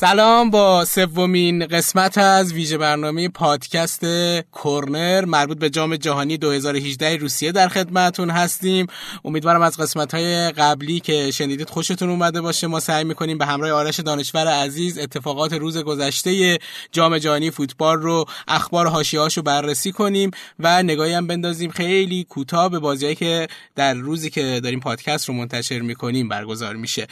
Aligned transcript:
سلام 0.00 0.50
با 0.50 0.84
سومین 0.84 1.66
قسمت 1.66 2.18
از 2.18 2.52
ویژه 2.52 2.78
برنامه 2.78 3.28
پادکست 3.28 4.06
کورنر 4.52 5.24
مربوط 5.24 5.58
به 5.58 5.70
جام 5.70 5.96
جهانی 5.96 6.36
2018 6.36 7.16
روسیه 7.16 7.52
در 7.52 7.68
خدمتون 7.68 8.30
هستیم. 8.30 8.86
امیدوارم 9.24 9.62
از 9.62 9.76
قسمت 9.76 10.14
های 10.14 10.50
قبلی 10.50 11.00
که 11.00 11.30
شنیدید 11.30 11.70
خوشتون 11.70 12.10
اومده 12.10 12.40
باشه. 12.40 12.66
ما 12.66 12.80
سعی 12.80 13.04
می‌کنیم 13.04 13.38
به 13.38 13.46
همراه 13.46 13.70
آرش 13.70 14.00
دانشور 14.00 14.46
عزیز 14.46 14.98
اتفاقات 14.98 15.52
روز 15.52 15.78
گذشته 15.78 16.58
جام 16.92 17.18
جهانی 17.18 17.50
فوتبال 17.50 17.96
رو 18.02 18.24
اخبار 18.48 18.86
حاشیه‌هاش 18.86 19.36
رو 19.36 19.42
بررسی 19.42 19.92
کنیم 19.92 20.30
و 20.58 20.82
نگاهی 20.82 21.12
هم 21.12 21.26
بندازیم. 21.26 21.70
خیلی 21.70 22.24
کوتاه 22.24 22.68
به 22.68 22.78
بازیایی 22.78 23.14
که 23.14 23.46
در 23.76 23.94
روزی 23.94 24.30
که 24.30 24.60
داریم 24.62 24.80
پادکست 24.80 25.28
رو 25.28 25.34
منتشر 25.34 25.78
می‌کنیم 25.78 26.28
برگزار 26.28 26.76
میشه. 26.76 27.06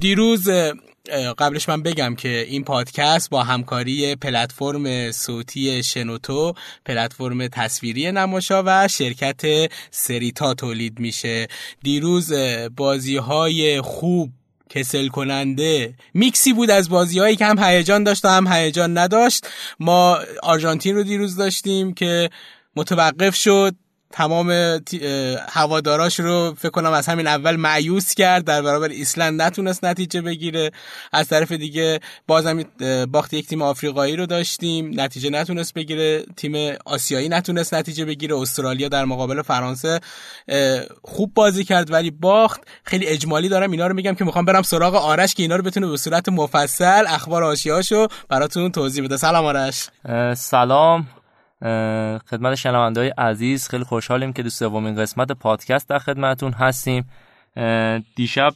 دیروز 0.00 0.48
قبلش 1.12 1.68
من 1.68 1.82
بگم 1.82 2.14
که 2.14 2.46
این 2.48 2.64
پادکست 2.64 3.30
با 3.30 3.42
همکاری 3.42 4.16
پلتفرم 4.16 5.12
صوتی 5.12 5.82
شنوتو 5.82 6.54
پلتفرم 6.84 7.48
تصویری 7.48 8.12
نماشا 8.12 8.62
و 8.66 8.88
شرکت 8.88 9.70
سریتا 9.90 10.54
تولید 10.54 10.98
میشه. 10.98 11.46
دیروز 11.82 12.32
بازی 12.76 13.16
های 13.16 13.80
خوب 13.80 14.30
کسل 14.70 15.08
کننده 15.08 15.94
میکسی 16.14 16.52
بود 16.52 16.70
از 16.70 16.88
بازی 16.88 17.18
هایی 17.18 17.36
که 17.36 17.46
هم 17.46 17.58
هیجان 17.58 18.04
داشت 18.04 18.24
و 18.24 18.28
هم 18.28 18.46
هیجان 18.46 18.98
نداشت. 18.98 19.46
ما 19.80 20.18
آرژانتین 20.42 20.96
رو 20.96 21.02
دیروز 21.02 21.36
داشتیم 21.36 21.94
که 21.94 22.30
متوقف 22.76 23.34
شد. 23.34 23.74
تمام 24.16 24.80
هواداراش 25.48 26.20
رو 26.20 26.54
فکر 26.58 26.70
کنم 26.70 26.92
از 26.92 27.06
همین 27.06 27.26
اول 27.26 27.56
معیوس 27.56 28.14
کرد 28.14 28.44
در 28.44 28.62
برابر 28.62 28.88
ایسلند 28.88 29.42
نتونست 29.42 29.84
نتیجه 29.84 30.20
بگیره. 30.20 30.70
از 31.12 31.28
طرف 31.28 31.52
دیگه 31.52 32.00
بازم 32.26 32.64
باخت 33.12 33.34
یک 33.34 33.46
تیم 33.46 33.62
آفریقایی 33.62 34.16
رو 34.16 34.26
داشتیم 34.26 35.00
نتیجه 35.00 35.30
نتونست 35.30 35.74
بگیره. 35.74 36.24
تیم 36.36 36.76
آسیایی 36.84 37.28
نتونست 37.28 37.74
نتیجه 37.74 38.04
بگیره. 38.04 38.36
استرالیا 38.36 38.88
در 38.88 39.04
مقابل 39.04 39.42
فرانسه 39.42 40.00
خوب 41.02 41.34
بازی 41.34 41.64
کرد 41.64 41.92
ولی 41.92 42.10
باخت. 42.10 42.60
خیلی 42.84 43.06
اجمالی 43.06 43.48
دارم 43.48 43.70
اینا 43.70 43.86
رو 43.86 43.94
میگم 43.94 44.14
که 44.14 44.24
می‌خوام 44.24 44.44
برم 44.44 44.62
سراغ 44.62 44.94
آرش 44.94 45.34
که 45.34 45.42
اینا 45.42 45.56
رو 45.56 45.62
بتونه 45.62 45.86
به 45.86 45.96
صورت 45.96 46.28
مفصل 46.28 47.04
اخبار 47.08 47.44
آشیاشو 47.44 48.06
براتون 48.28 48.72
توضیح 48.72 49.04
بده. 49.04 49.16
سلام 49.16 49.44
آرش. 49.44 49.88
سلام. 50.36 51.06
خدمت 52.30 52.54
شنونده 52.54 53.00
های 53.00 53.08
عزیز 53.08 53.68
خیلی 53.68 53.84
خوشحالیم 53.84 54.32
که 54.32 54.42
دو 54.42 54.50
سومین 54.50 54.96
قسمت 54.96 55.32
پادکست 55.32 55.88
در 55.88 55.98
خدمتون 55.98 56.52
هستیم. 56.52 57.10
دیشب 58.16 58.52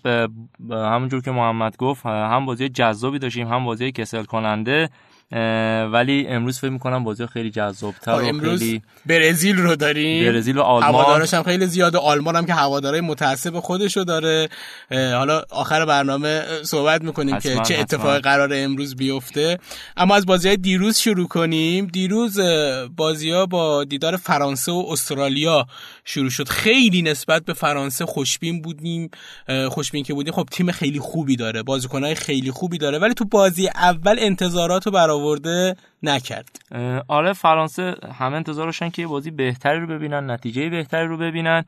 همونجور 0.70 1.22
که 1.22 1.30
محمد 1.30 1.76
گفت 1.76 2.06
هم 2.06 2.46
بازی 2.46 2.68
جذابی 2.68 3.18
داشتیم 3.18 3.48
هم 3.48 3.64
بازی 3.64 3.92
کسل 3.92 4.24
کننده 4.24 4.90
ولی 5.92 6.26
امروز 6.28 6.58
فکر 6.58 6.70
می‌کنم 6.70 7.04
بازی 7.04 7.26
خیلی 7.26 7.50
جذاب 7.50 7.94
تر 8.02 8.12
امروز 8.12 8.58
خیلی 8.58 8.82
برزیل 9.06 9.56
رو 9.56 9.76
داریم. 9.76 10.32
برزیل 10.32 10.58
و 10.58 10.62
آلمان. 10.62 10.94
هوادارش 10.94 11.34
هم 11.34 11.42
خیلی 11.42 11.66
زیاده 11.66 11.98
آلمان 11.98 12.36
هم 12.36 12.46
که 12.46 12.54
هوادارای 12.54 13.00
متعصب 13.00 13.60
خودش 13.60 13.96
رو 13.96 14.04
داره. 14.04 14.48
حالا 14.90 15.42
آخر 15.50 15.84
برنامه 15.84 16.42
صحبت 16.62 17.02
می‌کنیم 17.02 17.38
که 17.38 17.60
چه 17.66 17.78
اتفاقی 17.78 18.18
قرار 18.18 18.50
امروز 18.52 18.96
بیفته. 18.96 19.58
اما 19.96 20.14
از 20.14 20.26
بازی 20.26 20.48
های 20.48 20.56
دیروز 20.56 20.98
شروع 20.98 21.28
کنیم. 21.28 21.86
دیروز 21.86 22.40
بازی 22.96 23.30
ها 23.30 23.46
با 23.46 23.84
دیدار 23.84 24.16
فرانسه 24.16 24.72
و 24.72 24.84
استرالیا 24.90 25.66
شروع 26.10 26.30
شد. 26.30 26.48
خیلی 26.48 27.02
نسبت 27.02 27.44
به 27.44 27.52
فرانسه 27.52 28.06
خوشبین 28.06 28.62
بودیم 28.62 29.10
خوشبین 29.68 30.04
که 30.04 30.14
بودیم. 30.14 30.32
خب 30.32 30.48
تیم 30.52 30.72
خیلی 30.72 30.98
خوبی 30.98 31.36
داره. 31.36 31.62
بازیکنهای 31.62 32.14
خیلی 32.14 32.50
خوبی 32.50 32.78
داره. 32.78 32.98
ولی 32.98 33.14
تو 33.14 33.24
بازی 33.24 33.68
اول 33.68 34.16
انتظارات 34.18 34.86
رو 34.86 34.92
برآورده 34.92 35.76
نکرد. 36.02 36.60
آره 37.08 37.32
فرانسه 37.32 37.94
همه 38.18 38.36
انتظارشن 38.36 38.90
که 38.90 39.06
بازی 39.06 39.30
بهتری 39.30 39.80
رو 39.80 39.86
ببینن 39.86 40.30
نتیجه 40.30 40.68
بهتری 40.68 41.06
رو 41.06 41.16
ببینن. 41.16 41.64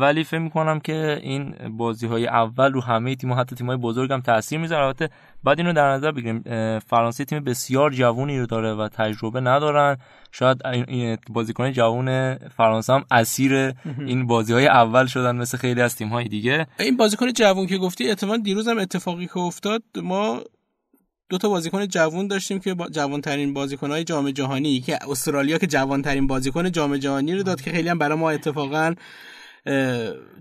ولی 0.00 0.24
فکر 0.24 0.38
می‌کنم 0.38 0.80
که 0.80 1.20
این 1.22 1.54
بازی 1.76 2.06
های 2.06 2.26
اول 2.26 2.72
رو 2.72 2.80
همه 2.80 3.14
تیم 3.14 3.32
حتی 3.32 3.56
تیم 3.56 3.66
های 3.66 3.76
بزرگ 3.76 4.12
هم 4.12 4.20
تاثیر 4.20 4.58
می‌ذاره. 4.58 4.84
البته 4.84 5.10
بعد 5.44 5.58
اینو 5.58 5.72
در 5.72 5.92
نظر 5.92 6.12
بگیریم 6.12 6.42
فرانسه 6.78 7.24
تیم 7.24 7.44
بسیار 7.44 7.90
جوونی 7.92 8.38
رو 8.38 8.46
داره 8.46 8.74
و 8.74 8.88
تجربه 8.88 9.40
ندارن. 9.40 9.96
شاید 10.32 10.58
بازیکن 11.30 11.72
جوون 11.72 12.34
فرانسه 12.34 12.92
هم 12.92 13.04
اسیر 13.10 13.72
این 13.98 14.26
بازی 14.26 14.52
های 14.52 14.66
اول 14.66 15.06
شدن 15.06 15.36
مثل 15.36 15.58
خیلی 15.58 15.80
از 15.80 15.96
تیم 15.96 16.08
های 16.08 16.28
دیگه. 16.28 16.66
این 16.78 16.96
بازیکن 16.96 17.32
جوون 17.32 17.66
که 17.66 17.78
گفتی 17.78 18.08
احتمال 18.08 18.38
دیروز 18.38 18.68
هم 18.68 18.78
اتفاقی 18.78 19.26
که 19.26 19.38
افتاد 19.38 19.82
ما 20.02 20.40
دو 21.28 21.38
تا 21.38 21.48
بازیکن 21.48 21.86
جوان 21.86 22.26
داشتیم 22.26 22.58
که 22.58 22.74
با 22.74 22.88
جوانترین 22.88 23.54
بازیکنهای 23.54 24.04
جام 24.04 24.30
جهانی 24.30 24.80
که 24.80 24.98
استرالیا 25.10 25.58
که 25.58 25.66
جوانترین 25.66 26.26
بازیکن 26.26 26.70
جام 26.70 26.96
جهانی 26.96 27.34
رو 27.34 27.42
داد 27.42 27.60
که 27.60 27.70
خیلی 27.70 27.88
هم 27.88 27.98
برای 27.98 28.18
ما 28.18 28.30
اتفاقا 28.30 28.94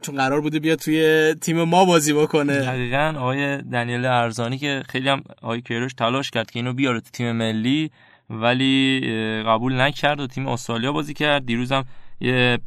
چون 0.01 0.15
قرار 0.15 0.41
بوده 0.41 0.59
بیاد 0.59 0.79
توی 0.79 1.33
تیم 1.41 1.63
ما 1.63 1.85
بازی 1.85 2.13
بکنه. 2.13 2.59
دقیقا 2.59 3.13
آقای 3.17 3.61
دنیل 3.61 4.05
ارزانی 4.05 4.57
که 4.57 4.83
خیلی 4.89 5.09
هم 5.09 5.23
آقای 5.41 5.61
کیروش 5.61 5.93
تلاش 5.93 6.31
کرد 6.31 6.51
که 6.51 6.59
اینو 6.59 6.73
بیاره 6.73 6.99
تو 6.99 7.09
تیم 7.13 7.31
ملی 7.31 7.91
ولی 8.29 9.43
قبول 9.47 9.81
نکرد 9.81 10.19
و 10.19 10.27
تیم 10.27 10.47
استرالیا 10.47 10.91
بازی 10.91 11.13
کرد. 11.13 11.45
دیروز 11.45 11.71
هم 11.71 11.85
یه 12.19 12.59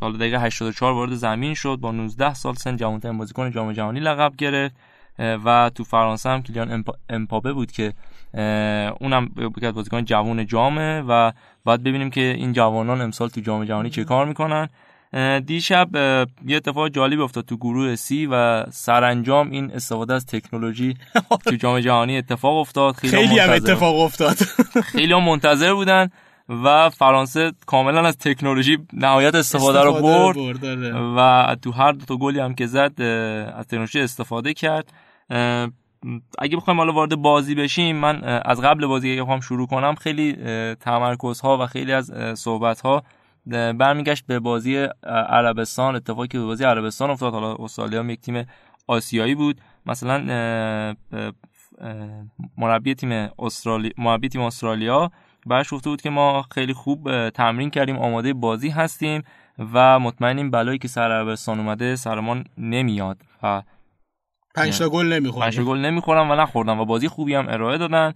حالا 0.00 0.16
دقیقه 0.16 0.40
84 0.40 0.92
وارد 0.92 1.14
زمین 1.14 1.54
شد. 1.54 1.78
با 1.80 1.92
19 1.92 2.34
سال 2.34 2.54
سن 2.54 2.76
جوانترین 2.76 3.18
بازیکن 3.18 3.50
جام 3.50 3.72
جهانی 3.72 4.00
لقب 4.00 4.36
گرفت. 4.38 4.74
و 5.18 5.70
تو 5.74 5.84
فرانسه 5.84 6.28
هم 6.28 6.42
کلیان 6.42 6.84
امپابه 7.08 7.52
بود 7.52 7.72
که 7.72 7.92
اونم 9.00 9.26
بازیکن 9.74 10.04
جوان 10.04 10.46
جامه. 10.46 11.00
و 11.08 11.32
بعد 11.64 11.82
ببینیم 11.82 12.10
که 12.10 12.20
این 12.20 12.52
جوانان 12.52 13.00
امسال 13.00 13.28
تو 13.28 13.40
جام 13.40 13.64
جهانی 13.64 13.90
چه 13.90 14.04
کار 14.04 14.26
می‌کنن. 14.26 14.68
دیشب 15.46 15.88
یه 16.46 16.56
اتفاق 16.56 16.88
جالب 16.88 17.20
افتاد 17.20 17.44
تو 17.44 17.56
گروه 17.56 17.94
سی 17.94 18.28
و 18.30 18.64
سرانجام 18.70 19.50
این 19.50 19.70
استفاده 19.72 20.14
از 20.14 20.26
تکنولوژی 20.26 20.94
تو 21.46 21.56
جام 21.56 21.80
جهانی 21.80 22.18
اتفاق 22.18 22.56
افتاد. 22.56 22.94
خیلی, 22.94 23.16
خیلی 23.16 23.38
هم 23.38 23.50
اتفاق 23.50 24.00
افتاد. 24.00 24.36
خیلی 24.92 25.12
هم 25.12 25.24
منتظر 25.24 25.74
بودن 25.74 26.10
و 26.48 26.90
فرانسه 26.90 27.52
کاملا 27.66 28.06
از 28.06 28.18
تکنولوژی 28.18 28.78
نهایت 28.92 29.34
استفاده, 29.34 29.78
استفاده 29.78 30.06
رو 30.06 30.34
برد, 30.34 30.94
و 31.16 31.56
تو 31.62 31.72
هر 31.72 31.92
دو 31.92 32.04
تا 32.04 32.16
گلی 32.16 32.40
هم 32.40 32.54
که 32.54 32.66
زد 32.66 33.02
از 33.56 33.66
تکنولوژی 33.66 34.00
استفاده 34.00 34.54
کرد. 34.54 34.92
اگه 36.38 36.56
بخوایم 36.56 36.78
حالا 36.78 36.92
وارد 36.92 37.14
بازی 37.14 37.54
بشیم 37.54 37.96
من 37.96 38.24
از 38.24 38.60
قبل 38.60 38.86
بازی 38.86 39.12
اگه 39.12 39.22
بخوام 39.22 39.40
شروع 39.40 39.66
کنم 39.66 39.94
خیلی 39.94 40.32
تمرکزها 40.74 41.58
و 41.60 41.66
خیلی 41.66 41.92
از 41.92 42.12
صحبت 42.38 42.80
ها 42.80 43.02
برمیگشت 43.46 44.26
به 44.26 44.40
بازی 44.40 44.88
عربستان 45.28 45.96
اتفاقی 45.96 46.28
که 46.28 46.38
به 46.38 46.44
بازی 46.44 46.64
عربستان 46.64 47.10
افتاد. 47.10 47.32
حالا 47.32 47.54
استرالیا 47.54 48.00
هم 48.00 48.10
یک 48.10 48.20
تیم 48.20 48.46
آسیایی 48.86 49.34
بود. 49.34 49.60
مثلا 49.86 50.18
مربی 52.58 52.94
تیم 52.94 53.28
استرالیا 53.38 53.90
مربی 53.98 54.28
تیم 54.28 54.40
استرالیا 54.40 55.10
برش 55.46 55.74
گفته 55.74 55.90
بود 55.90 56.02
که 56.02 56.10
ما 56.10 56.44
خیلی 56.50 56.72
خوب 56.72 57.30
تمرین 57.30 57.70
کردیم 57.70 57.98
آماده 57.98 58.32
بازی 58.32 58.68
هستیم 58.68 59.22
و 59.72 59.98
مطمئنیم 60.00 60.50
بلایی 60.50 60.78
که 60.78 60.88
سر 60.88 61.12
عربستان 61.12 61.60
اومده 61.60 61.96
سرمان 61.96 62.44
نمیاد. 62.58 63.18
و 63.42 63.62
پنج 64.54 64.78
تا 64.78 64.88
گل 64.88 65.06
نمی‌خورن 65.06 65.44
پنج 65.44 65.60
گل 65.60 65.78
نمی‌خورن 65.78 66.30
و 66.30 66.36
نخوردن 66.36 66.78
و 66.78 66.84
بازی 66.84 67.08
خوبی 67.08 67.34
هم 67.34 67.48
ارائه 67.48 67.78
دادن. 67.78 68.12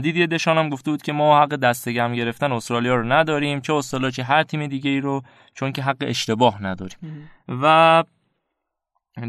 دیدی 0.00 0.26
دشان 0.26 0.58
هم 0.58 0.68
گفته 0.68 0.90
بود 0.90 1.02
که 1.02 1.12
ما 1.12 1.42
حق 1.42 1.48
دستگم 1.48 2.14
گرفتن 2.14 2.52
استرالیا 2.52 2.94
رو 2.94 3.12
نداریم 3.12 3.60
چه 3.60 3.74
استرالیا 3.74 4.10
چه 4.10 4.22
هر 4.22 4.42
تیم 4.42 4.66
دیگه 4.66 4.90
ای 4.90 5.00
رو 5.00 5.22
چون 5.54 5.72
که 5.72 5.82
حق 5.82 5.96
اشتباه 6.00 6.62
نداریم. 6.62 7.28
و 7.48 8.04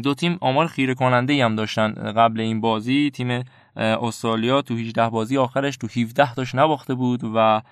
دو 0.02 0.14
تیم 0.14 0.38
آمار 0.40 0.66
خیره 0.66 0.94
کننده 0.94 1.32
ای 1.32 1.40
هم 1.40 1.56
داشتن 1.56 1.92
قبل 1.92 2.40
این 2.40 2.60
بازی. 2.60 3.10
تیم 3.10 3.44
استرالیا 3.76 4.62
تو 4.62 4.74
18 4.74 5.08
بازی 5.08 5.38
آخرش 5.38 5.76
تو 5.76 5.86
17 5.86 6.34
تاش 6.34 6.54
نباخته 6.54 6.94
بود 6.94 7.20
و 7.34 7.62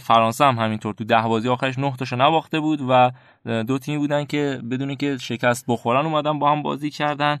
فرانسه 0.00 0.44
هم 0.44 0.58
همینطور 0.58 0.94
تو 0.94 1.04
ده 1.04 1.22
بازی 1.22 1.48
آخرش 1.48 1.78
9 1.78 1.96
تاشو 1.96 2.16
نباخته 2.16 2.60
بود 2.60 2.80
و 2.88 3.10
دو 3.62 3.78
تیمی 3.78 3.98
بودن 3.98 4.24
که 4.24 4.60
بدون 4.70 4.94
که 4.94 5.18
شکست 5.18 5.64
بخورن 5.68 6.06
اومدن 6.06 6.38
با 6.38 6.52
هم 6.52 6.62
بازی 6.62 6.90
کردن. 6.90 7.38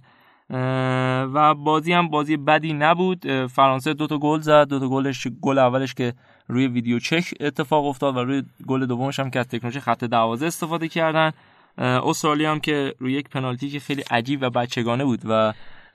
و 1.34 1.54
بازی 1.54 1.92
هم 1.92 2.08
بازی 2.08 2.36
بدی 2.36 2.72
نبود. 2.72 3.46
فرانسه 3.46 3.94
دو 3.94 4.06
تا 4.06 4.18
گل 4.18 4.40
زد. 4.40 4.68
دو 4.68 4.78
تا 4.78 4.88
گلش 4.88 5.26
گل 5.40 5.58
اولش 5.58 5.94
که 5.94 6.14
روی 6.48 6.66
ویدیو 6.66 6.98
چک 6.98 7.34
اتفاق 7.40 7.86
افتاد 7.86 8.16
و 8.16 8.24
روی 8.24 8.42
گل 8.66 8.86
دومش 8.86 9.20
هم 9.20 9.30
که 9.30 9.38
از 9.38 9.48
تکنولوژی 9.48 9.80
خط 9.80 10.04
دروازه 10.04 10.46
استفاده 10.46 10.88
کردن. 10.88 11.32
استرالیا 11.78 12.50
هم 12.50 12.60
که 12.60 12.94
روی 12.98 13.12
یک 13.12 13.28
پنالتی 13.28 13.70
که 13.70 13.80
خیلی 13.80 14.02
عجیب 14.10 14.42
و 14.42 14.50
بچگانه 14.50 15.04
بود 15.04 15.20
و 15.24 15.52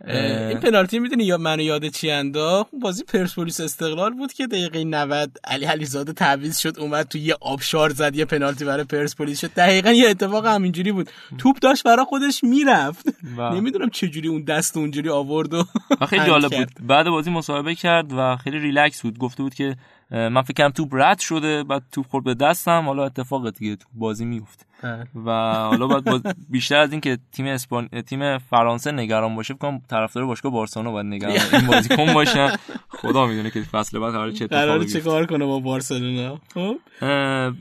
این 0.08 0.60
پنالتی 0.60 1.00
می‌دونی 1.00 1.24
یا 1.24 1.38
منو 1.38 1.62
یاد 1.62 1.88
چی 1.88 2.12
انداخت 2.12 2.70
بازی 2.82 3.04
پرسپولیس 3.04 3.60
استقلال 3.60 4.14
بود 4.14 4.34
که 4.34 4.48
دقیقه 4.48 4.84
90 4.84 5.40
علی 5.44 5.66
علیزاده 5.66 6.14
تعویض 6.14 6.58
شد 6.58 6.80
اومد 6.80 7.08
تو 7.08 7.18
یه 7.18 7.36
آبشار 7.42 7.90
زد 7.90 8.16
یه 8.16 8.26
پنالتی 8.26 8.66
برای 8.66 8.84
پرسپولیس 8.84 9.42
شد. 9.42 9.54
دقیقا 9.54 9.92
یه 9.92 10.10
اتفاق 10.10 10.46
همینجوری 10.46 10.92
بود. 10.92 11.10
توپ 11.38 11.60
داشت 11.60 11.84
برای 11.84 12.06
خودش 12.06 12.44
می‌رفت. 12.44 13.06
نمی‌دونم 13.38 13.90
چه 13.90 14.08
جوری 14.08 14.28
اون 14.28 14.44
دست 14.44 14.78
اونجوری 14.78 15.10
آورد 15.10 15.54
و 15.54 15.66
خیلی 16.08 16.26
جالب 16.26 16.58
بود. 16.58 16.88
بعد 16.88 17.10
بازی 17.10 17.32
مصاحبه 17.32 17.76
کرد 17.76 18.14
و 18.18 18.36
خیلی 18.36 18.60
ریلکس 18.60 19.02
بود. 19.02 19.18
گفته 19.18 19.44
بود 19.44 19.54
که 19.54 19.76
من 20.12 20.42
فکرم 20.42 20.69
توپ 20.72 20.90
رد 20.92 21.19
شده 21.19 21.63
بعد 21.63 21.84
توپ 21.92 22.07
خورد 22.07 22.24
به 22.25 22.34
دستم 22.34 22.84
حالا 22.86 23.06
اتفاق 23.06 23.50
دیگه 23.50 23.75
تو 23.75 23.88
بازی 23.94 24.25
میفت 24.25 24.66
بله. 24.84 25.07
و 25.25 25.30
حالا 25.69 25.88
بعد 25.88 26.38
بیشتر 26.50 26.75
از 26.80 26.92
این 26.92 27.02
که 27.02 27.18
تیم 27.31 27.46
اسپان 27.46 27.88
تیم 27.88 28.38
فرانسه 28.38 28.92
نگران 28.92 29.36
باشه 29.36 29.54
فکر 29.54 29.80
طرفدار 29.90 30.25
باشگاه 30.25 30.52
بارسلونا 30.52 30.92
باید 30.92 31.06
نگران 31.06 31.38
این 31.54 31.68
بازیکن 31.68 32.13
باشن. 32.13 32.56
خدا 32.90 33.25
می‌دونه 33.25 33.52
که 33.52 33.62
فصل 33.62 34.00
بعد 34.00 34.12
قرار 34.12 34.31
چه 34.31 34.46
اتفاقی 34.46 34.86
چه 34.86 35.02
کار 35.02 35.25
کنه 35.25 35.46
با 35.46 35.60
بارسلونا؟ 35.60 36.40
خب. 36.54 36.78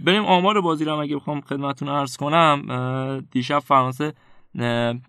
بریم 0.04 0.24
آمار 0.24 0.60
بازی 0.60 0.84
رو 0.84 0.98
اگه 0.98 1.16
بخوام 1.16 1.40
خدمتتون 1.40 1.88
عرض 1.88 2.16
کنم. 2.16 3.26
دیشب 3.30 3.58
فرانسه 3.58 4.12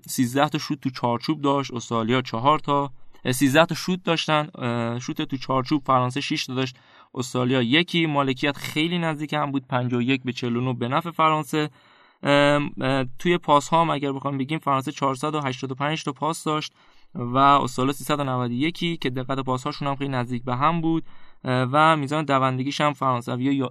13 0.07 0.49
تا 0.49 0.57
شوت 0.57 0.81
تو 0.81 0.89
چارچوب 0.89 1.41
داشت 1.41 1.73
استرالیا 1.73 2.21
4 2.21 2.59
تا. 2.59 2.91
13 3.31 3.65
تا 3.65 3.75
شوت 3.75 4.03
داشتن 4.03 4.47
شوت 4.99 5.21
تو 5.21 5.37
چارچوب 5.37 5.83
فرانسه 5.85 6.21
6 6.21 6.45
تا 6.45 6.53
داشت. 6.53 6.75
استرالیا 7.15 7.61
یکی 7.61 8.05
مالکیت 8.05 8.57
خیلی 8.57 8.97
نزدیک 8.97 9.33
هم 9.33 9.51
بود 9.51 9.67
51 9.67 10.23
به 10.23 10.33
49 10.33 10.73
به 10.73 10.87
نفع 10.87 11.11
فرانسه. 11.11 11.69
توی 13.19 13.37
پاس 13.37 13.69
ها 13.69 13.81
هم 13.81 13.89
اگر 13.89 14.11
بخوام 14.11 14.37
بگیم 14.37 14.59
فرانسه 14.59 14.91
485 14.91 16.03
تا 16.03 16.11
پاس 16.11 16.43
داشت 16.43 16.73
و 17.15 17.37
استرالیا 17.37 17.93
391 17.93 19.01
که 19.01 19.09
دقت 19.09 19.39
پاس 19.39 19.63
هاشون 19.63 19.87
هم 19.87 19.95
خیلی 19.95 20.09
نزدیک 20.09 20.43
به 20.43 20.55
هم 20.55 20.81
بود. 20.81 21.03
و 21.47 21.97
میزان 21.97 22.25
دوندگیش 22.25 22.81
هم 22.81 22.93
فرانسوی 22.93 23.69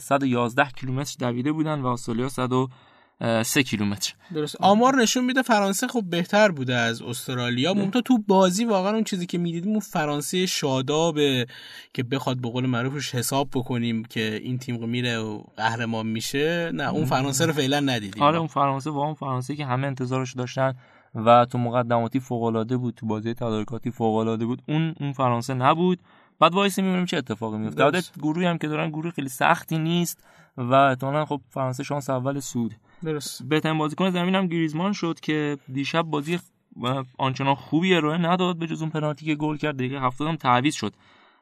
111 0.00 0.70
کیلومتر 0.70 1.16
دویده 1.18 1.52
بودن 1.52 1.80
و 1.80 1.86
استرالیا 1.86 2.28
100 2.28 2.52
سه 3.42 3.62
کیلومتر. 3.62 4.14
درست. 4.34 4.56
آمار 4.60 4.96
نشون 4.96 5.24
میده 5.24 5.42
فرانسه 5.42 5.88
خب 5.88 6.02
بهتر 6.10 6.50
بوده 6.50 6.74
از 6.74 7.02
استرالیا. 7.02 7.74
مونتا 7.74 8.00
تو 8.00 8.18
بازی 8.18 8.64
واقعا 8.64 8.92
اون 8.92 9.04
چیزی 9.04 9.26
که 9.26 9.38
می‌دیدیم 9.38 9.70
اون 9.70 9.80
فرانسه 9.80 10.46
شادابه 10.46 11.46
که 11.94 12.02
بخواد 12.02 12.40
به 12.40 12.48
قول 12.48 12.66
معروفش 12.66 13.14
حساب 13.14 13.48
بکنیم 13.54 14.04
که 14.04 14.40
این 14.42 14.58
تیم 14.58 14.88
میره 14.88 15.18
و 15.18 15.42
قهرمان 15.56 16.06
میشه. 16.06 16.70
نه 16.74 16.92
اون 16.92 17.04
فرانسه 17.04 17.46
رو 17.46 17.52
فعلا 17.52 17.80
ندیدیم. 17.80 18.22
آره 18.22 18.38
اون 18.38 18.46
فرانسه 18.46 18.90
واقعا 18.90 19.14
فرانسه 19.14 19.56
که 19.56 19.66
همه 19.66 19.86
انتظارش 19.86 20.34
داشتن 20.34 20.74
و 21.14 21.44
تو 21.44 21.58
مقدماتی 21.58 22.20
فوق 22.20 22.42
العاده 22.42 22.76
بود 22.76 22.94
تو 22.94 23.06
بازی 23.06 23.34
تدارکاتی 23.34 23.90
فوق 23.90 24.16
العاده 24.16 24.46
بود 24.46 24.62
اون 24.68 24.94
اون 25.00 25.12
فرانسه 25.12 25.54
نبود. 25.54 25.98
بعد 26.40 26.54
وایسیم 26.54 26.78
ببینیم 26.78 27.04
چه 27.04 27.16
اتفاقی 27.16 27.58
میفته 27.58 28.02
گروهی 28.22 28.46
هم 28.46 28.58
که 28.58 28.68
دارن 28.68 28.90
گروه 28.90 29.10
خیلی 29.10 29.28
سختی 29.28 29.78
نیست 29.78 30.24
و 30.56 30.74
احتمالاً 30.74 31.24
خب 31.24 31.40
فرانسه 31.50 31.82
شانس 31.82 32.10
اول 32.10 32.40
صعود. 32.40 32.74
درست. 33.04 33.42
بهترین 33.42 33.78
بازیکن 33.78 34.10
زمین 34.10 34.34
هم 34.34 34.46
گریزمان 34.46 34.92
شد 34.92 35.20
که 35.20 35.58
دیشب 35.72 36.02
بازی 36.02 36.38
آنچنان 37.18 37.54
خوبی 37.54 37.94
ارائه 37.94 38.18
نداد 38.18 38.56
به 38.56 38.66
جز 38.66 38.80
اون 38.80 38.90
پنالتی 38.90 39.26
که 39.26 39.34
گل 39.34 39.56
کرد. 39.56 39.76
دقیقه 39.76 40.00
70 40.00 40.28
هم 40.28 40.36
تعویض 40.36 40.74
شد 40.74 40.92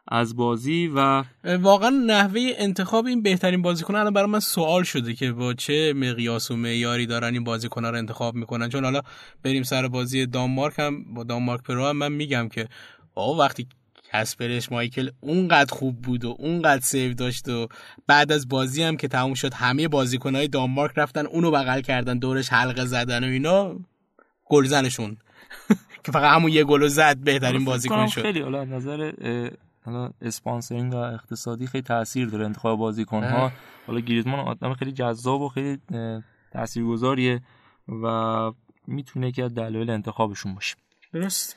از 0.09 0.37
بازی 0.37 0.91
و 0.95 1.25
واقعا 1.45 1.91
نحوه 1.91 2.41
انتخاب 2.57 3.07
این 3.07 3.23
بهترین 3.23 3.63
بازیکن 3.63 3.95
الان 3.95 4.13
برای 4.13 4.31
من 4.31 4.41
سوال 4.41 4.83
شده 4.83 5.15
که 5.15 5.33
با 5.33 5.55
چه 5.55 5.93
مقیاس 5.93 6.51
و 6.51 6.57
معیاری 6.57 7.07
دارن 7.07 7.33
این 7.33 7.45
بازیکن 7.45 7.85
رو 7.85 7.99
انتخاب 7.99 8.35
می‌کنن؟ 8.35 8.69
چون 8.69 8.85
حالا 8.85 9.01
بریم 9.43 9.63
سر 9.63 9.89
بازی 9.89 10.27
دانمارک 10.27 10.79
هم 10.79 11.15
با 11.15 11.25
دانمارک 11.25 11.63
پرو 11.63 11.87
هم 11.87 11.97
من 11.97 12.13
میگم 12.13 12.49
که 12.49 12.69
آقا 13.15 13.39
وقتی 13.39 13.67
کسپر 14.21 14.73
اشمایکل 14.73 15.11
اونقدر 15.21 15.75
خوب 15.75 16.03
بود 16.03 16.25
و 16.25 16.37
اونقدر 16.39 16.83
save 16.83 17.15
داشت 17.15 17.49
و 17.49 17.69
بعد 18.07 18.33
از 18.33 18.49
بازی 18.49 18.83
هم 18.83 18.97
که 18.97 19.09
تموم 19.09 19.35
شد 19.35 19.55
همه 19.55 19.89
بازیکنهای 19.89 20.49
دانمارک 20.49 20.93
رفتن 20.97 21.27
اونو 21.27 21.51
بغل 21.51 21.81
کردن 21.81 22.19
دورش 22.19 22.49
حلقه 22.49 22.85
زدن 22.85 23.25
و 23.25 23.27
اینا. 23.27 23.77
گلزنشون. 24.45 25.17
که 26.05 26.13
فقط 26.13 26.37
همون 26.37 26.53
یه 26.53 26.65
گل 26.65 26.87
زد 26.87 27.17
بهترین 27.17 27.65
بازیکن 27.65 28.07
شد. 28.07 28.23
خیلی 28.23 28.41
حالا 28.41 28.65
نظر 28.65 29.13
حالا 29.85 30.11
sponsoring 30.21 30.93
و 30.93 30.97
اقتصادی 30.97 31.67
خیلی 31.67 31.83
تاثیر 31.83 32.29
داره 32.29 32.45
انتخاب 32.45 32.79
بازیکن 32.79 33.25
ها 33.25 33.53
حالا 33.87 34.01
گریزمان 34.01 34.41
آدم 34.41 34.75
خیلی 34.75 34.93
جذاب 34.93 35.41
و 35.41 35.49
خیلی 35.49 35.79
تاثیرگذاریه 36.53 37.41
و 37.89 38.07
می‌تونه 38.87 39.33
که 39.33 39.49
دلایل 39.49 39.91
انتخابشون 39.91 40.55
باشه. 40.55 40.77
درست. 41.13 41.57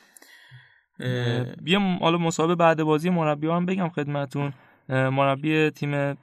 بیام 1.62 1.98
حالا 1.98 2.18
مسابقه 2.18 2.56
بعد 2.56 2.84
بازی 2.84 3.10
مربی 3.10 3.48
هم 3.48 3.66
بگم 3.66 3.90
خدمتون. 3.90 4.54
مربی 4.90 5.70
تیم 5.70 6.18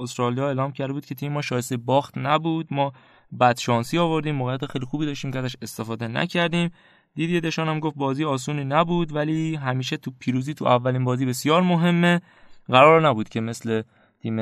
استرالیا 0.00 0.46
اعلام 0.46 0.72
کرده 0.72 0.92
بود 0.92 1.06
که 1.06 1.14
تیم 1.14 1.32
ما 1.32 1.42
شایسته 1.42 1.76
باخت 1.76 2.18
نبود. 2.18 2.66
ما 2.70 2.92
بد 3.40 3.58
شانسی 3.58 3.98
آوردیم 3.98 4.34
موقعیت 4.34 4.66
خیلی 4.66 4.84
خوبی 4.86 5.06
داشتیم 5.06 5.30
که 5.30 5.38
ازش 5.38 5.56
استفاده 5.62 6.08
نکردیم. 6.08 6.70
دیدی 7.14 7.40
دشان 7.40 7.68
هم 7.68 7.80
گفت 7.80 7.96
بازی 7.96 8.24
آسونی 8.24 8.64
نبود 8.64 9.14
ولی 9.14 9.54
همیشه 9.54 9.96
تو 9.96 10.12
پیروزی 10.18 10.54
تو 10.54 10.64
اولین 10.64 11.04
بازی 11.04 11.26
بسیار 11.26 11.62
مهمه. 11.62 12.20
قرار 12.68 13.08
نبود 13.08 13.28
که 13.28 13.40
مثل 13.40 13.82
تیم 14.22 14.40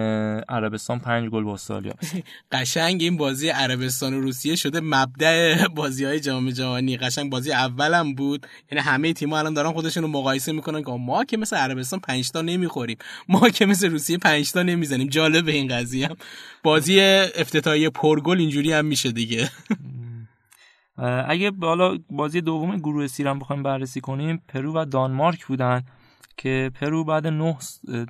عربستان 0.48 0.98
پنج 0.98 1.30
گل 1.30 1.44
با 1.44 1.54
استرالیا. 1.54 1.92
قشنگ 2.52 3.02
این 3.02 3.16
بازی 3.16 3.48
عربستان 3.48 4.14
و 4.14 4.20
روسیه 4.20 4.56
شده 4.56 4.80
مبدأ 4.80 5.66
بازی 5.68 6.04
های 6.04 6.20
جام 6.20 6.50
جهانی. 6.50 6.96
قشنگ 6.96 7.30
بازی 7.30 7.52
اولم 7.52 8.14
بود. 8.14 8.46
یعنی 8.72 8.84
همه 8.84 9.12
تیم‌ها 9.12 9.38
الان 9.38 9.54
دارن 9.54 9.72
خودشون 9.72 10.02
رو 10.02 10.08
مقایسه 10.08 10.52
می‌کنن 10.52 10.82
که 10.82 10.90
ما 10.90 11.24
که 11.24 11.36
مثل 11.36 11.56
عربستان 11.56 12.00
5 12.00 12.30
تا 12.30 12.42
نمی‌خوریم. 12.42 12.96
ما 13.28 13.48
که 13.48 13.66
مثل 13.66 13.90
روسیه 13.90 14.18
5 14.18 14.52
تا 14.52 14.62
نمی‌زنیم. 14.62 15.08
جالب 15.08 15.48
این 15.48 15.68
قضیه 15.68 16.08
هم. 16.08 16.16
بازی 16.62 17.00
افتتاحیه 17.00 17.90
پرگل 17.90 18.38
اینجوری 18.38 18.72
هم 18.72 18.84
میشه 18.84 19.12
دیگه. 19.12 19.50
اگه 21.28 21.50
حالا 21.50 21.98
بازی 22.10 22.40
دوم 22.40 22.76
گروه 22.76 23.06
C 23.06 23.17
رم 23.17 23.38
بخوایم 23.38 23.62
بررسی 23.62 24.00
کنیم 24.00 24.42
پرو 24.48 24.72
و 24.72 24.84
دانمارک 24.84 25.46
بودن. 25.46 25.82
که 26.38 26.70
پرو 26.74 27.04
بعد 27.04 27.26
9 27.26 27.56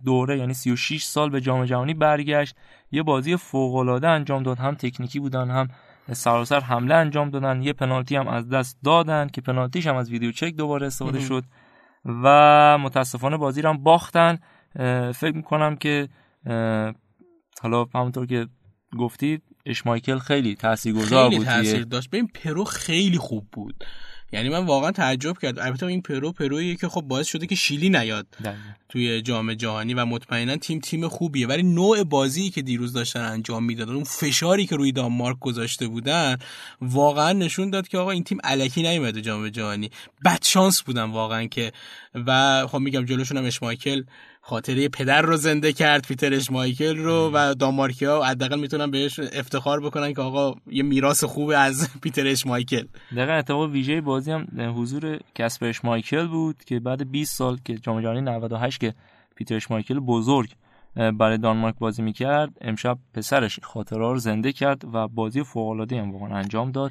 دوره 0.04 0.38
یعنی 0.38 0.54
36 0.54 1.04
سال 1.04 1.30
به 1.30 1.40
جام 1.40 1.64
جهانی 1.64 1.94
برگشت. 1.94 2.56
یه 2.92 3.02
بازی 3.02 3.36
فوق 3.36 3.74
العاده 3.74 4.08
انجام 4.08 4.42
داد. 4.42 4.58
هم 4.58 4.74
تکنیکی 4.74 5.20
بودن 5.20 5.50
هم 5.50 5.68
سراسر 6.12 6.60
حمله 6.60 6.94
انجام 6.94 7.30
دادن. 7.30 7.62
یه 7.62 7.72
پنالتی 7.72 8.16
هم 8.16 8.28
از 8.28 8.48
دست 8.48 8.78
دادن 8.84 9.28
که 9.28 9.40
پنالتیش 9.40 9.86
هم 9.86 9.96
از 9.96 10.10
video 10.10 10.32
check 10.32 10.54
دوباره 10.54 10.86
استفاده 10.86 11.20
شد 11.20 11.44
و 12.04 12.78
متاسفانه 12.78 13.36
بازی 13.36 13.62
رو 13.62 13.70
هم 13.70 13.82
باختن. 13.82 14.38
فکر 15.12 15.32
می‌کنم 15.34 15.76
که 15.76 16.08
حالا 17.62 17.86
همونطور 17.94 18.26
که 18.26 18.46
گفتید 18.98 19.42
اشمایکل 19.66 20.18
خیلی 20.18 20.54
تاثیرگذار 20.54 21.30
بود 21.30 21.44
تاثیر 21.44 21.84
داشت. 21.84 22.10
ببین 22.10 22.26
پرو 22.26 22.64
خیلی 22.64 23.18
خوب 23.18 23.46
بود. 23.52 23.84
یعنی 24.32 24.48
من 24.48 24.66
واقعا 24.66 24.90
تعجب 24.90 25.38
کردم. 25.38 25.58
البته 25.58 25.86
این 25.86 26.02
پرو 26.02 26.32
پرویی 26.32 26.76
که 26.76 26.88
خب 26.88 27.00
باعث 27.00 27.26
شده 27.26 27.46
که 27.46 27.54
شیلی 27.54 27.90
نیاد 27.90 28.26
توی 28.88 29.22
جام 29.22 29.54
جهانی 29.54 29.94
و 29.94 30.04
مطمئنا 30.04 30.56
تیم 30.56 30.80
تیم 30.80 31.08
خوبیه. 31.08 31.46
ولی 31.46 31.62
نوع 31.62 32.04
بازی 32.04 32.50
که 32.50 32.62
دیروز 32.62 32.92
داشتن 32.92 33.20
انجام 33.20 33.64
می‌دادن 33.64 33.94
اون 33.94 34.04
فشاری 34.04 34.66
که 34.66 34.76
روی 34.76 34.92
دانمارک 34.92 35.38
گذاشته 35.40 35.88
بودن 35.88 36.36
واقعا 36.80 37.32
نشون 37.32 37.70
داد 37.70 37.88
که 37.88 37.98
آقا 37.98 38.10
این 38.10 38.24
تیم 38.24 38.38
الکی 38.44 38.82
نیومده 38.82 39.20
جام 39.20 39.48
جهانی. 39.48 39.90
بد 40.24 40.44
شانس 40.44 40.82
بودن 40.82 41.04
واقعا 41.04 41.46
که. 41.46 41.72
و 42.26 42.66
خب 42.66 42.78
میگم 42.78 43.04
جلوشون 43.04 43.36
هم 43.36 43.44
اشمایکل 43.44 44.02
خاطره 44.48 44.88
پدر 44.88 45.22
رو 45.22 45.36
زنده 45.36 45.72
کرد 45.72 46.06
پیتر 46.06 46.40
مایکل 46.50 46.96
رو 46.96 47.30
و 47.34 47.54
دانمارکیا 47.54 48.22
حداقل 48.22 48.60
می‌تونن 48.60 48.90
بهش 48.90 49.18
افتخار 49.18 49.80
بکنن 49.80 50.14
که 50.14 50.22
آقا 50.22 50.54
یه 50.70 50.82
میراث 50.82 51.24
خوبه 51.24 51.58
از 51.58 51.88
پیتر 52.02 52.34
مایکل. 52.46 52.84
دقیقا 53.16 53.32
اتفاق 53.32 53.70
ویژه 53.70 54.00
بازی 54.00 54.30
هم 54.30 54.46
حضور 54.76 55.18
کسپر 55.34 55.72
مایکل 55.84 56.26
بود 56.26 56.64
که 56.66 56.80
بعد 56.80 57.10
20 57.10 57.36
سال 57.36 57.58
که 57.64 57.74
جام 57.74 58.00
جهانی 58.00 58.20
98 58.20 58.80
که 58.80 58.94
پیتر 59.36 59.66
مایکل 59.70 59.98
بزرگ 59.98 60.50
برای 60.94 61.38
دانمارک 61.38 61.74
بازی 61.78 62.02
می‌کرد. 62.02 62.50
امشب 62.60 62.98
پسرش 63.14 63.58
خاطرها 63.62 64.12
رو 64.12 64.18
زنده 64.18 64.52
کرد 64.52 64.82
و 64.94 65.08
بازی 65.08 65.42
فوق 65.42 65.68
العاده 65.68 66.00
هم 66.00 66.12
واقعا 66.12 66.38
انجام 66.38 66.70
داد. 66.70 66.90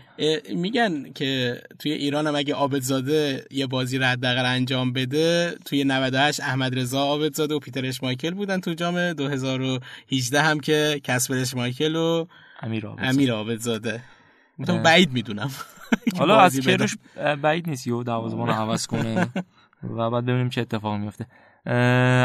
میگن 0.55 1.13
که 1.13 1.61
توی 1.79 1.91
ایران 1.91 2.27
هم 2.27 2.35
اگه 2.35 2.53
عابدزاده 2.53 3.45
یه 3.51 3.67
بازی 3.67 3.97
حداقل 3.97 4.45
انجام 4.45 4.93
بده 4.93 5.55
توی 5.65 5.83
98 5.83 6.39
احمد 6.39 6.79
رضا 6.79 6.99
عابدزاده 6.99 7.55
و 7.55 7.59
پیتر 7.59 7.85
اشمایکل 7.85 8.31
بودن 8.33 8.59
تو 8.59 8.73
جام 8.73 9.13
2018 9.13 10.41
هم 10.41 10.59
که 10.59 11.01
کسبر 11.03 11.37
اشمایکل 11.37 11.95
و 11.95 12.25
امیر 12.61 12.85
عابدزاده. 12.85 13.09
امیر 13.09 13.31
عابدزاده. 13.31 14.01
من 14.57 14.83
بعید 14.83 15.13
می‌دونم. 15.13 15.49
حالا 16.19 16.39
از 16.39 16.59
کیروش 16.59 16.95
بعید 17.41 17.69
نیست 17.69 17.87
یهو 17.87 18.03
دروازه‌بان 18.03 18.49
عوض 18.49 18.87
کنه. 18.87 19.27
و 19.97 20.09
بعد 20.09 20.25
ببینیم 20.25 20.49
چه 20.49 20.61
اتفاقی 20.61 20.97
میفته 20.97 21.27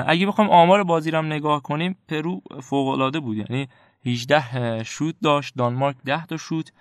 اگه 0.06 0.26
بخوام 0.26 0.50
آمار 0.50 0.84
بازی 0.84 1.11
رو 1.11 1.18
هم 1.18 1.26
نگاه 1.26 1.62
کنیم 1.62 1.96
پرو 2.08 2.40
فوق 2.62 2.88
العاده 2.88 3.20
بود. 3.20 3.37
یعنی 3.37 3.68
18 4.06 4.84
شوت 4.84 5.14
داشت 5.22 5.54
دانمارک 5.56 5.96
10 6.06 6.26
تا 6.26 6.37
شوت 6.37 6.72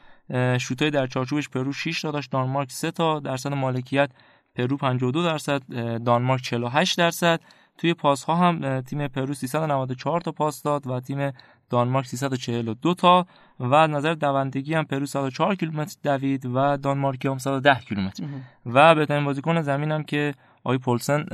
شوتای 0.58 0.89
در 0.89 1.08
چارچوبش 1.08 1.50
پرو 1.50 1.74
6 1.74 2.01
تا 2.01 2.12
داشت 2.12 2.32
دانمارک 2.32 2.72
3 2.72 2.91
تا 2.91 3.20
درصد 3.20 3.53
مالکیت 3.53 4.10
پرو 4.56 4.77
52 4.77 5.24
درصد 5.24 5.62
دانمارک 6.03 6.41
48 6.41 6.98
درصد. 6.98 7.39
توی 7.77 7.94
پاس 7.94 8.24
ها 8.24 8.36
هم 8.36 8.82
تیم 8.82 9.08
پرو 9.08 9.34
394 9.34 10.22
تا 10.22 10.32
پاس 10.32 10.63
داد 10.63 10.88
و 10.88 11.00
تیم 11.00 11.32
دانمارک 11.70 12.08
342 12.08 12.94
تا 12.94 13.25
از 13.60 13.88
نظر 13.88 14.13
دوندگی 14.13 14.74
هم 14.74 14.84
پرو 14.84 15.06
104 15.06 15.56
کیلومتر 15.56 15.96
دوید 16.03 16.46
و 16.46 16.77
دانمارک 16.77 17.25
هم 17.25 17.38
110 17.38 17.75
کیلومتر. 17.75 18.24
و 18.65 18.96
بهترین 18.96 19.25
بازیکن 19.25 19.62
زمین 19.62 19.91
هم 19.91 20.03
که 20.03 20.34
آقای 20.63 20.77
پولسن 20.77 21.25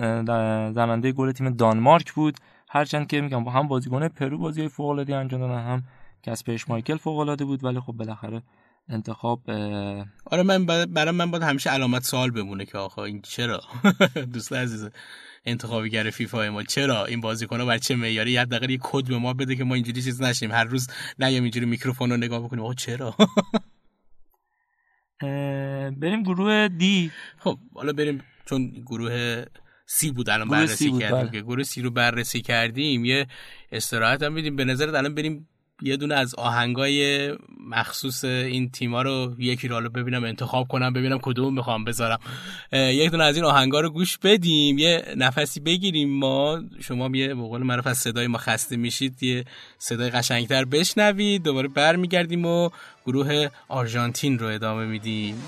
زننده 0.71 1.11
گل 1.11 1.31
تیم 1.31 1.49
دانمارک 1.49 2.13
بود. 2.13 2.37
هرچند 2.69 3.07
که 3.07 3.21
میگم 3.21 3.43
با 3.43 3.51
هم 3.51 3.67
بازیکن 3.67 4.07
پرو 4.07 4.37
بازی 4.37 4.67
فوق 4.67 4.89
العاده 4.89 5.15
انجام 5.15 5.39
دادن 5.39 5.59
هم 5.59 5.83
کسپر 6.23 6.57
اشمایکل 6.67 6.97
فوق 6.97 7.19
العاده 7.19 7.45
بود 7.45 7.63
ولی 7.63 7.79
خب 7.79 7.93
بالاخره 7.93 8.41
انتخاب 8.89 9.49
آره 10.25 10.43
من 10.43 10.65
برای 10.65 11.11
من 11.11 11.31
باید 11.31 11.43
همیشه 11.43 11.69
علامت 11.69 12.03
سوال 12.03 12.31
بمونه 12.31 12.65
که 12.65 12.77
آخه 12.77 12.99
این 12.99 13.21
چرا؟ 13.21 13.61
دوست 14.33 14.53
عزیز 14.53 14.89
انتخابیگر 15.45 16.09
فیفا 16.09 16.49
ما 16.49 16.63
چرا 16.63 17.05
این 17.05 17.21
بازیکن‌ها 17.21 17.65
بر 17.65 17.77
چه 17.77 17.95
معیاری 17.95 18.31
یه 18.31 18.45
دقیقه 18.45 18.73
یه 18.73 18.79
کد 18.81 19.07
به 19.07 19.17
ما 19.17 19.33
بده 19.33 19.55
که 19.55 19.63
ما 19.63 19.75
اینجوری 19.75 20.01
چیز 20.01 20.21
نشیم؟ 20.21 20.51
هر 20.51 20.63
روز 20.63 20.87
نیام 21.19 21.43
اینجوری 21.43 21.65
میکروفون 21.65 22.09
رو 22.09 22.17
نگاه 22.17 22.39
بکنیم. 22.43 22.63
آقا 22.63 22.73
چرا؟ 22.73 23.15
بریم 26.01 26.23
گروه 26.23 26.67
دی. 26.67 27.11
خب 27.37 27.57
حالا 27.73 27.93
بریم 27.93 28.23
چون 28.49 28.69
گروه 28.85 29.43
سی 29.85 30.11
بود 30.11 30.29
الان 30.29 30.47
بررسی 30.47 30.91
کردیم. 30.91 31.21
بله. 31.21 31.31
که 31.31 31.41
گروه 31.41 31.63
سی 31.63 31.81
رو 31.81 31.91
بررسی 31.91 32.41
کردیم. 32.41 33.05
یه 33.05 33.27
استراحت 33.71 34.23
هم 34.23 34.35
بدیم 34.35 34.55
به 34.55 34.65
نظرت 34.65 34.93
الان 34.93 35.15
بریم 35.15 35.47
یه 35.81 35.97
دونه 35.97 36.15
از 36.15 36.35
آهنگای 36.35 37.31
مخصوص 37.69 38.23
این 38.23 38.69
تیما 38.69 39.01
رو 39.01 39.35
یکی 39.37 39.67
رو 39.67 39.89
ببینم 39.89 40.23
انتخاب 40.23 40.67
کنم 40.67 40.93
ببینم 40.93 41.19
کدوم 41.21 41.53
می‌خوام 41.53 41.83
بذارم. 41.83 42.19
یک 42.73 43.11
دونه 43.11 43.23
از 43.23 43.35
این 43.35 43.45
آهنگا 43.45 43.79
رو 43.79 43.89
گوش 43.89 44.17
بدیم. 44.17 44.77
یه 44.77 45.13
نفسی 45.17 45.59
بگیریم 45.59 46.09
ما. 46.09 46.61
شما 46.81 47.17
یه 47.17 47.33
بقول 47.33 47.63
معروف 47.63 47.87
از 47.87 47.97
صدای 47.97 48.27
ما 48.27 48.37
خسته 48.37 48.77
میشید. 48.77 49.23
یه 49.23 49.45
صدای 49.77 50.09
قشنگتر 50.09 50.65
بشنوید. 50.65 51.43
دوباره 51.43 51.67
برمیگردیم 51.67 52.45
و 52.45 52.69
گروه 53.05 53.47
آرژانتین 53.67 54.39
رو 54.39 54.47
ادامه 54.47 54.85
میدیم. 54.85 55.43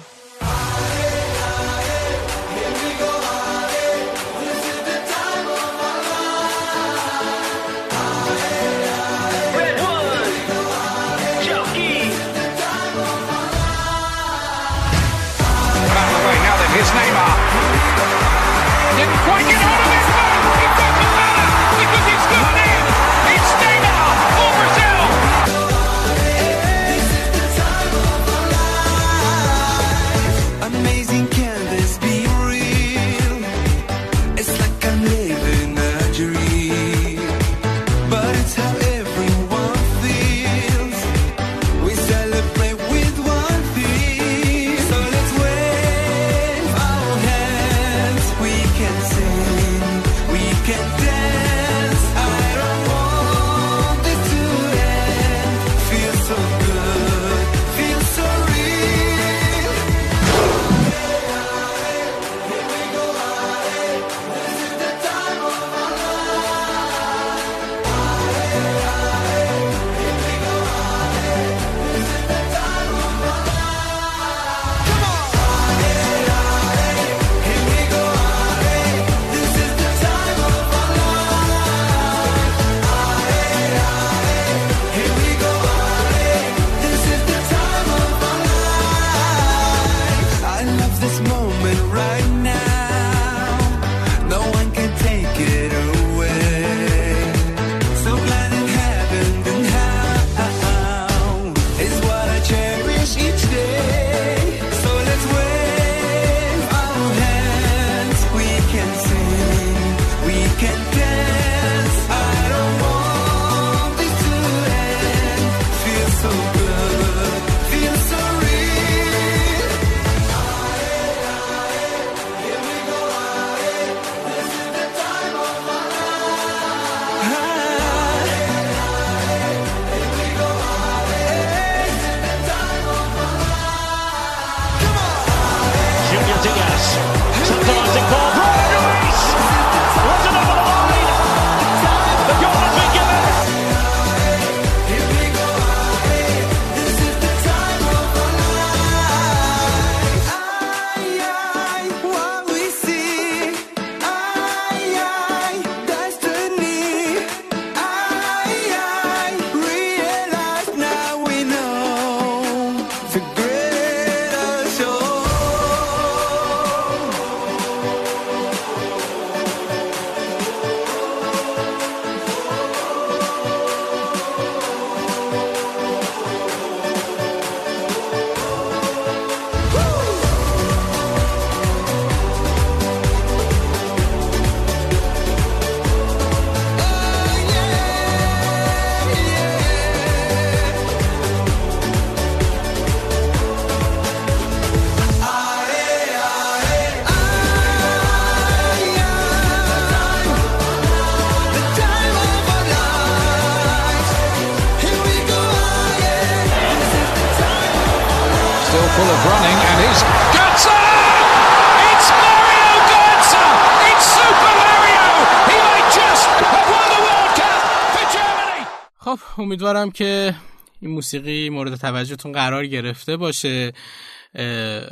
امیدوارم 219.49 219.91
که 219.91 220.35
این 220.81 220.91
موسیقی 220.91 221.49
مورد 221.49 221.75
توجهتون 221.75 222.31
قرار 222.31 222.65
گرفته 222.65 223.17
باشه. 223.17 223.73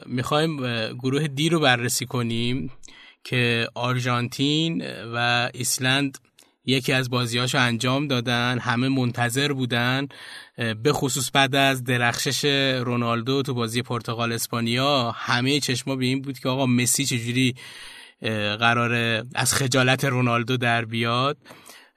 می‌خوایم 0.06 0.58
گروه 0.94 1.28
دی 1.28 1.50
رو 1.50 1.60
بررسی 1.60 2.06
کنیم 2.06 2.72
که 3.24 3.68
آرژانتین 3.76 4.84
و 5.14 5.50
ایسلند 5.54 6.18
یکی 6.66 6.94
از 6.94 7.10
بازیاشو 7.10 7.58
انجام 7.58 8.08
دادن 8.08 8.60
همه 8.60 8.90
منتظر 8.90 9.54
بودن. 9.54 10.08
به 10.84 10.94
خصوص 10.94 11.30
بعد 11.34 11.56
از 11.56 11.84
درخشش 11.84 12.46
رونالدو 12.84 13.42
تو 13.42 13.54
بازی 13.54 13.82
پرتغال 13.82 14.32
اسپانیا 14.32 15.12
همه 15.12 15.60
چشما 15.60 15.96
به 15.96 16.06
این 16.06 16.22
بود 16.22 16.40
که 16.40 16.50
آقا 16.50 16.66
مسی 16.66 17.06
چجوری 17.06 17.56
قراره 18.60 19.24
از 19.36 19.54
خجالت 19.54 20.06
رونالدو 20.06 20.58
در 20.58 20.86
بیاد. 20.86 21.38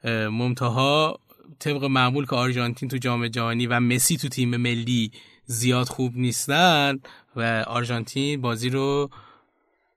ممتها 0.04 1.20
طبق 1.60 1.84
معمول 1.84 2.26
که 2.26 2.36
آرژانتین 2.36 2.88
تو 2.88 2.96
جام 2.96 3.28
جهانی 3.28 3.66
و 3.66 3.80
مسی 3.80 4.16
تو 4.16 4.28
تیم 4.28 4.56
ملی 4.56 5.10
زیاد 5.44 5.86
خوب 5.86 6.16
نیستن 6.16 6.98
و 7.36 7.64
آرژانتین 7.66 8.40
بازی 8.40 8.68
رو 8.70 9.10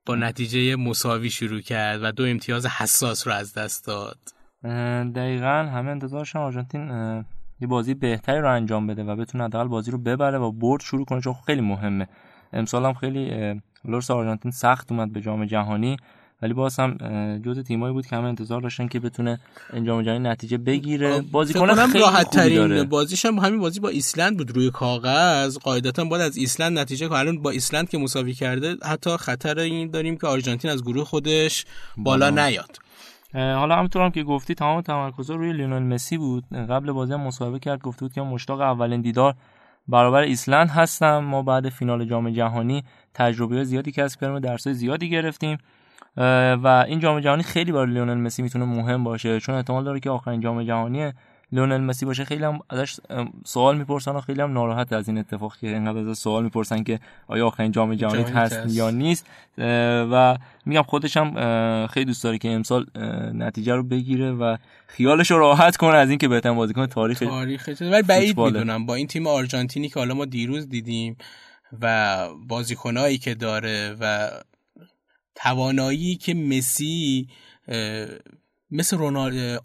با 0.06 0.14
نتیجه 0.14 0.76
مساوی 0.76 1.30
شروع 1.30 1.60
کرد 1.60 2.00
و 2.02 2.12
دو 2.12 2.24
امتیاز 2.24 2.66
حساس 2.66 3.26
رو 3.26 3.34
از 3.34 3.54
دست 3.54 3.86
داد. 3.86 4.18
دقیقا 5.14 5.70
همه 5.74 5.90
انتظارشان 5.90 6.42
آرژانتین 6.42 6.88
یه 7.60 7.68
بازی 7.68 7.94
بهتری 7.94 8.38
رو 8.38 8.52
انجام 8.52 8.86
بده 8.86 9.04
و 9.04 9.16
بتونه 9.16 9.44
حداقل 9.44 9.68
بازی 9.68 9.90
رو 9.90 9.98
ببره 9.98 10.38
و 10.38 10.52
برد 10.52 10.82
شروع 10.82 11.04
کنه 11.04 11.20
چون 11.20 11.34
خیلی 11.46 11.60
مهمه. 11.60 12.08
امسال 12.52 12.84
هم 12.84 12.94
خیلی 12.94 13.54
لورس 13.84 14.10
آرژانتین 14.10 14.50
سخت 14.50 14.92
اومد 14.92 15.12
به 15.12 15.20
جام 15.20 15.44
جهانی. 15.44 15.96
ولی 16.44 16.52
باز 16.52 16.80
هم 16.80 16.96
جزء 17.44 17.62
تیمایی 17.62 17.92
بود 17.92 18.06
که 18.06 18.16
همه 18.16 18.28
انتظار 18.28 18.60
داشتن 18.60 18.88
که 18.88 19.00
بتونه 19.00 19.38
این 19.72 19.87
جام 19.87 20.02
جهانی 20.02 20.18
نتیجه 20.18 20.58
بگیره. 20.58 21.20
بازیکن 21.20 21.74
خیلی 21.74 21.98
راحت 21.98 22.30
ترین 22.30 22.84
بازیش 22.84 23.26
هم 23.26 23.38
همین 23.38 23.60
بازی 23.60 23.80
با 23.80 23.88
ایسلند 23.88 24.36
بود 24.36 24.56
روی 24.56 24.70
کاغذ. 24.70 25.58
قاعدتا 25.58 26.04
باید 26.04 26.22
از 26.22 26.36
ایسلند 26.36 26.78
نتیجه 26.78 27.08
کنه. 27.08 27.18
الان 27.18 27.42
با 27.42 27.50
ایسلند 27.50 27.88
که 27.88 27.98
مساوی 27.98 28.34
کرده 28.34 28.76
حتی 28.82 29.16
خطر 29.16 29.58
این 29.58 29.90
داریم 29.90 30.16
که 30.16 30.26
آرژانتین 30.26 30.70
از 30.70 30.82
گروه 30.82 31.04
خودش 31.04 31.64
بالا 31.96 32.30
نیاد. 32.30 32.78
حالا 33.34 33.76
همونطور 33.76 34.02
هم 34.02 34.10
که 34.10 34.22
گفتی 34.22 34.54
تمام 34.54 34.80
تمرکز 34.80 35.30
روی 35.30 35.52
لیونل 35.52 35.82
مسی 35.82 36.18
بود. 36.18 36.44
قبل 36.52 36.92
بازی 36.92 37.12
هم 37.12 37.20
مصاحبه 37.20 37.58
کرد 37.58 37.80
گفته 37.80 38.04
بود 38.04 38.12
که 38.12 38.20
مشتاق 38.20 38.60
اولین 38.60 39.00
دیدار 39.00 39.34
برابر 39.88 40.20
ایسلند 40.20 40.70
هستم. 40.70 41.18
ما 41.18 41.42
بعد 41.42 41.68
فینال 41.68 42.04
جام 42.04 42.30
جهانی 42.30 42.84
تجربه 43.14 43.64
زیادی 43.64 43.92
کسب 43.92 44.20
کردیم 44.20 44.38
درسای 44.38 44.74
زیادی 44.74 45.10
گرفتیم. 45.10 45.58
و 46.16 46.84
این 46.88 47.00
جام 47.00 47.20
جهانی 47.20 47.42
خیلی 47.42 47.72
برای 47.72 47.92
لیونل 47.92 48.14
مسی 48.14 48.42
می‌تونه 48.42 48.64
مهم 48.64 49.04
باشه 49.04 49.40
چون 49.40 49.54
احتمال 49.54 49.84
داره 49.84 50.00
که 50.00 50.10
آخرین 50.10 50.40
جام 50.40 50.62
جهانی 50.62 51.12
لیونل 51.52 51.80
مسی 51.80 52.06
باشه. 52.06 52.24
خیلی 52.24 52.44
هم 52.44 52.58
ازش 52.70 52.96
سوال 53.44 53.78
می‌پرسن 53.78 54.10
و 54.10 54.20
خیلی 54.20 54.40
هم 54.40 54.52
ناراحت 54.52 54.92
از 54.92 55.08
این 55.08 55.18
اتفاق 55.18 55.56
که 55.56 55.66
اینقدر 55.66 56.08
از 56.08 56.18
سوال 56.18 56.44
می‌پرسن 56.44 56.82
که 56.82 57.00
آیا 57.28 57.46
آخرین 57.46 57.72
جام 57.72 57.94
جهانی 57.94 58.22
هست 58.22 58.60
یا 58.68 58.90
نیست. 58.90 59.26
و 60.12 60.36
میگم 60.66 60.82
خودش 60.82 61.16
هم 61.16 61.86
خیلی 61.86 62.06
دوست 62.06 62.24
داره 62.24 62.38
که 62.38 62.50
امسال 62.50 62.86
نتیجه 63.34 63.74
رو 63.74 63.82
بگیره 63.82 64.32
و 64.32 64.56
خیالش 64.86 65.30
رو 65.30 65.38
راحت 65.38 65.76
کنه 65.76 65.96
از 65.96 66.10
اینکه 66.10 66.28
بهترین 66.28 66.56
بازیکن 66.56 66.86
تاریخ 66.86 67.18
تاریخ 67.18 67.68
ولی 67.80 68.02
بعید 68.02 68.40
می‌دونم. 68.40 68.86
با 68.86 68.94
این 68.94 69.06
تیم 69.06 69.26
آرژانتینی 69.26 69.88
که 69.88 70.00
حالا 70.00 70.14
ما 70.14 70.24
دیروز 70.24 70.68
دیدیم 70.68 71.16
و 71.80 72.18
بازیکنایی 72.48 73.18
که 73.18 73.34
داره 73.34 73.96
و 74.00 74.30
توانایی 75.34 76.16
که 76.16 76.34
مسی 76.34 77.28
مثل 78.70 78.96
رونالد 78.96 79.60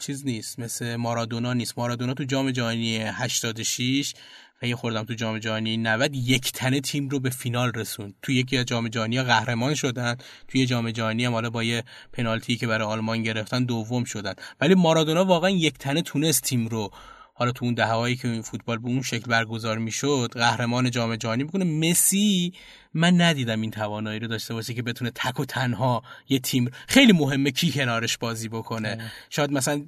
چیز 0.00 0.26
نیست 0.26 0.58
مثل 0.58 0.96
مارادونا 0.96 1.52
نیست. 1.52 1.78
مارادونا 1.78 2.14
تو 2.14 2.24
جام 2.24 2.50
جهانی 2.50 2.96
86 2.96 4.14
و 4.62 4.66
یه 4.66 4.76
خوردم 4.76 5.04
تو 5.04 5.14
جام 5.14 5.38
جهانی 5.38 5.76
90 5.76 6.14
یک 6.14 6.52
تنه 6.52 6.80
تیم 6.80 7.08
رو 7.08 7.20
به 7.20 7.30
فینال 7.30 7.72
رسوند. 7.74 8.14
تو 8.22 8.32
یکی 8.32 8.56
از 8.56 8.64
جام 8.64 8.88
جهانی 8.88 9.22
قهرمان 9.22 9.74
شدن. 9.74 10.16
توی 10.48 10.66
جام 10.66 10.90
جهانی 10.90 11.24
هم 11.24 11.32
حالا 11.32 11.50
با 11.50 11.62
یه 11.62 11.84
پنالتی 12.12 12.56
که 12.56 12.66
برای 12.66 12.88
آلمان 12.88 13.22
گرفتن 13.22 13.64
دوم 13.64 14.04
شدن. 14.04 14.34
ولی 14.60 14.74
مارادونا 14.74 15.24
واقعا 15.24 15.50
یک 15.50 15.78
تنه 15.78 16.02
تونست 16.02 16.42
تیم 16.42 16.68
رو 16.68 16.90
حالا 17.38 17.52
تو 17.52 17.64
اون 17.64 17.74
دههایی 17.74 18.16
که 18.16 18.40
فوتبال 18.44 18.78
به 18.78 18.88
اون 18.88 19.02
شکل 19.02 19.30
برگزار 19.30 19.78
می‌شد 19.78 20.30
قهرمان 20.32 20.90
جام 20.90 21.16
جهانی 21.16 21.44
بکنه 21.44 21.64
مسی 21.64 22.52
من 22.94 23.20
ندیدم 23.20 23.60
این 23.60 23.70
توانایی 23.70 24.18
رو 24.18 24.26
داشته 24.26 24.54
باشه 24.54 24.74
که 24.74 24.82
بتونه 24.82 25.10
تک 25.14 25.40
و 25.40 25.44
تنها 25.44 26.02
یه 26.28 26.38
تیم 26.38 26.70
خیلی 26.88 27.12
مهمه 27.12 27.50
کی 27.50 27.72
کنارش 27.72 28.18
بازی 28.18 28.48
بکنه. 28.48 29.10
شاید 29.30 29.52
مثلا 29.52 29.84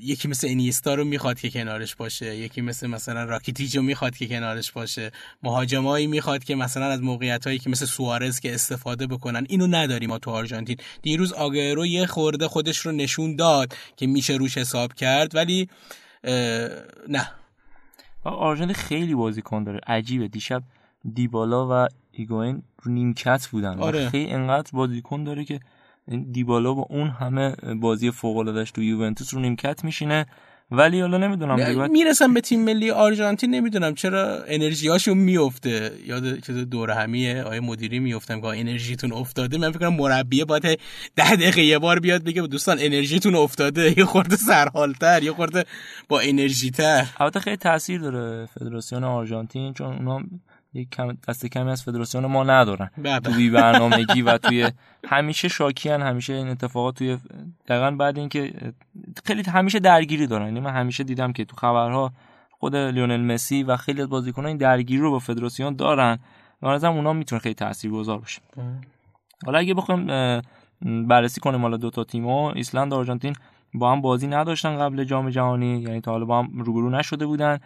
یکی 0.00 0.28
مثل 0.28 0.48
انیستا 0.48 0.94
رو 0.94 1.04
می‌خواد 1.04 1.40
که 1.40 1.50
کنارش 1.50 1.94
باشه 1.94 2.36
یکی 2.36 2.60
مثل 2.60 2.86
مثلا 2.86 3.24
راکیتیچ 3.24 3.76
رو 3.76 3.82
می‌خواد 3.82 4.16
که 4.16 4.26
کنارش 4.26 4.72
باشه. 4.72 5.10
مهاجمایی 5.42 6.06
می‌خواد 6.06 6.44
که 6.44 6.54
مثلا 6.54 6.86
از 6.86 7.02
موقعیت 7.02 7.46
هایی 7.46 7.58
که 7.58 7.70
مثل 7.70 7.86
سوارز 7.86 8.40
که 8.40 8.54
استفاده 8.54 9.06
بکنن 9.06 9.46
اینو 9.48 9.66
نداریم 9.66 10.08
ما 10.10 10.18
تو 10.18 10.30
آرژانتین. 10.30 10.76
دیروز 11.02 11.32
آگرو 11.32 11.86
یه 11.86 12.06
خورده 12.06 12.48
خودش 12.48 12.78
رو 12.78 12.92
نشون 12.92 13.36
داد 13.36 13.74
که 13.96 14.06
میشه 14.06 14.32
روش 14.32 14.58
حساب 14.58 14.94
کرد 14.94 15.34
ولی 15.34 15.68
نه. 17.08 17.28
آرژانتین 18.24 18.74
خیلی 18.74 19.14
بازیکن 19.14 19.64
داره. 19.64 19.80
عجیبه. 19.86 20.28
دیشب 20.28 20.62
دیبالا 21.14 21.68
و 21.70 21.88
ایگوین 22.12 22.62
رو 22.82 22.92
نیمکت 22.92 23.46
بودن. 23.46 23.78
آره. 23.78 24.08
خیلی 24.08 24.30
انقدر 24.30 24.70
بازیکن 24.72 25.24
داره 25.24 25.44
که 25.44 25.60
دیبالا 26.32 26.74
با 26.74 26.86
اون 26.90 27.08
همه 27.08 27.50
بازی 27.80 28.10
فوق 28.10 28.36
العاده 28.36 28.64
تو 28.64 28.82
یوونتوس 28.82 29.34
رو 29.34 29.40
نیمکت 29.40 29.84
میشینه. 29.84 30.26
ولی 30.72 31.00
حالا 31.00 31.18
نمی‌دونم 31.18 31.90
می‌رسم 31.90 32.34
به 32.34 32.40
تیم 32.40 32.64
ملی 32.64 32.90
آرژانتین 32.90 33.50
نمی‌دونم 33.50 33.94
چرا 33.94 34.42
انرژیاشون 34.46 35.18
میفته 35.18 35.92
یاد 36.06 36.38
دورهمیه 36.38 37.42
آقای 37.42 37.60
مدیری 37.60 37.98
میفتم 37.98 38.40
که 38.40 38.46
انرژیتون 38.46 39.12
افتاده. 39.12 39.58
من 39.58 39.70
فکر 39.70 39.78
کنم 39.78 39.96
مربی 39.96 40.44
باید 40.44 40.62
ده 41.16 41.36
دقیقه 41.36 41.62
یه 41.62 41.78
بار 41.78 42.00
بیاد 42.00 42.24
بگه 42.24 42.42
دوستان 42.42 42.76
انرژیتون 42.80 43.34
افتاده. 43.34 43.94
یه 43.98 44.04
خورده 44.04 44.36
سرحالتر 44.36 45.22
یه 45.22 45.32
خورده 45.32 45.64
با 46.08 46.20
انرژی 46.20 46.70
تر 46.70 47.06
البته 47.20 47.40
خیلی 47.40 47.56
تاثیر 47.56 48.00
داره 48.00 48.46
فدراسیون 48.46 49.04
آرژانتین 49.04 49.74
چون 49.74 49.86
اونا 49.86 50.22
یک 50.74 50.90
کم 50.90 51.16
دست 51.28 51.46
کمی 51.46 51.70
از 51.70 51.82
فدراسیون 51.82 52.26
ما 52.26 52.44
ندارن 52.44 52.90
بله. 52.98 53.20
تو 53.20 53.32
بی 53.32 53.50
برنامگی 53.50 54.22
و 54.22 54.38
توی 54.38 54.70
همیشه 55.06 55.48
شاکیان 55.48 56.02
همیشه 56.02 56.32
این 56.32 56.48
اتفاقات 56.48 56.94
توی 56.94 57.18
دقیقا 57.68 57.90
بعد 57.90 58.18
اینکه 58.18 58.52
خیلی 59.24 59.42
همیشه 59.42 59.78
درگیری 59.78 60.26
دارن 60.26 60.44
یعنی 60.44 60.60
من 60.60 60.70
همیشه 60.70 61.04
دیدم 61.04 61.32
که 61.32 61.44
تو 61.44 61.56
خبرها 61.56 62.12
خود 62.50 62.76
لیونل 62.76 63.20
مسی 63.20 63.62
و 63.62 63.76
خیلی 63.76 64.02
از 64.02 64.08
بازیکنان 64.08 64.46
این 64.46 64.56
درگیری 64.56 65.00
رو 65.00 65.10
با 65.10 65.18
فدراسیون 65.18 65.76
دارن 65.76 66.18
و 66.62 66.66
از 66.66 66.84
اونا 66.84 67.12
می‌تونه 67.12 67.40
خیلی 67.40 67.54
تاثیرگذار 67.54 68.18
باشه 68.18 68.40
بله. 68.56 68.66
حالا 69.46 69.58
اگه 69.58 69.74
بخوایم 69.74 70.06
بررسی 71.08 71.40
کنیم 71.40 71.60
حالا 71.60 71.76
دو 71.76 71.90
تا 71.90 72.04
تیم‌ها 72.04 72.52
ایسلند 72.52 72.92
و 72.92 72.96
آرژانتین 72.96 73.34
با 73.74 73.92
هم 73.92 74.00
بازی 74.00 74.26
نداشتن 74.26 74.78
قبل 74.78 75.04
جام 75.04 75.30
جهانی 75.30 75.80
یعنی 75.80 76.00
تا 76.00 76.10
حالا 76.10 76.24
با 76.24 76.38
هم 76.38 76.62
روبرو 76.62 76.90
نشده 76.90 77.26
بودن 77.26 77.58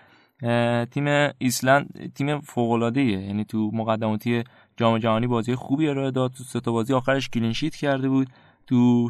تیم 0.91 1.31
ایسلند 1.39 2.13
تیم 2.15 2.41
فوق 2.41 2.71
العاده 2.71 3.03
یعنی 3.03 3.45
تو 3.45 3.71
مقدماتی 3.75 4.45
جام 4.77 4.99
جهانی 4.99 5.27
بازی 5.27 5.55
خوبی 5.55 5.89
ارائه 5.89 6.11
داد. 6.11 6.33
تو 6.33 6.45
سه 6.45 6.61
تا 6.61 6.73
بازی 6.73 6.95
آخرش 6.95 7.29
کلین 7.29 7.53
شیت 7.53 7.75
کرده 7.75 8.09
بود. 8.09 8.29
تو 8.67 9.09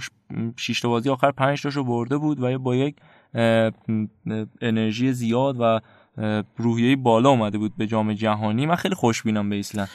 6 0.57 0.81
تا 0.81 0.89
بازی 0.89 1.11
آخر 1.11 1.31
5 1.31 1.63
تاشو 1.63 1.85
برده 1.85 2.17
بود 2.17 2.43
و 2.43 2.59
با 2.59 2.77
یک 2.77 2.97
انرژی 4.61 5.13
زیاد 5.13 5.57
و 5.61 5.81
روحیه 6.57 6.97
بالا 6.97 7.31
اومده 7.31 7.59
بود 7.59 7.77
به 7.77 7.87
جام 7.87 8.13
جهانی. 8.13 8.67
من 8.67 8.77
خیلی 8.77 8.95
خوشبینم 8.95 9.49
به 9.49 9.57
ایسلند. 9.57 9.89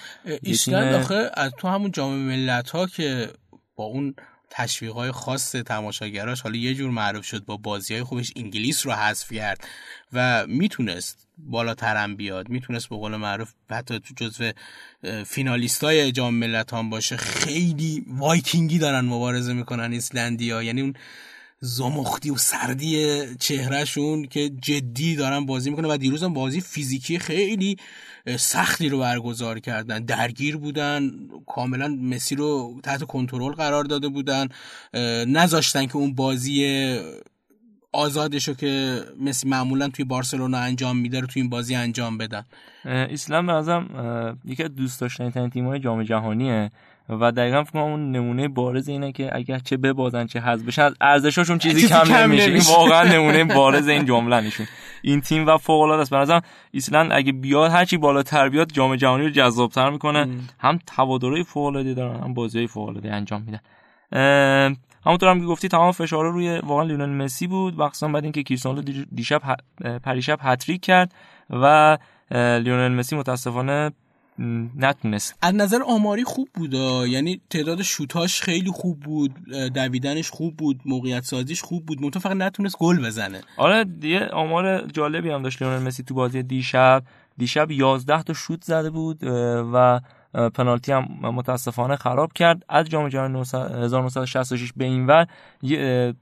ایسلند 0.44 0.94
آخه 0.94 1.30
از 1.34 1.52
تو 1.58 1.67
همون 1.67 1.91
جام 1.91 2.13
ملت 2.13 2.70
ها 2.70 2.88
که 2.88 3.28
با 3.76 3.84
اون 3.84 4.15
تشویق 4.54 4.94
های 4.94 5.12
خاص 5.12 5.52
تماشاگراش 5.52 6.42
حالا 6.42 6.56
یه 6.56 6.74
جور 6.74 6.92
معروف 6.92 7.26
شد 7.26 7.46
با 7.46 7.58
بازی 7.58 7.94
های 7.94 8.04
خوبش 8.04 8.32
انگلیس 8.36 8.86
رو 8.86 8.92
حذف 8.92 9.34
کرد 9.34 9.68
و 10.14 10.48
می‌تونست 10.48 11.28
بالاترم 11.38 12.16
بیاد 12.16 12.50
می‌تونست 12.50 12.90
به 12.90 12.96
قول 12.96 13.16
معروف 13.16 13.52
حتی 13.70 14.00
تو 14.00 14.14
جزو 14.16 14.52
فینالیست 15.26 15.84
های 15.84 16.12
جام 16.12 16.36
ملت 16.36 16.74
هم 16.74 16.90
باشه. 16.90 17.18
خیلی 17.18 18.06
وایکینگی 18.08 18.80
دارن 18.80 19.06
مبارزه 19.06 19.54
می‌کنن 19.54 19.92
ایسلندیا. 19.92 20.64
یعنی 20.64 20.82
اون 20.82 20.94
زمختی 21.60 22.30
و 22.30 22.38
سردی 22.38 23.26
چهرهشون 23.40 24.26
که 24.26 24.50
جدی 24.50 25.16
دارن 25.16 25.46
بازی 25.46 25.70
می‌کنه 25.70 25.88
و 25.94 25.98
دیروز 25.98 26.24
هم 26.24 26.34
بازی 26.34 26.62
فیزیکی 26.62 27.20
خیلی 27.20 27.78
سختی 28.38 28.90
رو 28.90 29.00
برگزار 29.00 29.60
کردن. 29.60 30.00
درگیر 30.06 30.58
بودن. 30.58 31.12
کاملا 31.48 31.88
مسی 31.88 32.36
رو 32.36 32.80
تحت 32.84 33.04
کنترل 33.04 33.54
قرار 33.54 33.84
داده 33.84 34.10
بودن. 34.10 34.48
نذاشتن 35.28 35.86
که 35.86 35.96
اون 35.96 36.16
بازی 36.16 37.00
آزادشو 37.94 38.54
که 38.54 39.02
مسی 39.20 39.48
معمولا 39.50 39.88
توی 39.88 40.06
بارسلونا 40.06 40.58
انجام 40.58 40.98
میده 40.98 41.20
رو 41.20 41.28
توی 41.28 41.42
این 41.42 41.50
بازی 41.50 41.76
انجام 41.76 42.18
بدن. 42.18 42.46
اسلام 42.86 43.48
به 43.48 43.54
نظرم 43.54 44.40
یکی 44.46 44.64
از 44.64 44.76
دوست 44.76 45.02
داشتنی 45.02 45.50
تیم‌های 45.50 45.80
جام 45.80 46.04
جهانیه. 46.04 46.72
و 47.12 47.32
دقیقا 47.32 47.63
فکر 47.63 47.71
کنم 47.71 47.82
اون 47.82 48.12
نمونه 48.12 48.47
بارز 48.47 48.88
اینه 48.89 49.12
که 49.12 49.36
اگر 49.36 49.60
چه 49.60 49.78
ببازن 49.78 50.26
چه 50.26 50.39
حذف 50.39 50.65
بشن 50.65 50.82
از 50.82 50.93
ارزششون 51.02 51.58
چیزی 51.58 51.88
کم, 51.88 52.04
کم 52.04 52.13
نمیشه. 52.13 52.52
این. 52.52 52.62
واقعا 52.67 53.04
نمونه 53.04 53.43
بارز 53.43 53.88
این 53.88 54.06
جمله 54.06 54.41
نشون 54.41 54.67
این 55.02 55.21
تیم 55.21 55.47
و 55.47 55.58
فوق 55.58 55.82
العاده 55.82 56.02
است. 56.02 56.12
به 56.12 56.17
نظرم 56.17 56.41
ایسلند 56.71 57.12
اگه 57.12 57.32
بیاد 57.32 57.71
هرچی 57.71 57.97
بالاتر 57.97 58.50
بیاد 58.50 58.71
جام 58.71 58.95
جهانی 58.95 59.24
رو 59.24 59.30
جذابتر 59.30 59.89
می‌کنه. 59.89 60.28
هم 60.60 60.80
توادرهای 60.95 61.43
فوق 61.43 61.65
العاده 61.65 61.93
دارن 61.93 62.19
هم 62.24 62.34
بازیهای 62.34 62.67
فوق 62.67 62.89
العاده 62.89 63.13
انجام 63.13 63.41
میدن. 63.41 63.60
همونطور 65.06 65.30
هم 65.30 65.39
که 65.39 65.45
گفتی 65.45 65.67
تمام 65.67 65.91
فشارها 65.91 66.32
روی 66.32 66.60
واقعا 66.63 66.84
لیونل 66.84 67.10
مسی 67.10 67.47
بود. 67.47 67.82
مخصوصا 67.82 68.08
بعد 68.08 68.24
اینکه 68.24 68.43
کریستیانو 68.43 68.82
دی- 68.82 69.06
دیشب 69.15 69.41
پریشب 70.04 70.39
هتریک 70.41 70.82
کرد 70.82 71.13
و 71.50 71.97
لیونل 72.32 72.88
مسی 72.91 73.15
متاسفانه 73.15 73.91
نتونست. 74.78 75.36
از 75.41 75.56
نظر 75.56 75.82
آماری 75.82 76.24
خوب 76.24 76.50
بود. 76.54 76.74
یعنی 76.74 77.41
تعداد 77.50 77.82
شوتاش 77.82 78.41
خیلی 78.41 78.72
خوب 78.72 79.00
بود 79.00 79.34
دویدنش 79.74 80.30
خوب 80.30 80.58
بود 80.58 80.82
موقعیت 80.86 81.24
سازیش 81.24 81.62
خوب 81.62 81.86
بود. 81.86 82.02
منتها 82.02 82.20
فقط 82.20 82.36
نتونست 82.36 82.78
گل 82.78 83.06
بزنه. 83.06 83.41
آره 83.58 83.86
یه 84.04 84.26
آمار 84.26 84.88
جالبی 84.88 85.30
هم 85.30 85.41
داشت 85.41 85.62
لیونل 85.62 85.84
مسی 85.84 86.04
تو 86.04 86.13
بازی 86.13 86.44
دیشب. 86.44 87.04
دیشب 87.38 87.72
11 87.72 88.24
تا 88.24 88.34
شوت 88.34 88.63
زده 88.63 88.89
بود 88.89 89.20
و 89.74 90.02
پنالتی 90.34 90.91
هم 90.91 91.08
متاسفانه 91.22 91.96
خراب 91.96 92.34
کرد. 92.34 92.63
از 92.70 92.86
جام 92.89 93.10
جهانی 93.10 93.39
1966 93.39 94.74
به 94.78 94.86
این 94.86 95.08
ور 95.08 95.28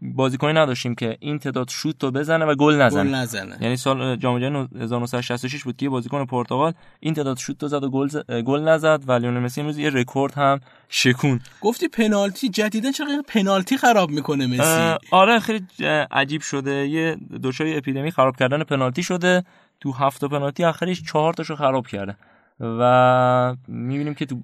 بازیکنی 0.01 0.53
نداشتیم 0.53 0.95
که 0.95 1.17
این 1.19 1.39
تعداد 1.39 1.69
شوت 1.69 2.03
رو 2.03 2.11
بزنه 2.11 2.45
و 2.45 2.55
گل 2.55 2.75
نزنه. 2.81 3.11
نزنه. 3.11 3.57
یعنی 3.61 3.77
سال 3.77 4.15
جام 4.15 4.39
جهانی 4.39 4.67
1966 4.79 5.63
بود 5.63 5.77
که 5.77 5.89
بازیکن 5.89 6.25
پرتغال 6.25 6.73
این 6.99 7.13
تعداد 7.13 7.37
شوت 7.37 7.63
رو 7.63 7.69
زد 7.69 7.83
و 7.83 7.89
گل 7.89 8.07
ز- 8.07 8.31
گل 8.45 8.59
نزد 8.61 9.03
و 9.07 9.11
لیونل 9.11 9.39
مسی 9.39 9.61
امروز 9.61 9.77
یه 9.77 9.89
رکورد 9.89 10.33
هم 10.33 10.59
شکوند. 10.89 11.39
گفتی 11.61 11.87
پنالتی 11.87 12.49
جدیدا 12.49 12.91
چرا 12.91 13.07
پنالتی 13.27 13.77
خراب 13.77 14.09
می‌کنه 14.09 14.47
مسی؟ 14.47 14.97
آره 15.11 15.39
خیلی 15.39 15.65
عجیب 16.11 16.41
شده. 16.41 16.87
یه 16.87 17.17
دچار 17.43 17.67
اپیدمی 17.69 18.11
خراب 18.11 18.35
کردن 18.35 18.63
پنالتی 18.63 19.03
شده. 19.03 19.43
تو 19.81 19.91
هفت 19.91 20.25
پنالتی 20.25 20.63
آخرش 20.63 21.03
چهار 21.03 21.33
تاشو 21.33 21.55
خراب 21.55 21.87
کرده. 21.87 22.15
و 22.59 23.55
می‌بینیم 23.67 24.13
که 24.13 24.25
تو 24.25 24.37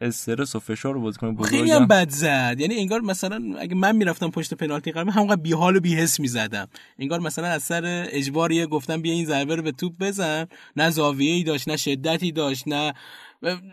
استرس 0.00 0.56
و 0.56 0.60
فشار 0.60 0.98
بازیکن 0.98 1.34
بزرگ 1.34 1.50
خیلی 1.50 1.70
هم 1.70 1.86
بد 1.86 2.08
زد. 2.08 2.56
یعنی 2.58 2.74
انگار 2.74 3.00
مثلا 3.00 3.42
اگه 3.58 3.74
من 3.74 3.96
می‌رفتم 3.96 4.30
پشت 4.30 4.54
پنالتی 4.54 4.92
قرمه 4.92 5.12
همونقدر 5.12 5.40
بیحال 5.40 5.76
و 5.76 5.80
بیحس 5.80 6.20
می‌زدم. 6.20 6.68
انگار 6.98 7.20
مثلا 7.20 7.46
از 7.46 7.62
سر 7.62 8.06
اجباریه 8.10 8.66
گفتم 8.66 9.02
بیا 9.02 9.12
این 9.12 9.24
ضربه 9.24 9.56
رو 9.56 9.62
به 9.62 9.72
توپ 9.72 9.92
بزن. 10.00 10.46
نه 10.76 10.90
زاویه 10.90 11.32
ای 11.32 11.42
داشت 11.42 11.68
نه 11.68 11.76
شدتی 11.76 12.32
داشت 12.32 12.68
نه 12.68 12.92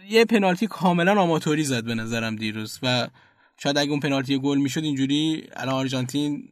یه 0.09 0.25
پنالتی 0.25 0.67
کاملا 0.67 1.21
آماتوری 1.21 1.63
زد 1.63 1.83
به 1.83 1.95
نظرم 1.95 2.35
دیروز. 2.35 2.79
و 2.83 3.07
شاید 3.57 3.77
اگه 3.77 3.91
اون 3.91 3.99
پنالتی 3.99 4.39
گل 4.39 4.57
می‌شد 4.57 4.83
اینجوری 4.83 5.43
الان 5.57 5.75
آرژانتین 5.75 6.43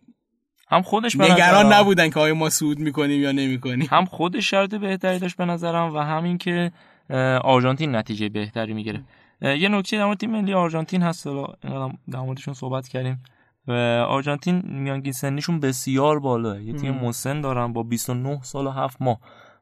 هم 0.69 0.81
خودش 0.81 1.17
به 1.17 1.23
نگران 1.33 1.65
نظرم- 1.65 1.73
نبودن 1.73 2.10
که 2.10 2.19
آیا 2.19 2.33
ما 2.33 2.49
سود 2.49 2.79
می‌کنیم 2.79 3.21
یا 3.21 3.31
نمی‌کنیم. 3.31 3.88
هم 3.91 4.05
خودش 4.05 4.49
شرط 4.49 4.75
بهتری 4.75 5.19
داشت 5.19 5.38
به 5.38 5.45
نظرم 5.45 5.95
و 5.95 5.99
همین 5.99 6.38
که 6.38 6.71
آرژانتین 7.43 7.96
نتیجه 7.96 8.30
بهتری 8.30 8.74
می‌گیره. 8.74 9.04
یه 9.41 9.70
نکته 9.70 9.98
در 9.98 10.06
مورد 10.06 10.17
تیم 10.17 10.32
ملی 10.32 10.54
آرژانتین 10.54 11.02
هست. 11.02 11.28
حالا 11.28 11.93
در 12.12 12.20
موردشون 12.20 12.54
صحبت 12.54 12.88
کردیم. 12.88 13.24
و 13.67 13.72
آرژانتین 14.08 14.62
میانگین 14.65 15.13
سنیشون 15.13 15.60
بسیار 15.60 16.20
بالاه 16.20 16.63
یه 16.63 16.74
تیم 16.74 16.93
مسن 16.93 17.41
دارن 17.41 17.74
با 17.74 17.84
29 17.84 18.41
سال 18.43 18.67
و 18.67 18.70
7 18.70 19.02
ماه. 19.02 19.20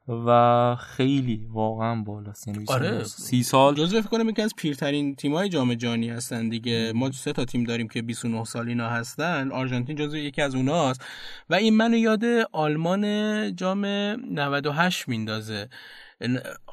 و 0.08 0.76
خیلی 0.76 1.48
واقعا 1.50 1.96
بالاست. 1.96 2.48
یعنی 2.48 2.60
29 2.60 2.90
آره. 2.90 3.04
30 3.04 3.44
سال. 3.44 3.76
جزو 3.76 4.02
فکر 4.02 4.10
کنم 4.10 4.30
یکی 4.30 4.42
از 4.42 4.54
پیرترین 4.58 5.16
تیم‌های 5.16 5.50
جام 5.50 5.74
جهانی 5.74 6.10
هستن 6.10 6.50
دیگه. 6.50 6.92
ما 6.96 7.12
سه 7.12 7.34
تا 7.34 7.46
تیم 7.46 7.64
داریم 7.64 7.88
که 7.88 8.02
29 8.02 8.44
سال 8.44 8.68
اینا 8.68 8.90
هستن. 8.90 9.52
آرژانتین 9.52 9.96
جزو 9.96 10.18
یکی 10.18 10.42
از 10.42 10.56
اوناست. 10.56 11.06
و 11.50 11.56
این 11.56 11.78
منو 11.78 11.98
یاد 11.98 12.24
آلمان 12.52 13.56
جام 13.56 13.86
98 13.86 15.10
میندازه. 15.10 15.70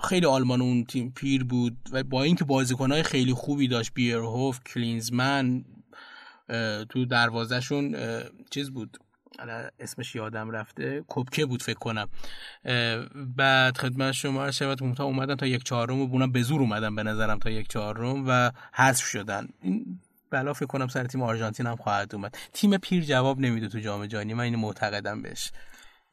خیلی 0.04 0.26
آلمان 0.26 0.62
اون 0.62 0.84
تیم 0.84 1.12
پیر 1.16 1.44
بود 1.44 1.76
و 1.92 2.02
با 2.02 2.22
اینکه 2.22 2.44
بازیکنهای 2.44 3.02
خیلی 3.02 3.34
خوبی 3.34 3.68
داشت 3.68 3.94
بیرهوف 3.94 4.60
کلینزمن 4.66 5.64
تو 6.88 7.04
دروازهشون 7.04 7.96
چیز 8.50 8.70
بود. 8.70 8.98
اسمش 9.80 10.14
یادم 10.14 10.50
رفته. 10.50 11.04
کپکه 11.08 11.46
بود 11.46 11.62
فکر 11.62 11.78
کنم. 11.78 12.08
بعد 13.36 13.76
خدمت 13.76 14.12
شما 14.12 14.50
شود 14.50 14.84
ممتا 14.84 15.04
اومدن 15.04 15.36
تا 15.36 15.46
یک 15.46 15.64
چهارم 15.64 16.00
و 16.00 16.06
بونم 16.06 16.32
به 16.32 16.42
زور 16.42 16.60
اومدن 16.60 16.94
به 16.94 17.02
نظرم 17.02 17.38
تا 17.38 17.50
یک 17.50 17.68
چهارم 17.68 18.24
و 18.28 18.50
حذف 18.74 19.04
شدن. 19.04 19.48
این 19.62 20.00
بلا 20.30 20.52
فکر 20.52 20.66
کنم 20.66 20.88
سر 20.88 21.04
تیم 21.04 21.22
آرژانتین 21.22 21.66
هم 21.66 21.76
خواهد 21.76 22.14
اومد. 22.14 22.38
تیم 22.52 22.76
پیر 22.76 23.04
جواب 23.04 23.40
نمیده 23.40 23.68
تو 23.68 23.78
جام 23.78 24.06
جهانی. 24.06 24.34
من 24.34 24.44
اینو 24.44 24.58
معتقدم 24.58 25.22
بهش. 25.22 25.52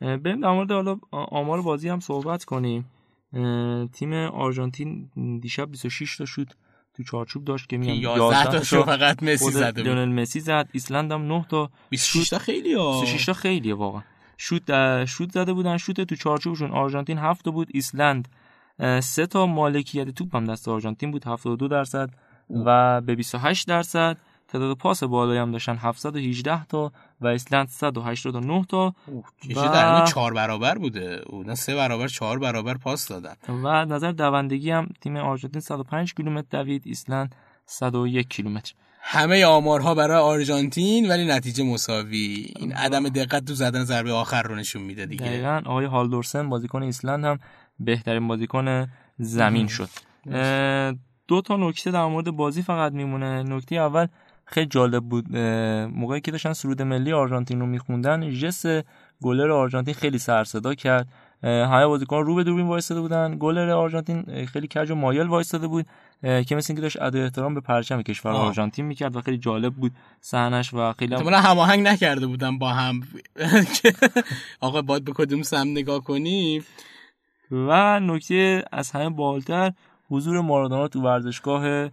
بریم 0.02 0.42
در 0.42 0.52
مورد 0.52 0.72
حالا 0.72 1.00
آمار 1.12 1.62
بازی 1.62 1.90
هم 1.90 2.00
صحبت 2.00 2.44
کنیم. 2.44 2.86
تیم 3.94 4.14
آرژانتین 4.14 5.10
دیشب 5.42 5.72
26 5.72 6.18
تا 6.18 6.26
شوت 6.26 6.48
تو 6.94 7.04
چارچوب 7.04 7.46
داشت 7.46 7.70
که 7.70 7.78
میگم 7.78 7.94
11 7.94 8.44
تاشو 8.52 8.84
فقط 8.84 9.24
مسی 9.24 9.52
بود. 9.52 9.80
لیونل 9.80 10.22
مسی 10.22 10.40
زد. 10.40 10.70
ایسلند 10.72 11.12
هم 11.12 11.28
9 11.28 11.46
تا 11.50 11.70
26 11.90 12.30
تا 12.30 12.40
خیلی 12.40 12.74
ها 12.74 13.02
26 13.02 13.26
تا 13.26 13.34
خیلیه 13.34 13.74
واقعا. 13.76 14.02
شوت 14.38 15.06
شوت 15.06 15.32
زده 15.32 15.54
بودن. 15.54 15.78
شوت 15.78 16.02
تو 16.02 16.16
چارچوبشون. 16.16 16.72
آرژانتین 16.72 17.18
7 17.18 17.46
تا 17.46 17.52
بود. 17.52 17.68
ایسلند 17.74 18.28
اه، 18.80 19.02
سه 19.02 19.26
تا. 19.26 19.46
مالکیت 19.46 20.10
توپ 20.10 20.36
هم 20.36 20.46
دست 20.46 20.68
آرژانتین 20.68 21.12
بود. 21.12 21.28
72 21.28 21.68
درصد 21.68 22.10
و 22.66 23.02
به 23.02 23.16
28 23.16 23.68
درصد. 23.68 24.18
تعداد 24.52 24.78
پاس 24.78 25.04
بالایی 25.04 25.40
هم 25.40 25.52
داشتن. 25.52 25.76
718 25.76 26.66
تا 26.66 26.92
و 27.22 27.28
ایسلند 27.28 27.68
189 27.68 28.66
تا. 28.70 28.94
چیزی 29.42 29.54
و- 29.60 29.64
در 29.74 29.96
اون 29.96 30.06
چهار 30.06 30.34
برابر 30.34 30.78
بوده. 30.78 31.22
اونا 31.26 31.56
سه 31.56 31.76
برابر 31.76 32.08
چهار 32.08 32.40
برابر 32.40 32.74
پاس 32.74 33.08
دادن. 33.08 33.36
و 33.50 33.86
نظر 33.86 34.12
دوندگی 34.12 34.72
هم 34.72 34.90
تیم 35.02 35.18
آرژانتین 35.18 35.62
105 35.62 36.14
کیلومتر 36.14 36.64
دوید 36.64 36.82
ایسلند 36.86 37.36
101 37.66 38.28
کیلومتر. 38.28 38.74
همه 39.02 39.46
آمارها 39.46 39.96
برای 39.96 40.18
آرژانتین 40.18 41.10
ولی 41.10 41.26
نتیجه 41.26 41.64
مساوی. 41.64 42.48
این 42.60 42.74
عدم 42.74 43.10
دقت 43.10 43.46
تو 43.46 43.54
زدن 43.54 43.84
ضربه 43.84 44.12
آخر 44.12 44.42
رو 44.44 44.56
نشون 44.56 44.82
میده 44.82 45.06
دیگه. 45.06 45.26
دقیقا. 45.26 45.62
آقای 45.66 45.86
هالدورسن 45.86 46.50
بازیکن 46.50 46.84
ایسلند 46.84 47.26
هم 47.26 47.40
بهترین 47.80 48.28
بازیکن 48.28 48.88
زمین 49.20 49.68
شد. 49.68 49.90
دو 51.28 51.42
تا 51.42 51.58
نکته 51.58 51.92
در 51.92 52.06
مورد 52.06 52.32
بازی 52.32 52.62
فقط 52.62 52.92
میمونه. 52.92 53.44
نکته 53.44 53.76
اول 53.76 54.08
خیلی 54.52 54.66
جالب 54.68 55.04
بود 55.04 55.38
موقعی 55.96 56.22
که 56.22 56.32
داشتن 56.32 56.54
سرود 56.54 56.82
ملی 56.82 57.14
آرژانتین 57.14 57.60
رو 57.60 57.66
میخوندن 57.66 58.32
جس 58.32 58.66
گلر 59.22 59.52
آرژانتین 59.52 59.94
خیلی 59.94 60.18
سر 60.18 60.44
صدا 60.44 60.74
کرد 60.74 61.08
همه 61.44 61.88
بازیکن 61.88 62.26
رو 62.26 62.36
به 62.36 62.44
دوربین 62.44 62.68
وایساده 62.68 63.02
بودن. 63.02 63.36
گلر 63.40 63.70
آرژانتین 63.70 64.46
خیلی 64.46 64.68
کج 64.68 64.92
و 64.92 64.96
مایل 64.96 65.28
وایساده 65.28 65.68
بود 65.68 65.86
که 66.22 66.56
مثل 66.56 66.66
اینکه 66.74 66.82
داشت 66.82 67.02
ادای 67.02 67.24
احترام 67.24 67.54
به 67.54 67.62
پرچم 67.62 68.02
کشور 68.02 68.32
آه. 68.32 68.46
آرژانتین 68.48 68.86
می‌کرد 68.86 69.16
و 69.16 69.22
خیلی 69.22 69.38
جالب 69.38 69.74
بود 69.74 69.92
صحنش 70.22 70.74
و 70.74 70.94
خیلی 70.94 71.16
هم- 71.16 71.28
هماهنگ 71.28 71.88
نکرده 71.88 72.28
بودم 72.28 72.58
با 72.58 72.70
هم. 72.70 73.02
آقا 74.62 74.82
باید 74.82 75.04
به 75.06 75.12
کدوم 75.16 75.42
سم 75.42 75.68
نگاه 75.68 76.00
کنیم 76.04 76.66
و 77.52 78.00
نکته 78.00 78.66
از 78.72 78.92
همه 78.92 79.10
بالتر 79.10 79.74
حضور 80.10 80.42
مارادونا 80.42 80.88
تو 80.88 81.02
ورزشگاه 81.02 81.66
اه، 81.66 81.90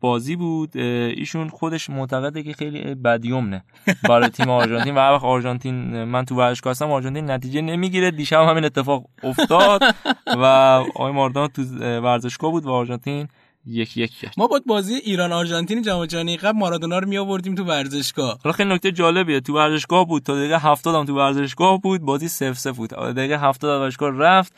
بازی 0.00 0.36
بود. 0.36 0.76
ایشون 0.76 1.48
خودش 1.48 1.90
معتقده 1.90 2.42
که 2.42 2.52
خیلی 2.52 2.94
بدیومنه 2.94 3.64
برای 4.08 4.28
تیم 4.28 4.50
آرژانتین 4.50 4.94
و 4.94 5.00
هر 5.00 5.12
وقت 5.12 5.24
آرژانتین 5.24 6.04
من 6.04 6.24
تو 6.24 6.34
ورزشگاه 6.34 6.70
هستم 6.70 6.90
آرژانتین 6.90 7.30
نتیجه 7.30 7.60
نمی‌گیره. 7.60 8.10
دیشب 8.10 8.40
هم 8.40 8.48
همین 8.48 8.64
اتفاق 8.64 9.04
افتاد 9.22 9.82
و 10.26 10.44
آقای 10.94 11.12
مارادونا 11.12 11.48
تو 11.48 11.62
اه، 11.62 11.98
ورزشگاه 11.98 12.50
بود 12.50 12.64
و 12.64 12.70
آرژانتین 12.70 13.28
یک 13.66 13.96
یک 13.96 14.12
کرد. 14.18 14.34
ما 14.36 14.46
با 14.46 14.60
بازی 14.66 14.94
ایران 14.94 15.32
آرژانتین 15.32 15.82
جام 15.82 16.06
جهانی 16.06 16.36
قبل 16.36 16.58
مارادونا 16.58 16.98
رو 16.98 17.08
می 17.08 17.18
آوردیم 17.18 17.54
تو 17.54 17.64
ورزشگاه. 17.64 18.38
حالا 18.44 18.52
خیلی 18.52 18.74
نکته 18.74 18.92
جالبیه. 18.92 19.40
تو 19.40 19.54
ورزشگاه 19.54 20.06
بود. 20.06 20.22
تا 20.22 20.34
دقیقه 20.34 20.58
70 20.58 20.94
هم 20.94 21.04
تو 21.04 21.16
ورزشگاه 21.16 21.80
بود. 21.80 22.00
بازی 22.00 22.28
0 22.28 22.52
0 22.52 22.72
بود. 22.72 22.90
دقیقه 22.90 23.38
70 23.38 23.70
از 23.70 23.80
ورزشگاه 23.80 24.10
رفت. 24.10 24.52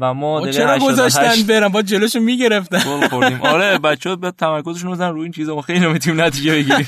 و 0.00 0.14
ما 0.14 0.40
دقیقه 0.40 0.58
چرا 0.58 0.74
88 0.74 0.92
گذاشتن 0.92 1.42
برم 1.42 1.68
با 1.68 1.82
جلوشو 1.82 2.20
می‌گرفتن. 2.20 2.78
گل 2.78 3.08
خوردیم. 3.08 3.40
آره 3.42 3.78
بچه‌ها 3.78 4.16
به 4.16 4.30
تمرکزشون 4.30 4.92
بزنن 4.92 5.12
روی 5.12 5.22
این 5.22 5.32
چیزا. 5.32 5.54
ما 5.54 5.62
خیلی 5.62 5.80
نمی‌تونیم 5.80 6.20
نتیجه 6.20 6.52
بگیریم. 6.52 6.86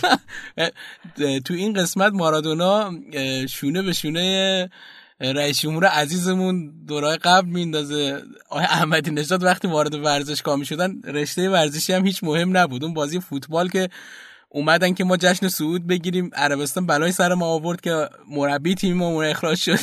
تو 1.45 1.55
این 1.55 1.73
قسمت 1.73 2.13
مارادونا 2.13 2.91
شونه 3.49 3.83
به 3.83 3.93
شونه 3.93 4.71
رئیس 5.21 5.61
جمهور 5.61 5.85
عزیزمون 5.87 6.73
دورای 6.89 7.17
قبل 7.17 7.49
میندازه 7.49 8.23
آقای 8.49 8.65
احمدی 8.65 9.11
نژاد 9.11 9.43
وقتی 9.43 9.69
وارد 9.69 9.95
ورزشگاه 9.95 10.57
می 10.57 10.65
شدن 10.65 11.03
رشته 11.05 11.51
ورزشی 11.51 11.93
هم 11.93 12.07
هیچ 12.07 12.25
مهم 12.25 12.57
نبود. 12.57 12.85
اون 12.85 12.95
بازی 12.95 13.21
فوتبال 13.21 13.69
که 13.69 13.89
اومدن 14.49 14.95
که 14.95 15.05
ما 15.05 15.17
جشن 15.17 15.49
صعود 15.49 15.87
بگیریم. 15.87 16.31
عربستان 16.35 16.87
بلای 16.87 17.13
سر 17.13 17.35
ما 17.35 17.47
آورد 17.47 17.81
که 17.81 18.09
مربی 18.31 18.75
تیم 18.75 18.97
ما 18.97 19.23
اخراج 19.23 19.59
شد. 19.59 19.79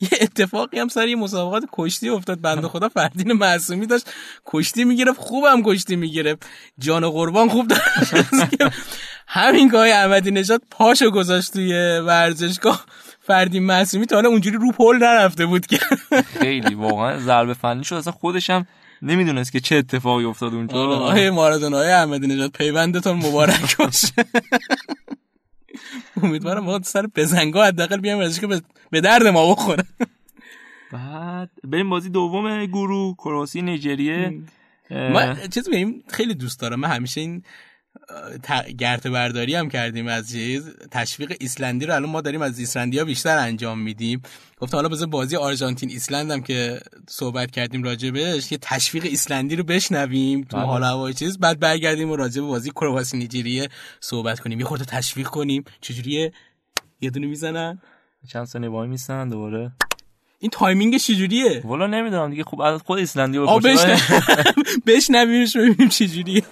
یه 0.00 0.08
اتفاقی 0.20 0.78
هم 0.78 0.88
سر 0.88 1.08
یه 1.08 1.16
مسابقات 1.16 1.62
کشتی 1.72 2.08
افتاد. 2.08 2.40
بنده 2.40 2.68
خدا 2.68 2.88
فردین 2.88 3.32
معصومی 3.32 3.86
داشت. 3.86 4.06
کشتی 4.46 4.84
می‌گرفت 4.84 5.20
خوبم 5.20 5.62
کشتی 5.62 5.96
می‌گرفت. 5.96 6.46
جان 6.78 7.04
و 7.04 7.10
قربان 7.10 7.48
خوب 7.48 7.68
داشت. 7.68 7.82
همین 9.26 9.68
گاهی 9.68 9.92
احمدی 9.92 10.30
نژاد 10.30 10.62
پاشو 10.70 11.10
گذاشت 11.10 11.52
توی 11.52 11.72
ورزشگاه. 11.98 12.84
فردین 13.20 13.66
معصومی 13.66 14.06
تا 14.06 14.16
حالا 14.16 14.28
اونجوری 14.28 14.56
رو 14.56 14.72
پل 14.72 14.96
نرفته 14.96 15.46
بود 15.46 15.66
که. 15.66 15.80
خیلی 16.40 16.74
واقعا 16.74 17.18
ضربه 17.18 17.54
فنی 17.54 17.84
شد. 17.84 17.94
اصلا 17.94 18.12
خودش 18.12 18.50
هم 18.50 18.66
نمی‌دونست 19.02 19.52
که 19.52 19.60
چه 19.60 19.76
اتفاقی 19.76 20.24
افتاد 20.24 20.54
اونجا. 20.54 20.76
آقای 20.76 21.30
مارادونا 21.30 21.76
آقای 21.76 21.90
احمدی 21.90 22.26
نژاد 22.26 22.50
پیوندتون 22.50 23.16
مبارک 23.16 23.76
باشه. 23.76 24.12
امیدوارم 26.22 26.64
ما 26.64 26.80
سر 26.82 27.06
بزنگاه 27.06 27.64
حداقل 27.64 28.00
بیام 28.00 28.18
ورزش 28.18 28.40
که 28.40 28.60
به 28.90 29.00
درد 29.00 29.26
ما 29.26 29.54
بخوره. 29.54 29.84
بعد 30.92 31.50
بریم 31.64 31.90
بازی 31.90 32.10
دوم 32.10 32.66
گروه 32.66 33.16
کرواسی 33.16 33.62
نیجریه. 33.62 34.42
ما 34.90 35.34
چیز 35.34 35.68
بگیم 35.68 36.04
خیلی 36.08 36.34
دوست 36.34 36.60
دارم. 36.60 36.80
من 36.80 36.88
همیشه 36.88 37.20
این 37.20 37.42
گرته 38.78 39.06
برداری 39.06 39.54
هم 39.54 39.68
کردیم 39.68 40.06
از 40.06 40.30
چیز. 40.30 40.70
تشویق 40.90 41.36
ایسلندی 41.40 41.86
رو 41.86 41.94
الان 41.94 42.10
ما 42.10 42.20
داریم 42.20 42.42
از 42.42 42.58
ایسلندیا 42.58 43.04
بیشتر 43.04 43.38
انجام 43.38 43.78
میدیم. 43.78 44.22
گفتم 44.60 44.76
حالا 44.76 44.88
بذار 44.88 45.08
بازی 45.08 45.36
آرژانتین 45.36 45.90
ایسلند 45.90 46.30
هم 46.30 46.42
که 46.42 46.80
صحبت 47.08 47.50
کردیم 47.50 47.82
راجبش 47.82 48.52
یه 48.52 48.58
تشویق 48.60 49.04
ایسلندی 49.04 49.56
رو 49.56 49.64
بشنویم 49.64 50.42
تو 50.42 50.56
بله. 50.56 50.66
حال 50.66 50.82
هوای 50.82 51.14
چیز. 51.14 51.38
بعد 51.38 51.60
برگردیم 51.60 52.10
و 52.10 52.16
راجب 52.16 52.42
بازی 52.42 52.70
کرواسی 52.70 53.16
نیجریه 53.18 53.68
صحبت 54.00 54.40
کنیم. 54.40 54.60
یه 54.60 54.66
خورده 54.66 54.84
تشویق 54.84 55.26
کنیم. 55.26 55.64
چجوریه؟ 55.80 56.32
یه 57.00 57.10
دونه 57.10 57.26
می‌زنن. 57.26 57.78
چند 58.28 58.46
ثانیه 58.46 58.68
وای 58.68 58.88
میسن 58.88 59.28
دوباره. 59.28 59.72
این 60.38 60.50
timing 60.50 60.96
چجوریه؟ 60.96 61.60
والا 61.64 61.86
نمی‌دونم 61.86 62.30
دیگه. 62.30 62.44
خوب 62.44 62.78
خود 62.78 62.98
ایسلندی 62.98 63.38
بشنو 63.38 63.96
بشنویمش 64.86 65.56
ببینیم 65.56 65.88
چجوریه 65.88 66.42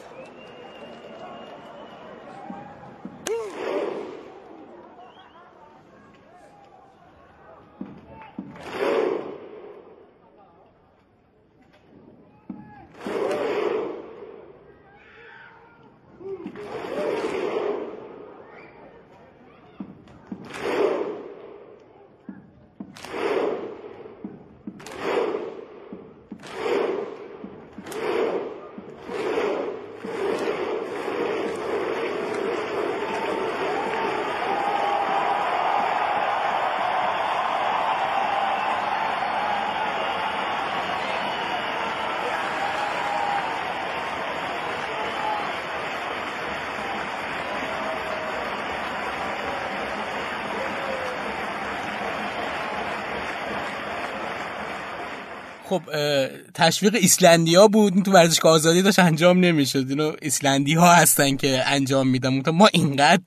خب 55.72 55.82
اه، 55.92 56.28
تشویق 56.62 56.94
ایسلندیا 56.94 57.68
بود. 57.68 58.03
تو 58.03 58.12
ورزشگاه 58.12 58.53
آزادی 58.53 58.83
داشت 58.83 58.98
انجام 58.98 59.40
نمی‌شد. 59.40 59.87
اینو 59.88 60.12
ایسلندی 60.22 60.75
ها 60.75 60.92
هستن 60.94 61.37
که 61.37 61.62
انجام 61.66 62.09
میدن. 62.09 62.51
ما 62.51 62.68
اینقدر 62.72 63.22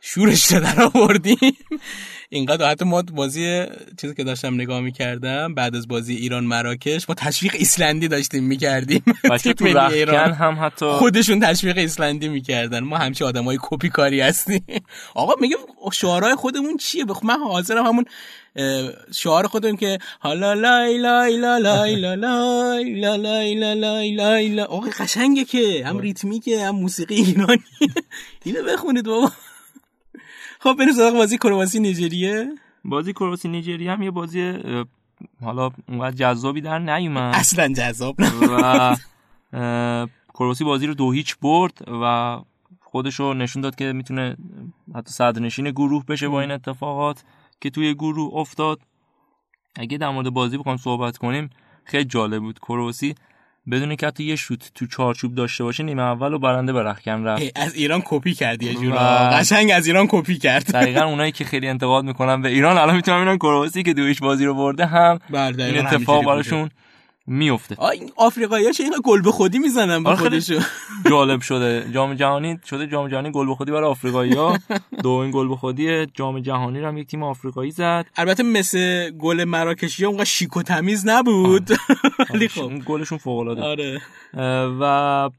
شورش 0.00 0.46
در 0.46 0.90
آوردیم. 0.94 1.56
اینقدر 2.28 2.70
حتی 2.70 2.84
ما 2.84 3.02
بازی 3.02 3.64
چیزی 4.00 4.14
که 4.14 4.24
داشتم 4.24 4.54
نگاه 4.54 4.80
می‌کردم 4.80 5.54
بعد 5.54 5.76
از 5.76 5.88
بازی 5.88 6.14
ایران 6.14 6.44
مراکش 6.44 7.08
ما 7.08 7.14
تشویق 7.14 7.54
ایسلندی 7.58 8.08
داشتیم 8.08 8.44
می‌کردیم. 8.44 9.02
بچه 9.30 9.52
تو 9.58 9.64
رختکن 9.64 10.32
هم 10.32 10.58
حتی 10.60 10.86
خودشون 10.86 11.40
تشویق 11.40 11.78
ایسلندی 11.78 12.28
می‌کردن. 12.28 12.80
ما 12.80 12.98
همچه 12.98 13.24
آدمای 13.24 13.58
کپی 13.62 13.88
کاری 13.88 14.20
هستیم. 14.20 14.64
آقا 15.14 15.32
میگه 15.40 15.56
شعارهای 15.92 16.34
خودمون 16.34 16.76
چیه؟ 16.76 17.04
بخ 17.04 17.24
من 17.24 17.38
حاضرم 17.38 17.86
همون 17.86 18.04
شعار 19.14 19.46
خودمون 19.46 19.76
که 19.76 19.98
حالا 20.18 20.54
لای 20.54 20.98
لای 20.98 21.36
لا 21.36 21.58
لای 21.58 21.96
لا 21.96 22.14
لای 22.14 22.94
لا 22.94 23.16
لای 23.16 23.54
لا 23.54 23.72
لای 23.72 24.14
لای 24.14 24.48
لا. 24.48 24.64
آقا 24.64 24.88
قشنگه 24.98 25.44
که 25.44 25.82
هم 25.86 25.98
ریتمیکه 25.98 26.64
هم 26.64 26.76
موسیقی 26.76 27.14
ایرانی. 27.14 27.64
اینو 28.44 28.62
بخونید 28.62 29.04
بابا. 29.06 29.32
خب 30.60 30.74
بریم 30.78 30.92
سراغ 30.92 31.14
بازی 31.14 31.38
کرواسی 31.38 31.80
نیجریه. 31.80 32.48
بازی 32.84 33.12
کرواسی 33.12 33.48
نیجریه 33.48 33.92
هم 33.92 34.02
یه 34.02 34.10
بازی 34.10 34.58
حالا 35.42 35.70
اونقدر 35.88 36.16
جذابی 36.16 36.60
در 36.60 36.78
نیومد. 36.78 37.34
اصلا 37.34 37.72
جذاب 37.72 38.16
و 38.40 38.96
کرواسی 40.34 40.64
بازی 40.64 40.86
رو 40.86 40.94
دو 40.94 41.10
هیچ 41.12 41.36
برد 41.42 41.88
و 42.02 42.38
خودش 42.80 43.14
رو 43.14 43.34
نشون 43.34 43.62
داد 43.62 43.74
که 43.74 43.92
می‌تونه 43.92 44.36
حتی 44.94 45.12
صدرنشین 45.12 45.70
گروه 45.70 46.04
بشه 46.04 46.28
با 46.28 46.40
این 46.40 46.50
اتفاقات 46.50 47.24
که 47.60 47.70
توی 47.70 47.94
گروه 47.94 48.34
افتاد. 48.34 48.80
اگه 49.76 49.98
در 49.98 50.10
مورد 50.10 50.30
بازی 50.30 50.58
بخوام 50.58 50.76
صحبت 50.76 51.16
کنیم 51.16 51.50
خیلی 51.84 52.04
جالب 52.04 52.42
بود. 52.42 52.58
کرواسی 52.58 53.14
بدون 53.70 53.96
که 53.96 54.06
حتی 54.06 54.24
یه 54.24 54.36
شوت 54.36 54.70
تو 54.74 54.86
چارچوب 54.86 55.34
داشته 55.34 55.64
باشه 55.64 55.82
نیمه 55.82 56.02
اول 56.02 56.34
و 56.34 56.38
برنده 56.38 56.72
به 56.72 56.82
رخکن 56.82 57.24
رفت. 57.24 57.42
از 57.54 57.74
ایران 57.74 58.02
کپی 58.04 58.34
کرد 58.34 58.62
یه 58.62 58.74
جورا. 58.74 58.98
قشنگ 59.32 59.70
از 59.74 59.86
ایران 59.86 60.06
کپی 60.08 60.38
کرد. 60.38 60.72
دقیقا 60.72 61.04
اونایی 61.04 61.32
که 61.32 61.44
خیلی 61.44 61.68
انتقاد 61.68 62.04
می‌کنن 62.04 62.42
به 62.42 62.48
ایران 62.48 62.78
الان 62.78 62.96
می‌تونم 62.96 63.20
ببینن 63.20 63.38
کرواسی 63.38 63.82
که 63.82 63.94
دویش 63.94 64.20
بازی 64.20 64.44
رو 64.44 64.54
برده 64.54 64.86
هم 64.86 65.18
بله، 65.30 65.64
این 65.64 65.86
اتفاق. 65.86 66.24
براشون 66.24 66.70
میفته. 67.30 67.74
آ 67.78 67.88
این 67.88 68.10
آفریقایی‌ها 68.16 68.72
چه 68.72 68.82
اینقدر 68.82 69.00
گل 69.04 69.22
به 69.22 69.30
خودی 69.32 69.58
می‌زنن 69.58 70.02
به 70.02 70.08
آره، 70.08 70.18
خودشون؟ 70.18 70.62
جالب 71.10 71.40
شده. 71.40 71.90
جام 71.92 72.14
جهانی 72.14 72.58
شده 72.66 72.86
جام 72.86 73.08
جهانی 73.08 73.30
گل 73.30 73.46
به 73.46 73.54
خودی 73.54 73.72
برای 73.72 73.90
آفریقایی‌ها. 73.90 74.58
دومین 75.02 75.30
گل 75.30 75.48
به 75.48 75.56
خودی 75.56 76.06
جام 76.06 76.40
جهانی 76.40 76.80
رو 76.80 76.88
هم 76.88 76.98
یک 76.98 77.06
تیم 77.06 77.22
آفریقایی 77.22 77.70
زد. 77.70 78.06
البته 78.16 78.42
مثل 78.42 79.10
گل 79.10 79.44
مراکشی 79.44 80.04
اونقدر 80.04 80.24
شیک 80.24 80.56
و 80.56 80.62
تمیز 80.62 81.08
نبود. 81.08 81.70
ولی 82.34 82.48
خب. 82.48 82.60
اون 82.62 82.82
گلشون 82.86 83.18
فوق 83.18 83.38
العاده 83.38 83.62
آره 83.62 84.00
و 84.80 85.30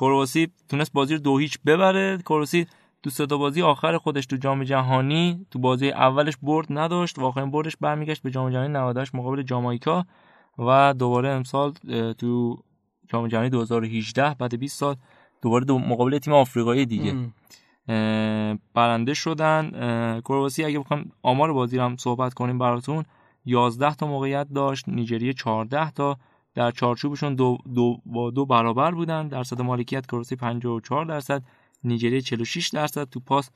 کرواسی 0.00 0.48
تونست 0.68 0.92
بازی 0.92 1.14
رو 1.14 1.20
دو 1.20 1.38
هیچ 1.38 1.58
ببره. 1.66 2.18
کرواسی 2.18 2.66
تو 3.02 3.10
سه 3.10 3.26
تا 3.26 3.36
بازی 3.36 3.62
آخر 3.62 3.98
خودش 3.98 4.26
تو 4.26 4.36
جام 4.36 4.64
جهانی 4.64 5.46
تو 5.50 5.58
بازی 5.58 5.90
اولش 5.90 6.34
برد 6.42 6.66
نداشت. 6.70 7.18
واقعا 7.18 7.46
بردش 7.46 7.76
برمیگشت 7.80 8.22
به 8.22 8.30
جام 8.30 8.50
جهانی 8.50 8.68
98 8.68 9.14
مقابل 9.14 9.42
جامائیکا 9.42 10.06
و 10.58 10.94
دوباره 10.98 11.28
امسال 11.28 11.72
تو 12.18 12.58
جام 13.08 13.28
جهانی 13.28 13.48
2018 13.50 14.34
بعد 14.34 14.58
20 14.58 14.78
سال 14.78 14.96
دوباره 15.42 15.64
دو 15.64 15.78
مقابل 15.78 16.18
تیم 16.18 16.34
آفریقایی 16.34 16.86
دیگه. 16.86 17.14
برنده 18.74 19.14
شدن. 19.14 19.70
کرواسی 20.20 20.64
اگه 20.64 20.78
بخوام 20.78 21.12
آمار 21.22 21.52
بازی 21.52 21.76
رو 21.76 21.84
هم 21.84 21.96
صحبت 21.96 22.34
کنیم 22.34 22.58
براتون 22.58 23.04
11 23.44 23.94
تا 23.94 24.06
موقعیت 24.06 24.46
داشت 24.54 24.88
نیجریه 24.88 25.32
14 25.32 25.90
تا. 25.90 26.16
در 26.54 26.70
چارچوبشون 26.70 27.34
دو, 27.34 27.58
دو 27.74 27.98
با 28.06 28.30
دو 28.30 28.46
برابر 28.46 28.90
بودن. 28.90 29.28
درصد 29.28 29.60
مالکیت 29.62 30.06
کرواسی 30.06 30.36
54 30.36 31.04
درصد 31.04 31.42
نیجریه 31.84 32.20
46 32.20 32.68
درصد. 32.68 33.04
تو 33.04 33.20
پاس 33.20 33.50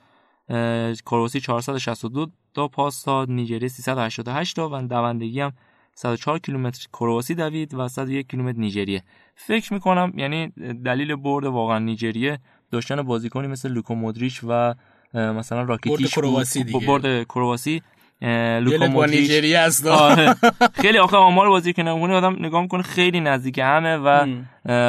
کرواسی 1.06 1.40
462 1.40 2.26
تا 2.54 2.68
پاس 2.68 3.04
داد 3.04 3.30
نیجریه 3.30 3.68
388 3.68 4.56
تا. 4.56 4.70
و 4.72 4.82
دوندگی 4.82 5.40
هم 5.40 5.52
104 5.94 6.38
کیلومتر 6.38 6.86
کرواسی 6.92 7.34
دوید 7.34 7.74
و 7.74 7.88
101 7.88 8.28
کیلومتر 8.28 8.58
نیجریه 8.58 9.02
فکر 9.34 9.72
می‌کنم 9.72 10.12
یعنی 10.16 10.48
دلیل 10.84 11.16
برد 11.16 11.44
واقعا 11.44 11.78
نیجریه 11.78 12.38
داشتن 12.70 13.02
بازیکنی 13.02 13.46
مثل 13.46 13.68
لوکو 13.68 13.94
مودریچ 13.94 14.40
و 14.48 14.74
مثلا 15.14 15.62
راکیتیش 15.62 16.14
برد 16.14 16.24
کرواسی 16.24 16.64
بود. 16.64 16.72
دیگه. 16.72 16.86
برد 16.86 17.24
کرواسی 17.24 17.82
است. 18.22 19.86
آره. 19.86 20.34
خیلی 20.82 20.98
آخه 20.98 21.16
آمار 21.16 21.48
بازی 21.48 21.72
که 21.72 21.82
نمونه 21.82 22.14
آدم 22.14 22.36
نگاه 22.40 22.62
می‌کنه 22.62 22.82
خیلی 22.82 23.20
نزدیک 23.20 23.58
همه 23.58 23.96
و 23.96 24.26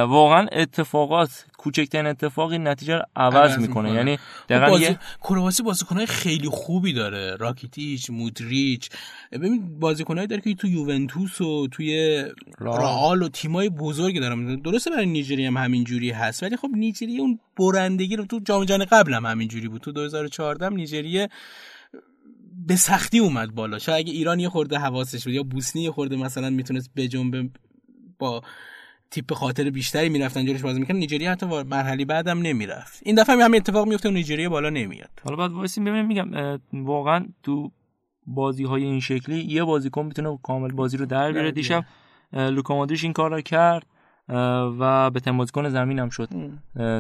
واقعا 0.06 0.48
اتفاقات 0.52 1.46
کوچکترین 1.58 2.06
اتفاقی 2.06 2.58
نتیجه 2.58 2.96
رو 2.96 3.02
عوض 3.16 3.58
می‌کنه. 3.58 3.92
یعنی 3.92 4.18
دقیقاً 4.50 4.70
بازی... 4.70 4.84
یه 4.84 5.00
کرواسی 5.24 5.64
بازیکنای 5.64 6.06
خیلی 6.06 6.50
خوبی 6.50 6.94
داره. 6.94 7.36
راکیتیچ 7.36 8.10
مودریچ. 8.10 8.90
ببین 9.32 9.80
بازیکنایی 9.80 10.28
داره 10.28 10.42
که 10.42 10.54
تو 10.54 10.68
یوونتوس 10.68 11.42
و 11.42 11.68
توی 11.68 12.24
رئال. 12.60 13.22
و 13.22 13.30
تیمای 13.30 13.70
بزرگی 13.70 14.20
دارن. 14.20 14.56
درسته 14.56 14.90
برای 14.90 15.06
نیجریه 15.06 15.48
هم 15.48 15.58
همین 15.58 15.84
جوری 15.84 16.12
هست 16.12 16.44
ولی 16.44 16.58
خب 16.58 16.70
نیجریه 16.74 17.22
اون 17.22 17.40
برندگی 17.60 18.16
رو 18.16 18.26
تو 18.26 18.40
جام 18.46 18.66
جهانی 18.66 18.86
قبل 18.86 19.14
هم 19.14 19.26
همین 19.26 19.48
جوری 19.48 19.68
بود. 19.68 19.82
تو 19.82 19.92
2014 19.92 20.70
نیجریه 20.70 21.30
به 22.58 22.76
سختی 22.76 23.20
اومد 23.20 23.56
بالا. 23.56 23.80
شاید 23.80 23.98
اگه 24.06 24.14
ایران 24.14 24.40
یه 24.40 24.50
خورده 24.50 24.78
حواسش 24.78 25.24
بود 25.24 25.34
یا 25.34 25.44
بوسنی 25.44 25.82
یه 25.82 25.92
خورده 25.92 26.16
مثلا 26.16 26.50
می‌تونست 26.50 26.92
بجنبه 26.96 27.50
با 28.20 28.42
تیپ 29.12 29.34
خاطر 29.34 29.70
بیشتری 29.70 30.10
می‌رفتن 30.10 30.46
جلوش 30.46 30.62
بازی 30.62 30.80
می‌کنن 30.80 30.98
نیجریه 30.98 31.32
حتی 31.32 31.46
مرحله 31.46 32.06
بعدم 32.06 32.42
نمی‌رفت. 32.42 33.00
این 33.06 33.16
دفعه 33.16 33.36
همین 33.36 33.56
اتفاق 33.56 33.88
میفته 33.88 34.10
و 34.10 34.12
نیجریه 34.12 34.50
بالا 34.50 34.70
نمیاد. 34.70 35.10
حالا 35.24 35.36
بعد 35.36 35.52
وایسیم 35.52 35.84
ببینیم 35.84 36.06
میگم 36.06 36.60
واقعا 36.74 37.26
تو 37.44 37.72
بازی 38.28 38.64
های 38.64 38.84
این 38.84 39.00
شکلی 39.00 39.40
یه 39.40 39.64
بازیکن 39.64 40.06
می‌تونه 40.06 40.40
کامل 40.44 40.72
بازی 40.72 40.98
رو 40.98 41.06
در 41.06 41.32
بیاره. 41.32 41.52
دیشب 41.52 41.86
لوکا 42.34 42.88
این 43.04 43.14
کار 43.14 43.32
رو 43.32 43.42
کرد. 43.42 43.86
و 44.80 45.10
به 45.10 45.20
تیم 45.20 45.38
بازیکن 45.38 45.70
زمین 45.70 46.00
هم 46.00 46.10
شد 46.10 46.30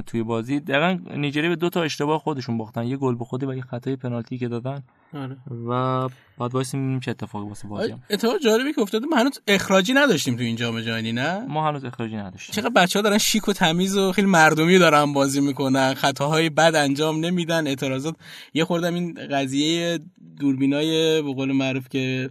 توی 0.05 0.23
بازی. 0.23 0.59
دقیقا 0.59 1.17
نیجریه 1.17 1.49
به 1.49 1.55
دو 1.55 1.69
تا 1.69 1.83
اشتباه 1.83 2.19
خودشون 2.19 2.57
باختن. 2.57 2.87
یه 2.87 2.97
گل 2.97 3.15
به 3.15 3.25
خودی 3.25 3.45
و 3.45 3.55
یه 3.55 3.61
خطای 3.61 3.95
پنالتی 3.95 4.37
که 4.37 4.47
دادن. 4.47 4.83
آره. 5.13 5.37
و 5.67 6.09
بعد 6.39 6.53
واسه 6.53 6.77
می‌بینیم 6.77 6.99
چه 6.99 7.11
اتفاقی 7.11 7.47
واسه 7.47 7.67
بازی 7.67 7.95
اتفاق 8.09 8.39
جالبی 8.43 8.73
که 8.73 8.81
افتاده. 8.81 9.05
ما 9.05 9.17
هنوز 9.17 9.41
اخراجی 9.47 9.93
نداشتیم 9.93 10.35
تو 10.35 10.43
این 10.43 10.55
جام 10.55 10.81
جهانی 10.81 11.11
نه؟ 11.11 11.45
ما 11.47 11.67
هنوز 11.67 11.85
اخراجی 11.85 12.15
نداشتیم. 12.15 12.53
چقدر 12.55 12.69
بچه‌ها 12.69 13.03
دارن 13.03 13.17
شیک 13.17 13.47
و 13.47 13.53
تمیز 13.53 13.97
و 13.97 14.11
خیلی 14.11 14.27
مردمی 14.27 14.79
دارن 14.79 15.13
بازی 15.13 15.41
می‌کنن. 15.41 15.93
خطاهای 15.93 16.49
بد 16.49 16.75
انجام 16.75 17.25
نمیدن 17.25 17.67
اعتراضات. 17.67 18.15
یه 18.53 18.65
خوردم 18.65 18.93
این 18.93 19.19
قضیه 19.31 19.99
دوربینای 20.39 21.21
به 21.21 21.33
قول 21.33 21.51
معروف 21.51 21.89
که 21.89 22.29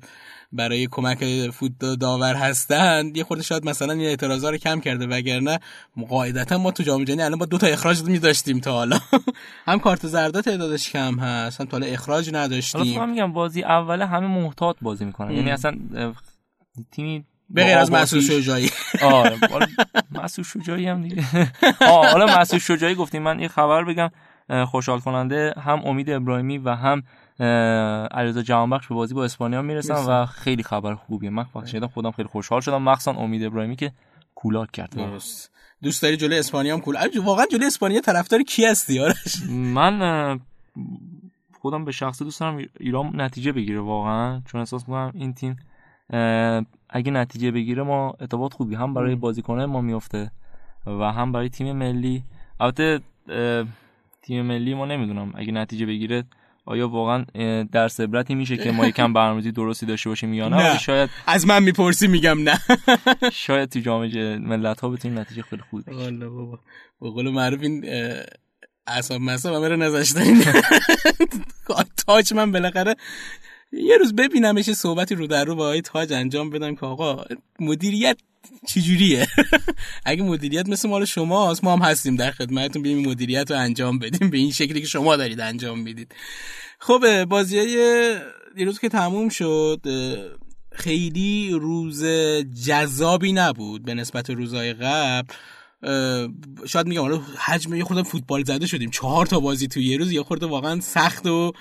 برای 0.52 0.88
کمک 0.90 1.50
فوت 1.50 1.78
داور 1.78 2.34
هستند 2.34 3.16
یه 3.16 3.24
خورده 3.24 3.42
شاید 3.42 3.64
مثلا 3.64 3.92
این 3.92 4.02
اعتراضا 4.04 4.50
رو 4.50 4.56
کم 4.56 4.80
کرده 4.80 5.06
وگرنه 5.06 5.58
قاعدتا 6.08 6.58
ما 6.58 6.70
تو 6.70 6.82
جام 6.82 7.04
جهانی 7.04 7.22
الان 7.22 7.38
با 7.38 7.46
دو 7.46 7.58
تا 7.58 7.66
اخراج 7.66 8.02
می 8.02 8.18
داشتیم 8.18 8.60
تا 8.60 8.72
حالا. 8.72 8.98
هم 9.68 9.78
کارت 9.78 10.06
زرد 10.06 10.40
تعدادش 10.40 10.90
کم 10.90 11.18
هست 11.18 11.60
هم 11.60 11.66
تا 11.66 11.76
حالا 11.76 11.86
اخراج 11.86 12.30
نداشتیم. 12.32 12.98
حالا 12.98 13.06
میگم 13.06 13.32
بازی 13.32 13.62
اوله 13.62 14.06
همه 14.06 14.26
محتاط 14.26 14.76
بازی 14.82 15.04
می‌کنن. 15.04 15.30
یعنی 15.30 15.50
اصلا 15.50 15.78
تیمی 16.90 17.24
به 17.50 17.64
غیر 17.64 17.78
از 17.78 17.92
مسعود 17.92 18.22
شجاعی. 18.22 18.70
آره 19.02 19.38
مسعود 20.12 20.46
شجاعی 20.46 20.86
هم 20.86 21.02
دیگه. 21.02 21.24
آه 21.90 22.10
حالا 22.10 22.40
مسعود 22.40 22.62
شجاعی 22.62 22.94
گفتیم. 22.94 23.22
من 23.22 23.40
یه 23.40 23.48
خبر 23.48 23.84
بگم 23.84 24.10
خوشحال 24.66 25.00
کننده 25.00 25.54
هم 25.64 25.82
امید 25.84 26.10
ابراهیمی 26.10 26.58
و 26.58 26.74
هم 26.74 27.02
علیرضا 28.10 28.42
جهانبخش 28.42 28.86
به 28.86 28.94
بازی 28.94 29.14
با 29.14 29.24
اسپانیا 29.24 29.62
می‌رسن 29.62 29.94
و 29.94 30.26
خیلی 30.26 30.62
خبر 30.62 30.94
خوبیه. 30.94 31.30
من 31.30 31.46
وقتی 31.54 31.80
خودم 31.80 32.10
خیلی 32.10 32.28
خوشحال 32.28 32.60
شدم. 32.60 32.82
مخصوصا 32.82 33.18
امید 33.18 33.44
ابراهیمی 33.44 33.76
که 33.76 33.92
کولاک 34.34 34.70
کرد. 34.70 34.94
درست 34.96 35.50
دوست 35.82 36.02
داری 36.02 36.16
جلوی 36.16 36.38
اسپانیا 36.38 36.74
هم 36.74 36.80
کول 36.80 36.96
واقعا 37.24 37.46
جلوی 37.52 37.66
اسپانیا 37.66 38.00
طرفدار 38.00 38.42
کی 38.42 38.64
هستی؟ 38.64 39.00
آرش 39.00 39.42
من 39.48 40.40
خودم 41.60 41.84
به 41.84 41.92
شخصه 41.92 42.24
دوست 42.24 42.40
دارم 42.40 42.64
ایران 42.80 43.20
نتیجه 43.20 43.52
بگیره 43.52 43.80
واقعا. 43.80 44.42
چون 44.46 44.60
احساس 44.60 44.88
می‌کنم 44.88 45.12
این 45.14 45.34
تیم 45.34 45.56
اگه 46.90 47.10
نتیجه 47.10 47.50
بگیره 47.50 47.82
ما 47.82 48.14
ارتباط 48.20 48.54
خوبی 48.54 48.74
هم 48.74 48.94
برای 48.94 49.14
بازیکنه 49.14 49.66
ما 49.66 49.80
میفته 49.80 50.30
و 50.86 51.12
هم 51.12 51.32
برای 51.32 51.48
تیم 51.48 51.76
ملی. 51.76 52.24
البته 52.60 53.00
تیم 54.22 54.46
ملی 54.46 54.74
ما 54.74 54.86
نمی‌دونم 54.86 55.32
اگه 55.34 55.52
نتیجه 55.52 55.86
بگیره 55.86 56.24
آیا 56.64 56.88
واقعا 56.88 57.24
در 57.72 57.90
عبرتی 57.98 58.34
میشه 58.34 58.56
که 58.56 58.70
ما 58.70 58.86
یکم 58.86 59.12
برنامه‌ریزی 59.12 59.52
درستی 59.52 59.86
داشته 59.86 60.08
باشیم 60.08 60.34
یا 60.34 60.48
نه, 60.48 60.56
نه. 60.56 60.78
شاید 60.78 61.10
از 61.26 61.46
من 61.46 61.62
می‌پرسی 61.62 62.08
میگم 62.08 62.38
نه. 62.42 62.58
شاید 63.32 63.68
تو 63.68 63.80
جام 63.80 64.06
ملت 64.38 64.80
ها 64.80 64.88
بتونیم 64.88 65.18
نتیجه 65.18 65.42
خیلی 65.42 65.62
خوبی 65.70 65.82
بگیریم 65.82 66.20
بابا. 66.20 66.58
به 67.00 67.10
قول 67.10 67.30
معروف 67.30 67.62
این 67.62 67.84
اعصاب 68.86 69.20
مصاب 69.20 69.54
همه 69.54 69.68
رو 69.68 69.76
نذاشتن 69.76 70.40
تاج 72.06 72.34
من 72.34 72.52
بالاخره 72.52 72.94
یه 73.72 73.96
روز 73.96 74.14
ببینمش 74.14 74.72
صحبتی 74.72 75.14
رو 75.14 75.26
در 75.26 75.44
رو 75.44 75.54
با 75.54 75.64
آقای 75.64 75.80
تاج 75.80 76.12
انجام 76.12 76.50
بدم 76.50 76.74
که 76.74 76.86
آقا 76.86 77.24
مدیریت 77.60 78.18
چجوریه؟ 78.66 79.26
اگه 80.04 80.22
مدیریت 80.22 80.68
مثل 80.68 80.88
مال 80.88 81.04
شماست 81.04 81.64
ما 81.64 81.76
هم 81.76 81.82
هستیم 81.82 82.16
در 82.16 82.30
خدمتتون 82.30 82.82
بیایم 82.82 83.08
مدیریت 83.08 83.50
رو 83.50 83.58
انجام 83.58 83.98
بدیم 83.98 84.30
به 84.30 84.38
این 84.38 84.52
شکلی 84.52 84.80
که 84.80 84.86
شما 84.86 85.16
دارید 85.16 85.40
انجام 85.40 85.80
می‌دید. 85.80 86.14
خب 86.78 87.24
بازی 87.24 87.58
های 87.58 88.16
دیروز 88.56 88.78
که 88.78 88.88
تموم 88.88 89.28
شد 89.28 89.80
خیلی 90.72 91.50
روز 91.52 92.04
جذابی 92.66 93.32
نبود 93.32 93.84
به 93.84 93.94
نسبت 93.94 94.30
روزهای 94.30 94.72
قبل. 94.72 95.34
شاید 96.66 96.86
میگم 96.86 97.00
حالا 97.00 97.20
حجم 97.38 97.74
یه 97.74 97.84
خودم 97.84 98.02
فوتبال 98.02 98.44
زده 98.44 98.66
شدیم. 98.66 98.90
چهار 98.90 99.26
تا 99.26 99.40
بازی 99.40 99.68
توی 99.68 99.84
یه 99.84 99.96
روز 99.96 100.12
یه 100.12 100.22
خورده 100.22 100.46
واقعا 100.46 100.80
سخت 100.80 101.26
و 101.26 101.52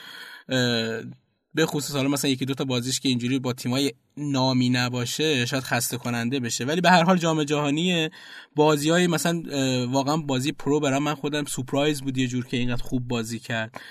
به 1.53 1.65
خصوص 1.65 1.95
حالا 1.95 2.09
مثلا 2.09 2.31
یکی 2.31 2.45
دو 2.45 2.53
تا 2.53 2.65
بازیش 2.65 2.99
که 2.99 3.09
اینجوری 3.09 3.39
با 3.39 3.53
تیمای 3.53 3.93
نامی 4.17 4.69
نباشه 4.69 5.45
شاید 5.45 5.63
خسته 5.63 5.97
کننده 5.97 6.39
بشه. 6.39 6.65
ولی 6.65 6.81
به 6.81 6.89
هر 6.89 7.03
حال 7.03 7.17
جام 7.17 7.43
جهانی 7.43 8.09
بازی 8.55 8.89
های 8.89 9.07
مثلا 9.07 9.43
واقعا 9.89 10.17
بازی 10.17 10.51
پرو 10.51 10.79
برام 10.79 11.03
من 11.03 11.15
خودم 11.15 11.45
سورپرایز 11.45 12.01
بود 12.01 12.17
یه 12.17 12.27
جور 12.27 12.45
که 12.45 12.57
اینقدر 12.57 12.83
خوب 12.83 13.07
بازی 13.07 13.39
کرد. 13.39 13.81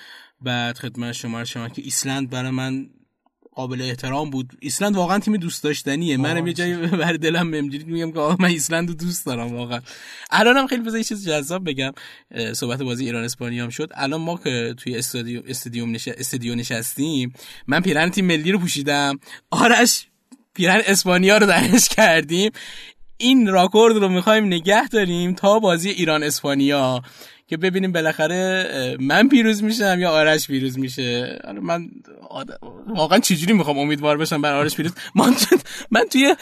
بعد 0.41 0.77
خدمت 0.77 1.11
شما 1.11 1.45
شما 1.45 1.69
که 1.69 1.81
ایسلند 1.81 2.29
برای 2.29 2.51
من 2.51 2.89
قابل 3.59 3.81
احترام 3.81 4.29
بود. 4.29 4.53
ایسلند 4.59 4.95
واقعا 4.95 5.19
تیم 5.19 5.37
دوست 5.37 5.63
داشتنیه. 5.63 6.17
منم 6.17 6.47
یه 6.47 6.53
جایی 6.53 6.75
بر 6.75 7.13
دلم 7.13 7.47
ممجید 7.47 7.87
میگم 7.87 8.11
که 8.11 8.19
من 8.39 8.49
ایسلند 8.49 8.89
رو 8.89 8.95
دوست 8.95 9.25
دارم 9.25 9.55
واقعا. 9.55 9.79
الانم 10.31 10.67
خیلی 10.67 10.81
بذار 10.81 11.01
چیز 11.01 11.27
جذاب 11.27 11.69
بگم. 11.69 11.91
صحبت 12.53 12.81
بازی 12.81 13.05
ایران 13.05 13.23
اسپانیا 13.23 13.63
هم 13.63 13.69
شد. 13.69 13.89
الان 13.93 14.21
ما 14.21 14.37
که 14.37 14.75
توی 14.77 14.97
استادیوم 14.97 15.43
استادیوم 15.47 15.91
نش... 15.91 16.07
استادیو 16.07 16.55
نشستیم 16.55 17.33
من 17.67 17.81
پیرن 17.81 18.09
تیم 18.09 18.25
ملی 18.25 18.51
رو 18.51 18.59
پوشیدم. 18.59 19.19
آرش 19.51 20.07
پیرن 20.53 20.81
اسپانیا 20.85 21.37
رو 21.37 21.47
درش 21.47 21.89
کردیم. 21.89 22.51
این 23.17 23.47
راکورد 23.47 23.95
رو 23.95 24.09
می‌خوایم 24.09 24.45
نگه 24.45 24.87
داریم 24.87 25.33
تا 25.33 25.59
بازی 25.59 25.89
ایران 25.89 26.23
اسپانیا 26.23 27.01
که 27.49 27.57
ببینیم 27.57 27.91
بالاخره 27.91 28.97
من 28.99 29.29
پیروز 29.29 29.63
میشم 29.63 29.97
یا 29.99 30.11
آرش 30.11 30.47
پیروز 30.47 30.79
میشه؟ 30.79 31.39
من 31.61 31.89
واقعا 32.87 33.19
چجوری 33.19 33.53
می‌خوام 33.53 33.77
امیدوار 33.77 34.17
بشم 34.17 34.41
بر 34.41 34.53
آرش 34.53 34.75
پیروز؟ 34.75 34.93
من 35.15 35.33
من 35.91 36.03
توی 36.11 36.35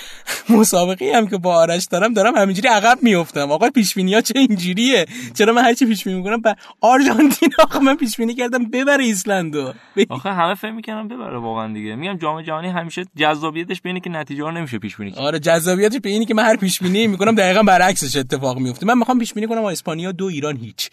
مسابقه 0.49 1.11
هم 1.15 1.27
که 1.27 1.37
با 1.37 1.55
آرش 1.55 1.85
دارم 1.91 2.13
دارم 2.13 2.35
همینجوری 2.35 2.67
عقب 2.67 2.97
میفتم 3.01 3.51
آقا 3.51 3.69
پیش 3.69 3.97
ها 3.97 4.21
چه 4.21 4.39
اینجوریه؟ 4.39 5.05
چرا 5.33 5.53
من 5.53 5.63
هرچی 5.63 5.85
پیش 5.85 6.03
بینی 6.03 6.17
می‌کنم؟ 6.17 6.41
بر 6.41 6.55
آرژانتین 6.81 7.49
آقا 7.59 7.79
من 7.79 7.95
پیش 7.95 8.17
بینی 8.17 8.35
کردم 8.35 8.65
ببره 8.65 9.03
ایسلندو. 9.03 9.73
آخه 10.09 10.29
همه 10.29 10.55
فکر 10.55 10.71
می‌کنم 10.71 11.07
ببره 11.07 11.37
واقعا 11.37 11.73
دیگه. 11.73 11.95
میگم 11.95 12.17
جام 12.17 12.41
جهانی 12.41 12.67
همیشه 12.67 13.05
جذابیتش 13.15 13.81
به 13.81 13.89
اینه 13.89 13.99
که 13.99 14.09
نتیجه 14.09 14.43
ها 14.43 14.51
نمیشه 14.51 14.79
پیش 14.79 14.95
بینی 14.95 15.13
آره 15.17 15.39
جذابیتش 15.39 15.99
به 15.99 16.09
اینه 16.09 16.25
که 16.25 16.33
من 16.33 16.43
هر 16.43 16.55
پیش 16.55 16.79
بینی 16.79 17.07
می‌کنم 17.07 17.35
دقیقاً 17.35 17.63
برعکسش 17.63 18.17
اتفاق 18.17 18.59
میفته 18.59 18.85
من 18.85 18.97
می‌خوام 18.97 19.19
پیش 19.19 19.33
بینی 19.33 19.47
کنم 19.47 19.63
اسپانیا 19.63 20.11
دو 20.11 20.25
ایران 20.25 20.57
هیچ. 20.57 20.89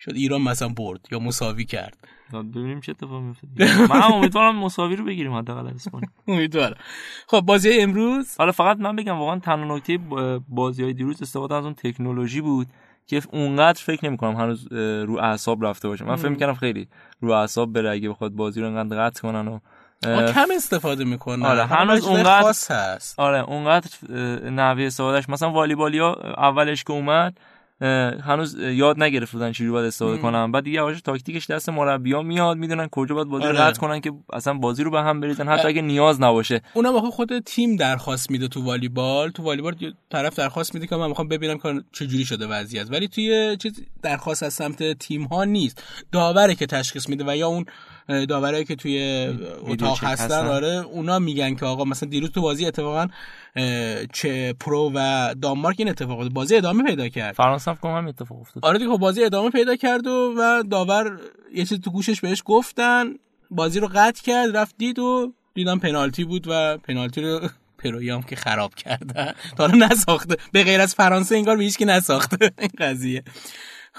شد 0.00 0.12
ایران 0.14 0.42
مثلا 0.42 0.68
برد 0.68 1.00
یا 1.12 1.18
مساوی 1.18 1.64
کرد. 1.64 1.96
ببینیم 2.32 2.80
چه 2.80 2.92
اتفاقی 2.92 3.22
میفته 3.22 3.46
من 3.90 4.02
امیدوارم 4.02 4.56
مساوی 4.56 4.96
رو 4.96 5.04
بگیریم 5.04 5.34
حداقل 5.34 5.66
اسپانیا. 5.66 6.08
امیدوارم. 6.28 6.76
خب 7.26 7.40
بازی 7.40 7.80
امروز؟ 7.80 8.36
حالا 8.38 8.52
فقط 8.52 8.76
من 8.76 8.96
بگم 8.96 9.18
واقعا 9.18 9.38
تنها 9.38 9.76
نکته 9.76 9.98
بازی 10.48 10.82
های 10.82 10.92
دیروز 10.92 11.22
استفاده 11.22 11.54
از 11.54 11.64
اون 11.64 11.74
تکنولوژی 11.74 12.40
بود 12.40 12.66
که 13.06 13.22
اونقدر 13.32 13.82
فکر 13.82 14.06
نمی 14.06 14.16
کنم 14.16 14.36
هنوز 14.36 14.72
رو 14.72 15.18
اعصاب 15.18 15.64
رفته 15.64 15.88
باشه. 15.88 16.04
من 16.04 16.16
فکر 16.16 16.28
می‌کنم 16.28 16.54
خیلی 16.54 16.88
رو 17.20 17.30
اعصاب 17.30 17.72
بره 17.72 17.90
اگه 17.90 18.08
بخواد 18.10 18.32
بازی 18.32 18.60
رو 18.60 18.66
انقدر 18.66 19.04
قطع 19.06 19.22
کنن 19.22 19.48
و 19.48 19.58
کم 20.32 20.46
استفاده 20.56 21.04
می‌کنن. 21.04 21.46
آره 21.46 21.64
هنوز 21.66 22.06
اونقدر 22.06 22.48
هست. 22.48 23.20
آره 23.20 23.38
اونقدر 23.38 23.90
نحوه 24.50 24.82
استفادهش 24.82 25.28
مثلا 25.28 25.50
والیبالیا 25.50 26.14
اولش 26.36 26.84
که 26.84 26.92
اومد 26.92 27.40
هنوز 28.24 28.56
یاد 28.58 29.02
نگرفته 29.02 29.32
بودن 29.32 29.52
چجوری 29.52 29.70
باید 29.70 29.86
استفاده 29.86 30.18
کنن 30.18 30.52
بعد 30.52 30.64
دیگه 30.64 30.76
یواش 30.76 31.00
تاکتیکش 31.00 31.50
دست 31.50 31.68
مربیا 31.68 32.22
میاد 32.22 32.56
می‌دونن 32.56 32.88
کجا 32.88 33.14
باید 33.14 33.28
بازی 33.28 33.44
آره. 33.44 33.60
رد 33.60 33.78
کنن 33.78 34.00
که 34.00 34.12
اصلا 34.32 34.54
بازی 34.54 34.84
رو 34.84 34.90
به 34.90 35.00
هم 35.00 35.20
بریزن. 35.20 35.48
حتی 35.48 35.68
اگه 35.68 35.82
نیاز 35.82 36.20
نباشه. 36.20 36.60
اونم 36.74 36.96
آخه 36.96 37.10
خود 37.10 37.38
تیم 37.38 37.76
درخواست 37.76 38.30
میده 38.30 38.48
تو 38.48 38.62
والیبال. 38.62 39.30
تو 39.30 39.42
والیبال 39.42 39.74
طرف 40.10 40.38
درخواست 40.38 40.74
میده 40.74 40.86
که 40.86 40.96
من 40.96 41.08
می‌خوام 41.08 41.28
ببینم 41.28 41.58
که 41.58 41.82
چجوری 41.92 42.24
شده 42.24 42.46
وضعیت. 42.46 42.90
ولی 42.90 43.08
توی 43.08 43.56
چیز 43.56 43.82
درخواست 44.02 44.42
از 44.42 44.54
سمت 44.54 44.98
تیم 44.98 45.24
ها 45.24 45.44
نیست. 45.44 45.84
داوره 46.12 46.54
که 46.54 46.66
تشخیص 46.66 47.08
میده 47.08 47.24
و 47.26 47.36
یا 47.36 47.48
اون 47.48 47.64
داورایی 48.28 48.64
که 48.64 48.76
توی 48.76 49.26
اتاق 49.60 50.04
هستن. 50.04 50.46
آره 50.46 50.68
اونا 50.68 51.18
میگن 51.18 51.54
که 51.54 51.66
آقا 51.66 51.84
مثلا 51.84 52.08
دیروز 52.08 52.30
تو 52.30 52.40
بازی 52.40 52.66
اتفاقا 52.66 53.06
چه 54.12 54.52
پرو 54.52 54.92
و 54.94 55.34
دانمارک 55.42 55.76
این 55.78 55.88
اتفاق. 55.88 56.28
بازی 56.28 56.56
ادامه 56.56 56.82
پیدا 56.82 57.08
کرد. 57.08 57.34
فرانسه 57.34 57.70
هم 57.70 57.90
هم 57.90 58.06
اتفاق 58.06 58.40
افتاد. 58.40 58.64
آره 58.64 58.78
دیگه 58.78 58.90
خب 58.90 58.98
بازی 58.98 59.24
ادامه 59.24 59.50
پیدا 59.50 59.76
کرد 59.76 60.06
و, 60.06 60.34
و 60.38 60.62
داور 60.62 61.20
یه 61.54 61.64
چیز 61.64 61.80
تو 61.80 61.90
گوشش 61.90 62.20
بهش 62.20 62.42
گفتن. 62.44 63.14
بازی 63.50 63.80
رو 63.80 63.88
قطع 63.94 64.22
کرد 64.22 64.56
رفت 64.56 64.74
دید 64.78 64.98
و 64.98 65.32
دیدم 65.54 65.78
پنالتی 65.78 66.24
بود 66.24 66.46
و 66.48 66.78
پنالتی 66.78 67.20
رو 67.20 67.40
پرویام 67.84 68.22
که 68.22 68.36
خراب 68.36 68.74
کردن 68.74 69.32
تا 69.56 69.66
نساخته. 69.66 70.36
به 70.52 70.64
غیر 70.64 70.80
از 70.80 70.94
فرانسه 70.94 71.36
انگار 71.36 71.56
به 71.56 71.64
هیچ 71.64 71.78
کی 71.78 71.84
نساخته. 71.84 72.52
این 72.58 72.70
قضیه. 72.78 73.22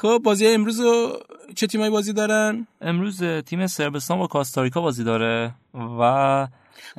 خب 0.01 0.21
بازی 0.23 0.47
امروز 0.47 0.79
رو 0.79 1.19
چه 1.55 1.67
تیمایی 1.67 1.91
بازی 1.91 2.13
دارن؟ 2.13 2.67
امروز 2.81 3.23
تیم 3.23 3.67
سربستان 3.67 4.19
با 4.19 4.27
کاستاریکا 4.27 4.81
بازی 4.81 5.03
داره 5.03 5.55
و 5.73 6.47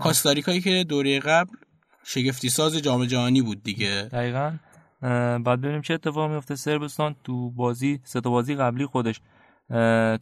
کاستاریکایی 0.01 0.61
که 0.61 0.85
دوره 0.89 1.21
قبل 1.21 1.51
شگفتی 2.05 2.49
ساز 2.49 2.77
جام 2.77 3.05
جهانی 3.05 3.43
بود 3.43 3.63
دیگه. 3.63 4.09
دقیقا. 4.13 4.53
بعد 5.39 5.61
ببینیم 5.61 5.81
چه 5.81 5.95
اتفاق 5.95 6.31
میفته. 6.31 6.57
سربستان 6.57 7.17
تو 7.25 7.51
بازی 7.51 8.01
سه 8.05 8.21
تا 8.21 8.31
بازی 8.31 8.55
قبلی 8.55 8.87
خودش 8.87 9.21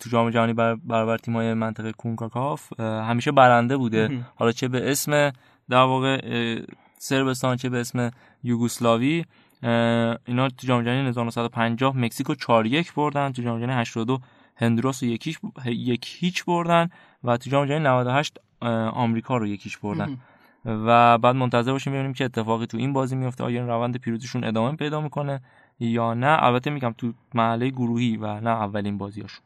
تو 0.00 0.10
جام 0.10 0.30
جهانی 0.30 0.52
بر 0.52 0.74
برابر 0.74 1.18
تیمای 1.18 1.54
منطقه 1.54 1.92
کونکاکاف 1.92 2.80
همیشه 2.80 3.32
برنده 3.32 3.76
بوده. 3.76 4.24
حالا 4.36 4.52
چه 4.52 4.68
به 4.68 4.90
اسم 4.90 5.30
در 5.70 5.82
واقع 5.82 6.20
سربستان 6.98 7.56
چه 7.56 7.68
به 7.68 7.80
اسم 7.80 8.10
یوگسلاوی. 8.42 9.18
اه، 9.18 9.24
اینا 9.62 10.48
تو 10.48 10.66
جام 10.66 10.82
جهانی 10.82 11.08
1950 11.08 11.96
مکزیکو 11.96 12.34
4 12.34 12.66
1 12.66 12.94
بردن 12.94 13.32
تو 13.32 13.42
جام 13.42 13.58
جهانی 13.58 13.72
82 13.72 14.20
هندوراس 14.56 15.02
رو 15.02 15.08
یکیش 15.08 15.38
یک 15.66 16.16
هیچ 16.18 16.44
بردن 16.44 16.90
و 17.24 17.36
تو 17.36 17.50
جام 17.50 17.66
جهانی 17.66 17.84
98 17.84 18.38
اه، 18.62 18.70
آمریکا 18.88 19.36
رو 19.36 19.46
یکیش 19.46 19.78
بردن. 19.78 20.18
و 20.64 21.18
بعد 21.18 21.36
منتظر 21.36 21.72
باشیم 21.72 21.92
ببینیم 21.92 22.12
چه 22.12 22.24
اتفاقی 22.24 22.66
تو 22.66 22.76
این 22.76 22.92
بازی 22.92 23.16
میفته 23.16 23.44
آیا 23.44 23.60
این 23.60 23.68
روند 23.68 23.96
پیروزیشون 23.96 24.44
ادامه 24.44 24.76
پیدا 24.76 25.00
می‌کنه 25.00 25.40
یا 25.80 26.14
نه. 26.14 26.42
البته 26.42 26.70
میگم 26.70 26.94
تو 26.98 27.12
مرحله 27.34 27.70
گروهی 27.70 28.16
و 28.16 28.40
نه 28.40 28.50
اولین 28.50 28.98
بازیاشون. 28.98 29.44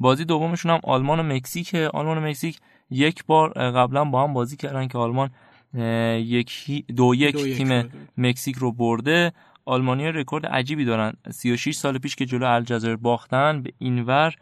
بازی 0.00 0.24
دومشون 0.24 0.70
هم 0.72 0.80
آلمان 0.84 1.20
و 1.20 1.22
مکزیک 1.22 1.74
آلمان 1.74 2.18
و 2.18 2.20
مکزیک 2.20 2.60
یک 2.90 3.24
بار 3.24 3.52
قبلا 3.52 4.04
با 4.04 4.24
هم 4.24 4.32
بازی 4.32 4.56
کردن 4.56 4.88
که 4.88 4.98
آلمان 4.98 5.30
یک 5.74 6.84
دو 6.96 7.14
یک 7.14 7.32
دو 7.32 7.46
یک 7.46 7.56
تیم. 7.56 7.90
مکزیک 8.16 8.56
رو 8.56 8.72
برده. 8.72 9.32
آلمانی 9.64 10.06
رکورد 10.06 10.46
عجیبی 10.46 10.84
دارن. 10.84 11.12
36 11.30 11.74
سال 11.74 11.98
پیش 11.98 12.16
که 12.16 12.26
جلو 12.26 12.46
الجزایر 12.46 12.96
باختن 12.96 13.62
به 13.62 13.72
اینور 13.78 14.34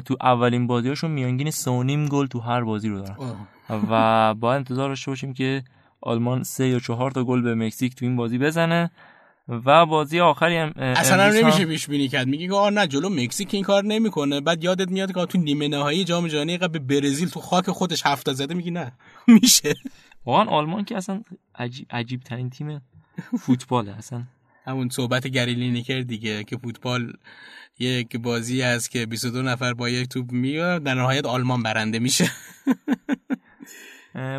تو 0.00 0.16
اولین 0.20 0.66
بازیاشون 0.66 1.10
میانگین 1.10 1.50
3.5 1.50 2.10
گل 2.10 2.26
تو 2.26 2.40
هر 2.40 2.60
بازی 2.60 2.88
رو 2.88 2.98
دارن. 3.00 3.16
آه. 3.18 3.36
و 3.90 4.34
باید 4.34 4.56
انتظار 4.56 4.88
داشته 4.88 5.10
باشیم 5.10 5.34
که 5.34 5.64
آلمان 6.00 6.42
سه 6.42 6.68
یا 6.68 6.78
چهار 6.78 7.10
تا 7.10 7.24
گل 7.24 7.42
به 7.42 7.54
مکزیک 7.54 7.94
تو 7.94 8.04
این 8.04 8.16
بازی 8.16 8.38
بزنه. 8.38 8.90
و 9.48 9.86
بازی 9.86 10.20
آخری 10.20 10.56
هم 10.56 10.72
اصلا 10.76 11.32
نمیشه 11.32 11.64
پیش 11.64 11.86
بینی 11.86 12.08
کرد. 12.08 12.26
میگه 12.26 12.46
که 12.46 12.54
آه 12.54 12.70
نه 12.70 12.86
جلو 12.86 13.08
مکزیک 13.08 13.54
این 13.54 13.62
کار 13.62 13.84
نمی‌کنه. 13.84 14.40
بعد 14.40 14.64
یادت 14.64 14.90
میاد 14.90 15.14
که 15.14 15.26
تو 15.26 15.38
نیمه 15.38 15.68
نهایی 15.68 16.04
جام 16.04 16.28
جهانی 16.28 16.56
قبل 16.56 16.78
به 16.78 17.00
برزیل 17.00 17.28
تو 17.28 17.40
خاک 17.40 17.70
خودش 17.70 18.06
هفته 18.06 18.32
زده 18.32 18.54
میگی 18.54 18.70
نه. 18.70 18.92
میشه. 19.28 19.74
واقعا 20.26 20.44
آلمان 20.44 20.84
که 20.84 20.96
اصلا 20.96 21.22
عجیب, 21.54 21.86
عجیب 21.90 22.20
ترین 22.20 22.50
تیم 22.50 22.80
فوتباله. 23.38 23.96
اصلا 23.96 24.22
همون 24.64 24.88
صحبت 24.88 25.26
گری 25.26 25.54
لینیکر 25.54 26.00
دیگه 26.00 26.44
که 26.44 26.56
فوتبال 26.56 27.12
یک 27.78 28.16
بازی 28.16 28.62
است 28.62 28.90
که 28.90 29.06
22 29.06 29.42
نفر 29.42 29.74
با 29.74 29.88
یک 29.88 30.08
توپ 30.08 30.32
میاد 30.32 30.82
در 30.82 30.94
نهایت 30.94 31.26
آلمان 31.26 31.62
برنده 31.62 31.98
میشه. 31.98 32.30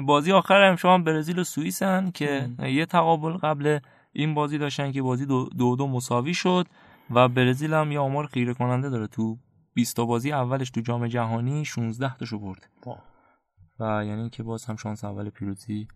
بازی 0.06 0.32
آخر 0.32 0.70
هم 0.70 0.76
شما 0.76 0.98
برزیل 0.98 1.40
و 1.40 1.44
سوئیس 1.44 1.84
هن 1.84 2.12
که 2.12 2.50
یه 2.60 2.86
تقابل 2.86 3.32
قبل 3.32 3.80
این 4.14 4.34
بازی 4.34 4.58
داشتن 4.58 4.92
که 4.92 5.02
بازی 5.02 5.26
دو 5.26 5.50
دو, 5.58 5.76
دو 5.76 5.88
مساوی 5.88 6.34
شد 6.34 6.68
و 7.12 7.28
برزیل 7.28 7.74
هم 7.74 7.92
یه 7.92 8.00
آمار 8.00 8.28
خیره 8.28 8.54
کننده 8.54 8.90
داره 8.90 9.08
تو 9.08 9.38
20 9.74 9.96
تا 9.96 10.06
بازی 10.06 10.32
اولش 10.32 10.70
تو 10.70 10.82
جام 10.82 11.08
جهانی 11.08 11.66
16 11.66 12.18
تاشو 12.18 12.40
برد. 12.40 12.70
و 13.80 14.06
یعنی 14.06 14.30
که 14.30 14.44
باز 14.44 14.66
هم 14.66 14.76
شانس 14.76 15.04
اول 15.04 15.30
پیروزی 15.30 15.88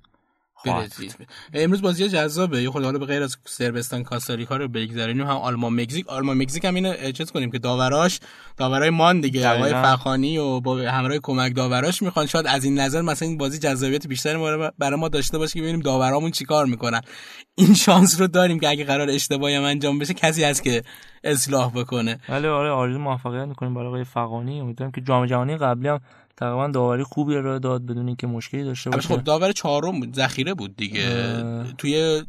بود. 0.66 1.14
امروز 1.54 1.82
بازی 1.82 2.10
جذابه. 2.10 2.64
یه 2.64 2.70
خود 2.70 2.84
حالا 2.84 3.00
به 3.00 3.06
غیر 3.06 3.24
از 3.24 3.38
سربستان 3.46 4.04
کاستاریکا 4.04 4.58
رو 4.58 4.68
بگذاریم. 4.68 5.22
هم 5.22 5.28
آلمان 5.28 5.74
مکزیک. 5.74 6.10
آلمان 6.10 6.38
مکزیک 6.38 6.66
هم 6.66 6.76
اینو 6.76 7.12
چیز 7.12 7.32
کنیم 7.32 7.52
که 7.52 7.60
داوراش 7.60 8.20
داورای 8.58 8.90
مان 8.90 9.22
دیگه 9.22 9.50
آقای. 9.50 9.72
فخانی 9.72 10.38
و 10.38 10.60
با 10.60 10.78
همراه 10.78 11.18
کمک 11.18 11.56
داوراش 11.56 12.02
می‌خوان. 12.02 12.26
شاید 12.26 12.48
از 12.48 12.64
این 12.64 12.80
نظر 12.80 13.02
مثلا 13.02 13.28
این 13.28 13.38
بازی 13.38 13.60
جذابیت 13.60 14.08
بیشتری 14.08 14.70
برای 14.80 15.00
ما 15.00 15.10
داشته 15.10 15.38
باشه 15.38 15.54
که 15.54 15.62
ببینیم 15.62 15.82
داورامون 15.82 16.32
چیکار 16.32 16.66
می‌کنن. 16.66 17.02
این 17.56 17.74
شانس 17.74 18.22
رو 18.22 18.28
داریم 18.28 18.60
که 18.60 18.70
اگه 18.70 18.84
قرار 18.84 19.10
اشتباهی 19.10 19.56
هم 19.56 19.64
انجام 19.64 20.00
بشه 20.00 20.14
کسی 20.14 20.44
هست 20.44 20.64
که 20.64 20.84
اصلاح 21.24 21.72
بکنه. 21.72 22.20
ولی 22.30 22.48
آره 22.48 22.70
آرزو 22.70 23.00
موفقیت 23.00 23.48
می‌کنیم 23.48 23.74
برای 23.74 23.88
آقای 23.88 24.04
فقانی 24.04 24.60
امیدوارم 24.60 24.92
که 24.92 25.02
جام 25.02 25.26
جهانی 25.26 25.58
قبلی 25.58 25.88
هم 25.88 26.00
تقریبا 26.42 26.68
داوری 26.68 27.04
خوبی 27.04 27.36
ارائه 27.36 27.60
داد 27.60 27.86
بدون 27.86 28.08
اینکه 28.08 28.28
مشکلی 28.28 28.64
داشته 28.64 28.90
باشه. 28.90 29.08
خب 29.08 29.24
داور 29.24 29.52
چهارم 29.52 30.00
بود 30.00 30.16
ذخیره 30.16 30.54
بود 30.54 30.76
دیگه. 30.76 31.02
اه. 31.02 31.74
توی 31.78 32.24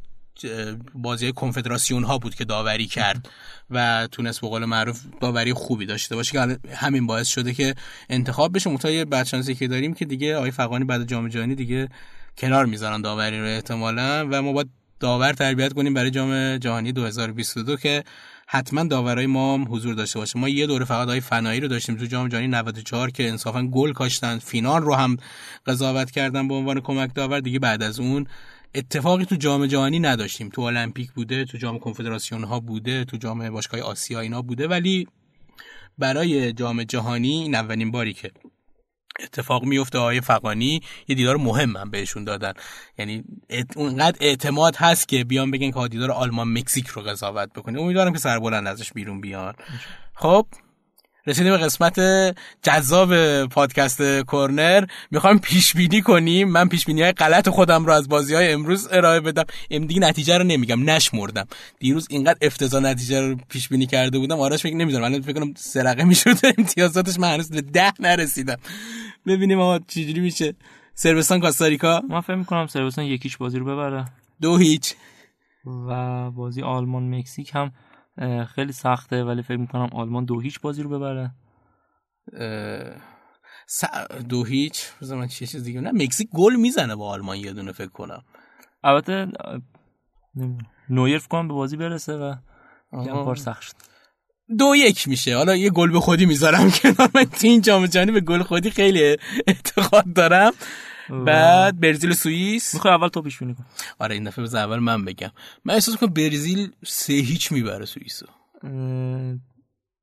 بازی 0.94 1.32
کنفدراسیون 1.32 2.04
ها 2.04 2.18
بود 2.18 2.34
که 2.34 2.44
داوری 2.44 2.86
کرد 2.86 3.28
و 3.70 4.08
تونست 4.12 4.40
به 4.40 4.48
قول 4.48 4.64
معروف 4.64 5.00
داوری 5.20 5.52
خوبی 5.52 5.86
داشته 5.86 6.16
باشه 6.16 6.32
که 6.32 6.58
همین 6.74 7.06
باعث 7.06 7.28
شده 7.28 7.54
که 7.54 7.74
انتخاب 8.08 8.56
بشه. 8.56 8.70
متا 8.70 8.90
یه 8.90 9.04
بدشانسی 9.04 9.54
که 9.54 9.68
داریم 9.68 9.94
که 9.94 10.04
دیگه 10.04 10.36
آقای 10.36 10.50
فقانی 10.50 10.84
بعد 10.84 11.08
جام 11.08 11.28
جهانی 11.28 11.54
دیگه 11.54 11.88
کنار 12.38 12.66
می‌ذارن 12.66 13.02
داوری 13.02 13.40
رو 13.40 13.46
احتمالا 13.46 14.28
و 14.30 14.42
ما 14.42 14.52
باید 14.52 14.68
داور 15.00 15.32
تربیت 15.32 15.72
کنیم 15.72 15.94
برای 15.94 16.10
جام 16.10 16.56
جهانی 16.56 16.92
2022 16.92 17.76
که 17.76 18.04
حتما 18.46 18.84
داورای 18.84 19.26
ما 19.26 19.54
هم 19.54 19.74
حضور 19.74 19.94
داشته 19.94 20.18
باشه. 20.18 20.38
ما 20.38 20.48
یه 20.48 20.66
دوره 20.66 20.84
فقط 20.84 21.08
های 21.08 21.20
فنایی 21.20 21.60
رو 21.60 21.68
داشتیم 21.68 21.96
تو 21.96 22.06
جام 22.06 22.28
جهانی 22.28 22.48
94 22.48 23.10
که 23.10 23.28
انصافا 23.28 23.62
گل 23.62 23.92
کاشتن 23.92 24.38
فینال 24.38 24.82
رو 24.82 24.94
هم 24.94 25.16
قضاوت 25.66 26.10
کردن 26.10 26.48
به 26.48 26.54
عنوان 26.54 26.80
کمک 26.80 27.14
داور. 27.14 27.40
دیگه 27.40 27.58
بعد 27.58 27.82
از 27.82 28.00
اون 28.00 28.26
اتفاقی 28.74 29.24
تو 29.24 29.36
جام 29.36 29.66
جهانی 29.66 29.98
نداشتیم. 29.98 30.48
تو 30.48 30.62
المپیک 30.62 31.12
بوده 31.12 31.44
تو 31.44 31.58
جام 31.58 31.78
کنفدراسیون 31.78 32.44
ها 32.44 32.60
بوده 32.60 33.04
تو 33.04 33.16
جام 33.16 33.50
باشگاه 33.50 33.80
آسیا 33.80 34.20
اینا 34.20 34.42
بوده. 34.42 34.68
ولی 34.68 35.08
برای 35.98 36.52
جام 36.52 36.84
جهانی 36.84 37.42
این 37.42 37.54
اولین 37.54 37.90
باری 37.90 38.12
که 38.12 38.30
اتفاق 39.22 39.64
میفته 39.64 39.98
آقای 39.98 40.20
فقانی 40.20 40.80
یه 41.08 41.16
دیدار 41.16 41.36
مهم 41.36 41.76
هم 41.76 41.90
بهشون 41.90 42.24
دادن. 42.24 42.52
یعنی 42.98 43.24
اونقدر 43.76 44.16
اعتماد 44.20 44.76
هست 44.76 45.08
که 45.08 45.24
بیان 45.24 45.50
بگن 45.50 45.70
که 45.70 45.88
دیدار 45.88 46.10
آلمان 46.10 46.52
مکزیک 46.52 46.86
رو 46.86 47.02
قضاوت 47.02 47.52
بکنه. 47.52 47.80
امیدوارم 47.80 48.12
که 48.12 48.18
سربلند 48.18 48.66
ازش 48.66 48.92
بیرون 48.92 49.20
بیان. 49.20 49.54
خب 50.14 50.46
رسیدیم 51.26 51.52
به 51.52 51.58
قسمت 51.58 52.00
جذاب 52.62 53.44
پادکست 53.46 54.02
کورنر. 54.02 54.84
می‌خوایم 55.10 55.38
پیش 55.38 55.76
بینی 55.76 56.02
کنیم. 56.02 56.48
من 56.48 56.68
پیش 56.68 56.84
بینی 56.84 57.02
های 57.02 57.12
غلط 57.12 57.48
خودم 57.48 57.86
رو 57.86 57.92
از 57.92 58.08
بازی 58.08 58.34
های 58.34 58.52
امروز 58.52 58.88
ارائه 58.92 59.20
بدم. 59.20 59.44
ام 59.70 59.86
دیگه 59.86 60.00
نتیجه 60.00 60.38
رو 60.38 60.44
نمیگم 60.44 60.90
نشمردم. 60.90 61.46
دیروز 61.78 62.06
اینقدر 62.10 62.38
افتضاح 62.42 62.82
نتیجه 62.82 63.20
رو 63.20 63.36
پیش 63.48 63.68
بینی 63.68 63.86
کرده 63.86 64.18
بودم. 64.18 64.40
آرش 64.40 64.62
فکر 64.62 64.74
نمی‌دونم 64.74 65.04
الان 65.04 65.22
فکر 65.22 65.32
کنم 65.32 65.54
سه 65.56 65.82
رقمی 65.82 66.14
شده 66.14 66.54
امتیازاتش 66.58 67.18
من 67.18 67.34
هنوز 67.34 67.50
به 67.50 67.60
ده 67.60 67.92
نرسیدم. 68.00 68.56
ببینیم 69.26 69.60
آقا 69.60 69.78
چجوری 69.78 70.20
میشه. 70.20 70.54
سربستان 70.94 71.40
کاستاریکا؟ 71.40 72.00
من 72.08 72.20
فکر 72.20 72.34
می‌کنم 72.34 72.66
سربستان 72.66 73.04
یکیش 73.04 73.36
بازی 73.36 73.58
رو 73.58 73.64
ببره. 73.64 74.04
دو 74.40 74.56
هیچ. 74.56 74.94
و 75.88 76.30
بازی 76.30 76.62
آلمان 76.62 77.14
مکزیک 77.18 77.52
هم 77.54 77.72
خیلی 78.44 78.72
سخته 78.72 79.24
ولی 79.24 79.42
فکر 79.42 79.56
می‌کنم 79.56 79.88
آلمان 79.92 80.24
دو 80.24 80.40
هیچ 80.40 80.60
بازی 80.60 80.82
رو 80.82 80.90
ببره. 80.90 81.34
س- 83.66 83.84
دو 84.28 84.44
هیچ؟ 84.44 84.84
بذار 85.02 85.18
من 85.18 85.26
چه 85.26 85.46
چیز 85.46 85.64
دیگه 85.64 85.80
نه 85.80 85.90
مکزیک 85.92 86.28
گل 86.34 86.56
می‌زنه 86.56 86.96
با 86.96 87.10
آلمان 87.10 87.36
یه 87.36 87.52
دونه 87.52 87.72
فکر 87.72 87.90
کنم. 87.90 88.22
البته. 88.84 89.26
نویر 90.90 91.18
فکر 91.18 91.28
کنم 91.28 91.48
به 91.48 91.54
بازی 91.54 91.76
برسه 91.76 92.12
و 92.16 92.34
یه. 92.92 93.12
کار 93.12 93.36
سخت 93.36 93.62
شد. 93.62 93.91
دو 94.58 94.76
یک 94.76 95.08
میشه. 95.08 95.36
حالا 95.36 95.56
یه 95.56 95.70
گل 95.70 95.90
به 95.90 96.00
خودی 96.00 96.26
می‌ذارم 96.26 96.70
کنار. 96.82 97.10
من 97.14 97.24
تو 97.24 97.46
این 97.46 97.60
جام 97.60 97.86
جهانی 97.86 98.12
به 98.12 98.20
گل 98.20 98.42
خودی 98.42 98.70
خیلی 98.70 99.16
اعتقاد 99.46 100.12
دارم. 100.12 100.52
بعد 101.26 101.80
برزیل 101.80 102.10
و 102.10 102.14
سوئیس. 102.14 102.74
می‌خوای 102.74 102.94
اول 102.94 103.08
تو 103.08 103.22
پیش 103.22 103.38
بینی 103.38 103.54
کن. 103.54 103.64
آره 103.98 104.14
این 104.14 104.24
دفعه 104.24 104.44
بذار 104.44 104.64
اول 104.64 104.78
من 104.78 105.04
بگم. 105.04 105.30
من 105.64 105.74
احساس 105.74 105.96
کنم 105.96 106.12
برزیل 106.12 106.70
سه 106.84 107.12
هیچ 107.12 107.52
می‌بره 107.52 107.84
سوئیسو. 107.84 108.26
اه، 108.64 109.34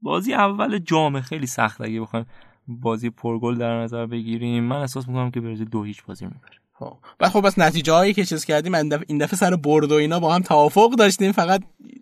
بازی 0.02 0.34
اول 0.34 0.80
جام 0.80 1.22
خیلی 1.22 1.48
سخت 1.48 1.82
اگه 1.82 2.02
بخوایم 2.02 2.26
بازی 2.68 3.10
پرگل 3.10 3.58
در 3.58 3.82
نظر 3.82 4.06
بگیریم 4.06 4.64
من 4.64 4.76
احساس 4.76 5.08
می‌کنم 5.08 5.32
که 5.32 5.42
برزیل 5.42 5.70
دو 5.70 5.84
هیچ 5.84 6.04
بازی 6.04 6.26
می‌بره. 6.26 6.60
خب. 6.80 6.98
بعد 7.20 7.32
خب 7.32 7.42
بس 7.42 7.60
نتیجه 7.60 7.94
هایی 7.94 8.14
که 8.14 8.26
چیز 8.26 8.46
کردیم 8.46 8.74
این 8.76 9.18
دفعه, 9.18 9.38
سر 9.38 9.56
برد 9.56 9.92
و 9.92 9.96
اینا 9.96 10.20
با 10.20 10.34
هم 10.34 10.42
توافق 10.42 10.92
داشتیم. 10.96 11.32
فقط 11.32 11.62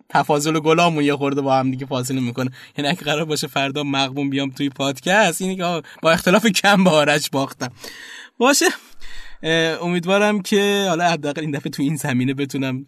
تفاضل 0.09 0.59
گلامون 0.59 1.03
یه 1.03 1.15
خورده 1.15 1.41
با 1.41 1.55
هم 1.55 1.71
دیگه 1.71 1.85
فاصله 1.85 2.21
می‌کنه. 2.21 2.51
یعنی 2.77 2.89
اگه 2.89 3.01
قرار 3.01 3.25
باشه 3.25 3.47
فردا 3.47 3.83
مغبون 3.83 4.29
بیام 4.29 4.49
توی 4.49 4.69
پادکست 4.69 5.41
اینی 5.41 5.55
که 5.55 5.81
با 6.01 6.11
اختلاف 6.11 6.45
کم 6.45 6.83
به 6.83 6.89
آرش 6.89 7.29
باختم. 7.29 7.71
باشه. 8.37 8.65
امیدوارم 9.81 10.41
که 10.41 10.85
حالا 10.89 11.09
حداقل 11.09 11.41
این 11.41 11.51
دفعه 11.51 11.71
تو 11.71 11.83
این 11.83 11.95
زمینه 11.95 12.33
بتونم 12.33 12.85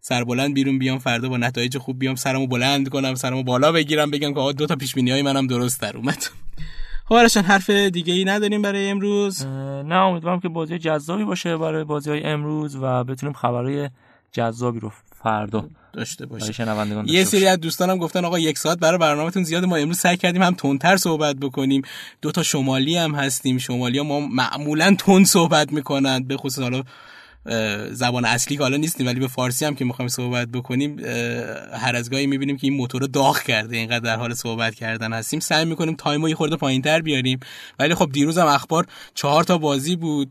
سربلند 0.00 0.54
بیرون 0.54 0.78
بیام 0.78 0.98
فردا 0.98 1.28
با 1.28 1.36
نتایج 1.36 1.78
خوب 1.78 1.98
بیام 1.98 2.14
سرمو 2.14 2.46
بلند 2.46 2.88
کنم 2.88 3.14
سرمو 3.14 3.42
بالا 3.42 3.72
بگیرم 3.72 4.10
بگم 4.10 4.34
که 4.34 4.52
دو 4.52 4.66
تا 4.66 4.76
پیش 4.76 4.98
های 4.98 5.22
منم 5.22 5.46
درست 5.46 5.80
در 5.80 5.96
اومد. 5.96 6.24
خب 7.04 7.14
حرف 7.44 7.70
دیگه 7.70 8.14
ای 8.14 8.24
نداریم 8.24 8.62
برای 8.62 8.90
امروز. 8.90 9.46
نه 9.86 9.94
امیدوارم 9.94 10.40
که 10.40 10.48
بازی 10.48 10.78
جذابی 10.78 11.24
باشه 11.24 11.56
برای 11.56 11.84
بازی 11.84 12.10
های 12.10 12.24
امروز 12.24 12.76
و 12.76 13.04
بتونیم 13.04 13.32
خبرهای 13.32 13.90
جذابی 14.32 14.80
رو 14.80 14.92
فردا 15.22 15.68
داشته 15.92 16.26
باشیم. 16.26 17.04
یه 17.06 17.24
سری 17.24 17.46
از 17.46 17.60
دوستانم 17.60 17.98
گفتن 17.98 18.24
آقا 18.24 18.38
یک 18.38 18.58
ساعت 18.58 18.78
برای 18.78 18.98
برنامهتون 18.98 19.44
زیاد 19.44 19.64
ما 19.64 19.76
امروز 19.76 19.98
سعی 19.98 20.16
کردیم 20.16 20.42
هم 20.42 20.54
تندتر 20.54 20.96
صحبت 20.96 21.36
بکنیم. 21.36 21.82
دو 22.22 22.32
تا 22.32 22.42
شمالی 22.42 22.96
هم 22.96 23.14
هستیم. 23.14 23.58
شمالی 23.58 23.98
ها 23.98 24.04
ما 24.04 24.20
معمولا 24.20 24.96
تند 24.98 25.26
صحبت 25.26 25.72
می‌کنند 25.72 26.28
به 26.28 26.36
خصوص 26.36 26.62
حالا 26.62 26.82
زبان 27.90 28.24
اصلی 28.24 28.56
که 28.56 28.62
حالا 28.62 28.76
نیستیم 28.76 29.06
ولی 29.06 29.20
به 29.20 29.28
فارسی 29.28 29.64
هم 29.64 29.74
که 29.74 29.84
می‌خوایم 29.84 30.08
صحبت 30.08 30.48
بکنیم 30.48 30.98
هر 31.74 31.96
از 31.96 32.10
گاهی 32.10 32.26
می‌بینیم 32.26 32.56
که 32.56 32.66
این 32.66 32.76
موتور 32.76 33.02
داغ 33.02 33.42
کرده 33.42 33.76
اینقدر 33.76 33.98
در 33.98 34.16
حال 34.16 34.34
صحبت 34.34 34.74
کردن 34.74 35.12
هستیم. 35.12 35.40
سعی 35.40 35.64
می‌کنیم 35.64 35.94
time 35.94 36.21
و 36.21 36.28
یه 36.28 36.34
خورده 36.34 36.56
پایینتر 36.56 37.02
بیاریم. 37.02 37.40
ولی 37.78 37.94
خب 37.94 38.10
دیروز 38.12 38.38
هم 38.38 38.46
اخبار 38.46 38.86
چهار 39.14 39.44
تا 39.44 39.58
بازی 39.58 39.96
بود 39.96 40.30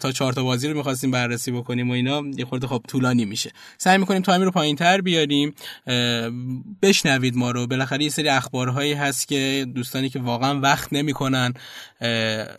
تا 0.00 0.12
چهار 0.12 0.32
تا 0.32 0.42
بازی 0.42 0.68
رو 0.68 0.76
می‌خواستیم 0.76 1.10
بررسی 1.10 1.50
بکنیم 1.50 1.90
و 1.90 1.92
اینا 1.92 2.22
یه 2.36 2.44
خورده 2.44 2.66
خب 2.66 2.82
طولانی 2.88 3.24
میشه. 3.24 3.52
سعی 3.78 3.98
می‌کنیم 3.98 4.22
time 4.22 4.42
رو 4.42 4.50
پایینتر 4.50 5.00
بیاریم. 5.00 5.54
بشنوید 6.82 7.36
ما 7.36 7.50
رو. 7.50 7.66
بالاخره 7.66 8.04
یه 8.04 8.10
سری 8.10 8.28
اخبارهایی 8.28 8.92
هست 8.92 9.28
که 9.28 9.66
دوستانی 9.74 10.08
که 10.08 10.18
واقعا 10.18 10.60
وقت 10.60 10.92
نمی‌کنن 10.92 11.54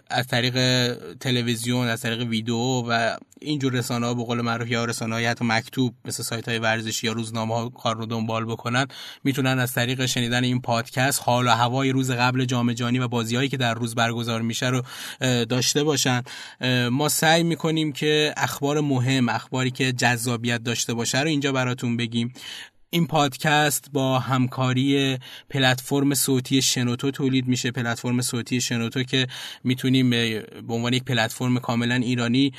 از 0.09 0.27
طریق 0.27 0.57
تلویزیون 1.13 1.87
از 1.87 2.01
طریق 2.01 2.27
ویدیو 2.27 2.55
و 2.55 3.17
اینجور 3.41 3.72
رسانه 3.73 4.05
ها 4.05 4.13
به 4.13 4.23
قول 4.23 4.41
معروف 4.41 4.67
یا 4.67 4.85
رسانه 4.85 5.15
های 5.15 5.25
حتی 5.25 5.45
مکتوب 5.45 5.95
مثل 6.05 6.23
سایت 6.23 6.49
های 6.49 6.59
ورزشی 6.59 7.07
یا 7.07 7.13
روزنامه 7.13 7.55
ها 7.55 7.69
کار 7.69 7.97
رو 7.97 8.05
دنبال 8.05 8.45
بکنن 8.45 8.87
می‌تونن 9.23 9.59
از 9.59 9.73
طریق 9.73 10.05
شنیدن 10.05 10.43
این 10.43 10.61
پادکست 10.61 11.21
حال 11.25 11.47
و 11.47 11.49
هوای 11.49 11.91
روز 11.91 12.11
قبل 12.11 12.45
جام 12.45 12.73
جهانی 12.73 12.99
و 12.99 13.07
بازی 13.07 13.35
هایی 13.35 13.49
که 13.49 13.57
در 13.57 13.73
روز 13.73 13.95
برگزار 13.95 14.41
میشه 14.41 14.69
رو 14.69 14.81
داشته 15.45 15.83
باشن. 15.83 16.21
ما 16.91 17.09
سعی 17.09 17.43
می‌کنیم 17.43 17.91
که 17.91 18.33
اخبار 18.37 18.81
مهم 18.81 19.29
اخباری 19.29 19.71
که 19.71 19.91
جذابیت 19.91 20.63
داشته 20.63 20.93
باشه 20.93 21.21
رو 21.21 21.27
اینجا 21.27 21.51
براتون 21.51 21.97
بگیم. 21.97 22.33
این 22.93 23.07
پادکست 23.07 23.89
با 23.93 24.19
همکاری 24.19 25.17
پلتفرم 25.49 26.13
صوتی 26.13 26.61
شنوتو 26.61 27.11
تولید 27.11 27.47
میشه. 27.47 27.71
پلتفرم 27.71 28.21
صوتی 28.21 28.61
شنوتو 28.61 29.03
که 29.03 29.27
می‌تونیم 29.63 30.09
به 30.09 30.73
عنوان 30.73 30.93
یک 30.93 31.03
پلتفرم 31.03 31.59
کاملا 31.59 31.95
ایرانی 31.95 32.53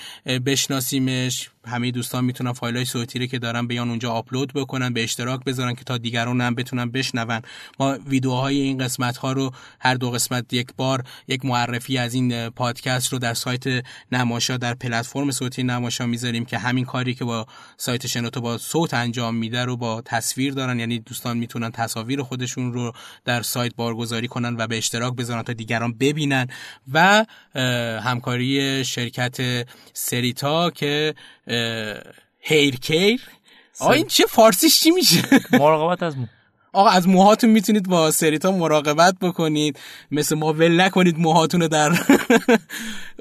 بشناسیمش. 0.46 1.50
همه 1.66 1.90
دوستان 1.90 2.24
می‌تونن 2.24 2.52
فایل 2.52 2.76
های 2.76 2.84
صوتی 2.84 3.18
رو 3.18 3.26
که 3.26 3.38
دارن 3.38 3.66
بیان 3.66 3.88
اونجا 3.88 4.12
آپلود 4.12 4.52
بکنن 4.52 4.92
به 4.92 5.04
اشتراک 5.04 5.44
بذارن 5.44 5.74
که 5.74 5.84
تا 5.84 5.98
دیگران 5.98 6.40
هم 6.40 6.54
بتونن 6.54 6.90
بشنون. 6.90 7.40
ما 7.80 7.98
ویدیوهای 8.08 8.60
این 8.60 8.78
قسمت 8.78 9.16
ها 9.16 9.32
رو 9.32 9.50
هر 9.80 9.94
دو 9.94 10.10
قسمت 10.10 10.52
یک 10.52 10.68
بار 10.76 11.04
یک 11.28 11.44
معرفی 11.44 11.98
از 11.98 12.14
این 12.14 12.48
پادکست 12.48 13.12
رو 13.12 13.18
در 13.18 13.34
سایت 13.34 13.84
نماشا 14.12 14.56
در 14.56 14.74
پلتفرم 14.74 15.30
صوتی 15.30 15.62
نماشا 15.62 16.06
می‌ذاریم 16.06 16.44
که 16.44 16.58
همین 16.58 16.84
کاری 16.84 17.14
که 17.14 17.24
با 17.24 17.46
سایت 17.76 18.06
شنوتو 18.06 18.40
با 18.40 18.58
صوت 18.58 18.94
انجام 18.94 19.34
میده 19.34 19.64
رو 19.64 19.76
با 19.76 20.00
تصویر 20.24 20.54
دارن 20.54 20.80
یعنی 20.80 20.98
دوستان 20.98 21.36
می‌تونن 21.38 21.70
تصاویر 21.70 22.22
خودشون 22.22 22.72
رو 22.72 22.92
در 23.24 23.42
سایت 23.42 23.74
بارگذاری 23.76 24.28
کنن 24.28 24.56
و 24.56 24.66
به 24.66 24.78
اشتراک 24.78 25.14
بذارن 25.14 25.42
تا 25.42 25.52
دیگران 25.52 25.92
ببینن. 25.92 26.46
و 26.92 27.24
همکاری 28.04 28.84
شرکت 28.84 29.66
سریتا 29.92 30.70
که 30.70 31.14
هیر 32.40 32.76
کیر 32.76 33.20
آ 33.80 33.90
این 33.90 34.06
چه 34.06 34.24
فارسیش 34.26 34.80
چی 34.80 34.90
میشه؟ 34.90 35.22
مراقبت 35.52 36.02
از 36.02 36.14
آقا 36.74 36.88
از 36.88 37.08
موهاتون 37.08 37.50
می‌تونید 37.50 37.88
با 37.88 38.10
سریتا 38.10 38.52
مراقبت 38.52 39.14
بکنید. 39.20 39.78
مثل 40.10 40.36
ما 40.36 40.52
ول 40.52 40.80
نکنید 40.80 41.18
موهاتون 41.18 41.60
رو 41.60 41.68
در 41.68 41.92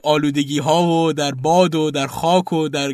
آلودگی 0.03 0.59
ها 0.59 0.83
و 0.83 1.13
در 1.13 1.31
باد 1.31 1.75
و 1.75 1.91
در 1.91 2.07
خاک 2.07 2.53
و 2.53 2.67
در 2.69 2.93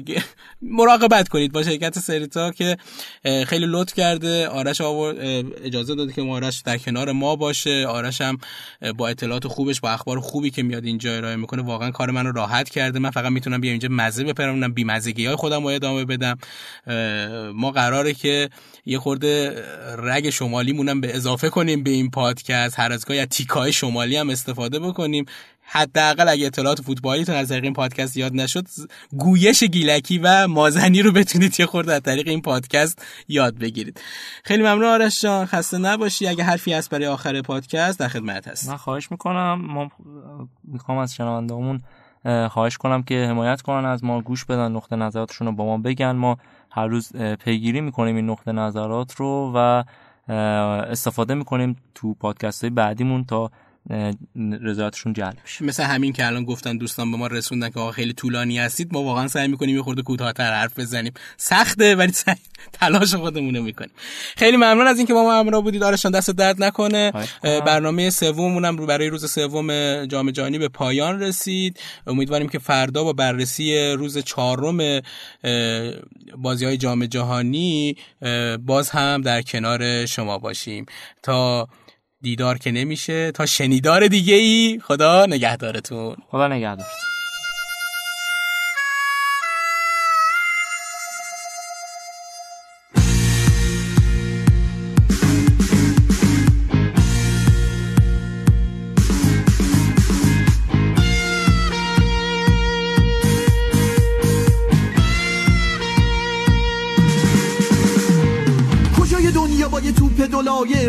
مراقبت 0.62 1.30
کنید. 1.30 1.52
با 1.52 1.64
شرکت 1.64 2.00
سریتا 2.00 2.52
که 2.52 2.78
خیلی 3.24 3.66
لطف 3.70 3.94
کرده. 3.94 4.48
آرش 4.48 4.82
آور 4.82 5.16
اجازه 5.64 5.96
داده 5.96 6.14
که 6.14 6.22
آرش 6.22 6.62
در 6.66 6.78
کنار 6.78 7.12
ما 7.12 7.36
باشه. 7.36 7.88
آرش 7.88 8.22
هم 8.22 8.38
با 8.98 9.08
اطلاعات 9.08 9.48
خوبش 9.48 9.80
با 9.80 9.90
اخبار 9.90 10.20
خوبی 10.20 10.50
که 10.50 10.64
میاد 10.64 10.86
اینجا 10.86 11.16
ارائه 11.16 11.36
می‌کنه 11.36 11.62
واقعا 11.62 11.92
کار 11.92 12.12
منو 12.12 12.32
راحت 12.32 12.70
کرده. 12.70 13.00
من 13.00 13.10
فقط 13.10 13.32
می‌تونم 13.32 13.62
بیام 13.62 13.72
اینجا 13.72 13.90
مزه 13.92 14.24
بپرونم 14.24 14.74
بی 14.74 14.84
مزگی 14.84 15.26
های 15.26 15.36
خودم 15.36 15.62
رو 15.64 15.68
ادامه 15.68 16.06
بدم. 16.06 16.38
ما 17.54 17.72
قراره 17.72 18.14
که 18.14 18.50
یه 18.86 19.00
خورده 19.00 19.64
رگ 19.98 20.30
شمالی 20.50 20.74
مونم 20.74 21.02
به 21.02 21.16
اضافه 21.16 21.50
کنیم 21.50 21.84
به 21.84 21.90
این 21.90 22.10
پادکست. 22.10 22.80
هر 22.80 22.92
از 22.94 23.06
گاهی 23.06 23.20
از 23.20 23.28
تیکای 23.28 23.74
شمالی 23.74 24.18
هم 24.18 24.30
استفاده 24.30 24.80
بکنیم. 24.80 25.26
حداقل 25.62 26.30
اگه 26.30 26.46
اطلاعات 26.46 26.82
فوتبالیتون 26.82 27.36
از 27.36 27.50
طریق 27.50 27.64
این 27.64 27.74
پادکست 27.74 28.18
یاد 28.18 28.34
نشد 28.34 28.68
گویش 29.12 29.64
گیلکی 29.64 30.18
و 30.18 30.48
مازنی 30.48 31.02
رو 31.02 31.12
بتونید 31.12 31.60
یه 31.60 31.66
خورده 31.66 31.94
از 31.94 32.02
طریق 32.02 32.28
این 32.28 32.42
پادکست 32.42 33.06
یاد 33.28 33.58
بگیرید. 33.58 34.02
خیلی 34.44 34.64
ممنون 34.64 34.84
آرش 34.84 35.22
جان. 35.22 35.46
خسته 35.46 35.78
نباشی. 35.78 36.28
اگه 36.28 36.44
حرفی 36.44 36.74
هست 36.74 36.90
برای 36.90 37.06
آخر 37.06 37.42
پادکست 37.42 38.00
در 38.00 38.08
خدمت 38.08 38.48
هست 38.48 38.70
من 38.70 38.78
خواهش 38.78 39.12
می‌کنم. 39.12 39.62
ما 39.62 39.92
می‌خوام 40.64 40.98
از 40.98 41.16
شنوندهامون 41.16 41.82
خواهش 42.50 42.78
کنم 42.78 43.04
که 43.04 43.26
حمایت 43.30 43.62
کنن 43.62 43.86
از 43.86 44.04
ما 44.04 44.22
گوش 44.22 44.46
بدن 44.46 44.72
نقطه 44.72 44.96
نظراتشون 44.96 45.48
رو 45.48 45.54
با 45.54 45.66
ما 45.66 45.78
بگن. 45.78 46.12
ما 46.12 46.38
هر 46.72 46.88
روز 46.88 47.12
پیگیری 47.16 47.82
می‌کنیم 47.82 48.16
این 48.16 48.30
نقطه 48.30 48.52
نظرات 48.52 49.16
رو 49.16 49.54
و 49.56 49.84
استفاده 50.30 51.34
می‌کنیم 51.34 51.76
تو 51.96 52.14
پادکست 52.14 52.64
های 52.64 52.70
بعدیمون 52.70 53.24
تا 53.24 53.52
رضایتشون 54.62 55.14
جلب 55.14 55.38
بشه 55.46 55.66
مثل 55.66 55.84
همین 55.84 56.14
که 56.14 56.28
الان 56.28 56.46
گفتن 56.46 56.78
دوستان 56.78 57.12
به 57.12 57.18
ما 57.18 57.28
رسوندن 57.28 57.70
که 57.70 57.80
آقا 57.80 57.92
خیلی 57.92 58.14
طولانی 58.14 58.60
هستید 58.60 58.94
ما 58.94 59.04
واقعا 59.04 59.28
سعی 59.28 59.48
می‌کنیم 59.48 59.76
یه 59.76 59.82
خورده 59.82 60.02
کوتاه‌تر 60.02 60.54
حرف 60.54 60.80
بزنیم. 60.80 61.14
سخته 61.38 61.96
ولی 61.96 62.12
سعی 62.12 62.36
تلاش 62.74 63.16
خودمون 63.16 63.60
می‌کنیم. 63.60 63.92
خیلی 64.38 64.58
ممنون 64.58 64.88
از 64.88 64.98
اینکه 64.98 65.14
با 65.14 65.24
ما 65.24 65.40
همراه 65.40 65.62
بودید. 65.62 65.84
آرشان 65.84 66.12
دست 66.12 66.32
درد 66.32 66.64
نکنه. 66.64 67.12
برنامه 67.44 68.10
سوممون 68.10 68.66
هم 68.66 68.76
برای 68.76 69.08
روز 69.10 69.32
سوم 69.32 70.06
جام 70.06 70.32
جهانی 70.32 70.58
به 70.58 70.68
پایان 70.68 71.20
رسید. 71.20 71.80
امیدواریم 72.08 72.50
که 72.50 72.60
فردا 72.60 73.04
با 73.04 73.14
بررسی 73.14 73.92
روز 73.92 74.18
چهارم 74.18 75.02
بازی 76.38 76.66
های 76.66 76.78
جام 76.78 77.06
جهانی 77.06 77.96
باز 78.66 78.90
هم 78.90 79.22
در 79.22 79.42
کنار 79.42 80.06
شما 80.06 80.38
باشیم. 80.38 80.86
تا 81.24 81.68
دیدار 82.22 82.58
که 82.58 82.72
نمیشه 82.72 83.32
تا 83.32 83.46
شنیدار 83.46 84.08
دیگه 84.08 84.34
ای 84.34 84.80
خدا 84.84 85.26
نگهدارتون. 85.26 86.16
خدا 86.32 86.48
نگهدارتون. 86.48 87.19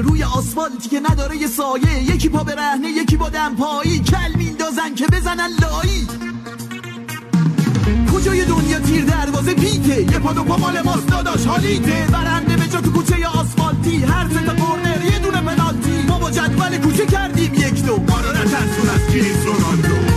روی 0.02 0.22
آسفالتی 0.22 0.88
که 0.88 1.00
نداره 1.00 1.36
یه 1.36 1.46
سایه. 1.46 2.02
یکی 2.02 2.28
پا 2.28 2.44
به 2.44 2.54
رهنه 2.54 2.88
یکی 2.88 3.16
با 3.16 3.28
دمپایی 3.28 3.98
کل 3.98 4.32
میندازن 4.36 4.94
که 4.94 5.06
بزنن 5.06 5.50
لایی. 5.62 6.06
کجای 8.14 8.44
دنیا 8.44 8.78
تیر 8.78 9.04
دروازه 9.04 9.54
پیته 9.54 10.02
یه 10.02 10.18
پا 10.18 10.32
دو 10.32 10.44
پا 10.44 10.56
مال 10.56 10.80
ماست 10.82 11.06
داداش 11.06 11.46
حالیته. 11.46 12.06
برنده 12.12 12.56
به 12.56 12.66
جا 12.66 12.80
تو 12.80 12.92
کوچه 12.92 13.26
آسفالتی. 13.26 13.96
هر 13.96 14.28
تا 14.28 14.54
کورنر 14.54 15.04
یه 15.04 15.18
دونه 15.18 15.40
پنالتی. 15.40 16.02
ما 16.08 16.18
با 16.18 16.30
جدول 16.30 16.78
کوچه 16.78 17.06
کردیم 17.06 17.54
یک 17.54 17.84
دو. 17.84 17.96
ما 17.96 18.20
رو 18.20 18.30
نترسون 18.30 18.88
از 18.94 19.12
کریس 19.12 19.46
رونالدو 19.46 20.09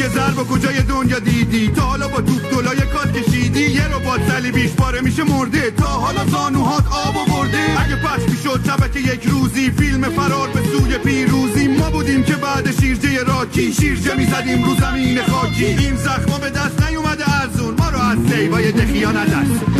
یه 0.00 0.08
ضرب 0.08 0.34
کجای 0.34 0.82
دنیا 0.82 1.18
دیدی؟ 1.18 1.68
تا 1.68 1.82
حالا 1.82 2.08
با 2.08 2.20
توپ 2.20 2.50
دلای 2.50 2.80
کات 2.80 3.12
کشید 3.12 3.52
دیدی 3.52 3.72
یه 3.72 3.88
رو 3.88 4.00
باد 4.00 4.20
بیش 4.54 4.70
باره 4.70 5.00
میشه 5.00 5.24
مرده. 5.24 5.70
تا 5.70 5.86
حالا 5.86 6.26
زانوهات 6.26 6.84
آب 6.86 7.14
برده 7.14 7.58
اگه 7.80 7.96
پس 7.96 8.28
می‌شد 8.28 8.60
شبکه 8.66 9.00
یک 9.00 9.26
روزی 9.26 9.70
فیلم 9.70 10.02
فرار 10.02 10.48
به 10.48 10.60
سوی 10.60 10.98
پیروزی. 10.98 11.68
ما 11.68 11.90
بودیم 11.90 12.22
که 12.22 12.34
بعد 12.34 12.80
شیرجه 12.80 13.24
راکی. 13.24 13.72
شیرجه 13.72 14.16
می‌زدیم 14.16 14.64
رو 14.64 14.74
زمین 14.74 15.22
خاکی. 15.22 15.64
این 15.64 15.96
زخما 15.96 16.38
به 16.38 16.50
دست 16.50 16.82
نیومده 16.82 17.40
ارزون 17.40 17.74
ما 17.78 17.88
رو 17.88 17.98
از 17.98 18.18
سیبای 18.30 18.72
دخیا 18.72 19.12
ندست 19.12 19.79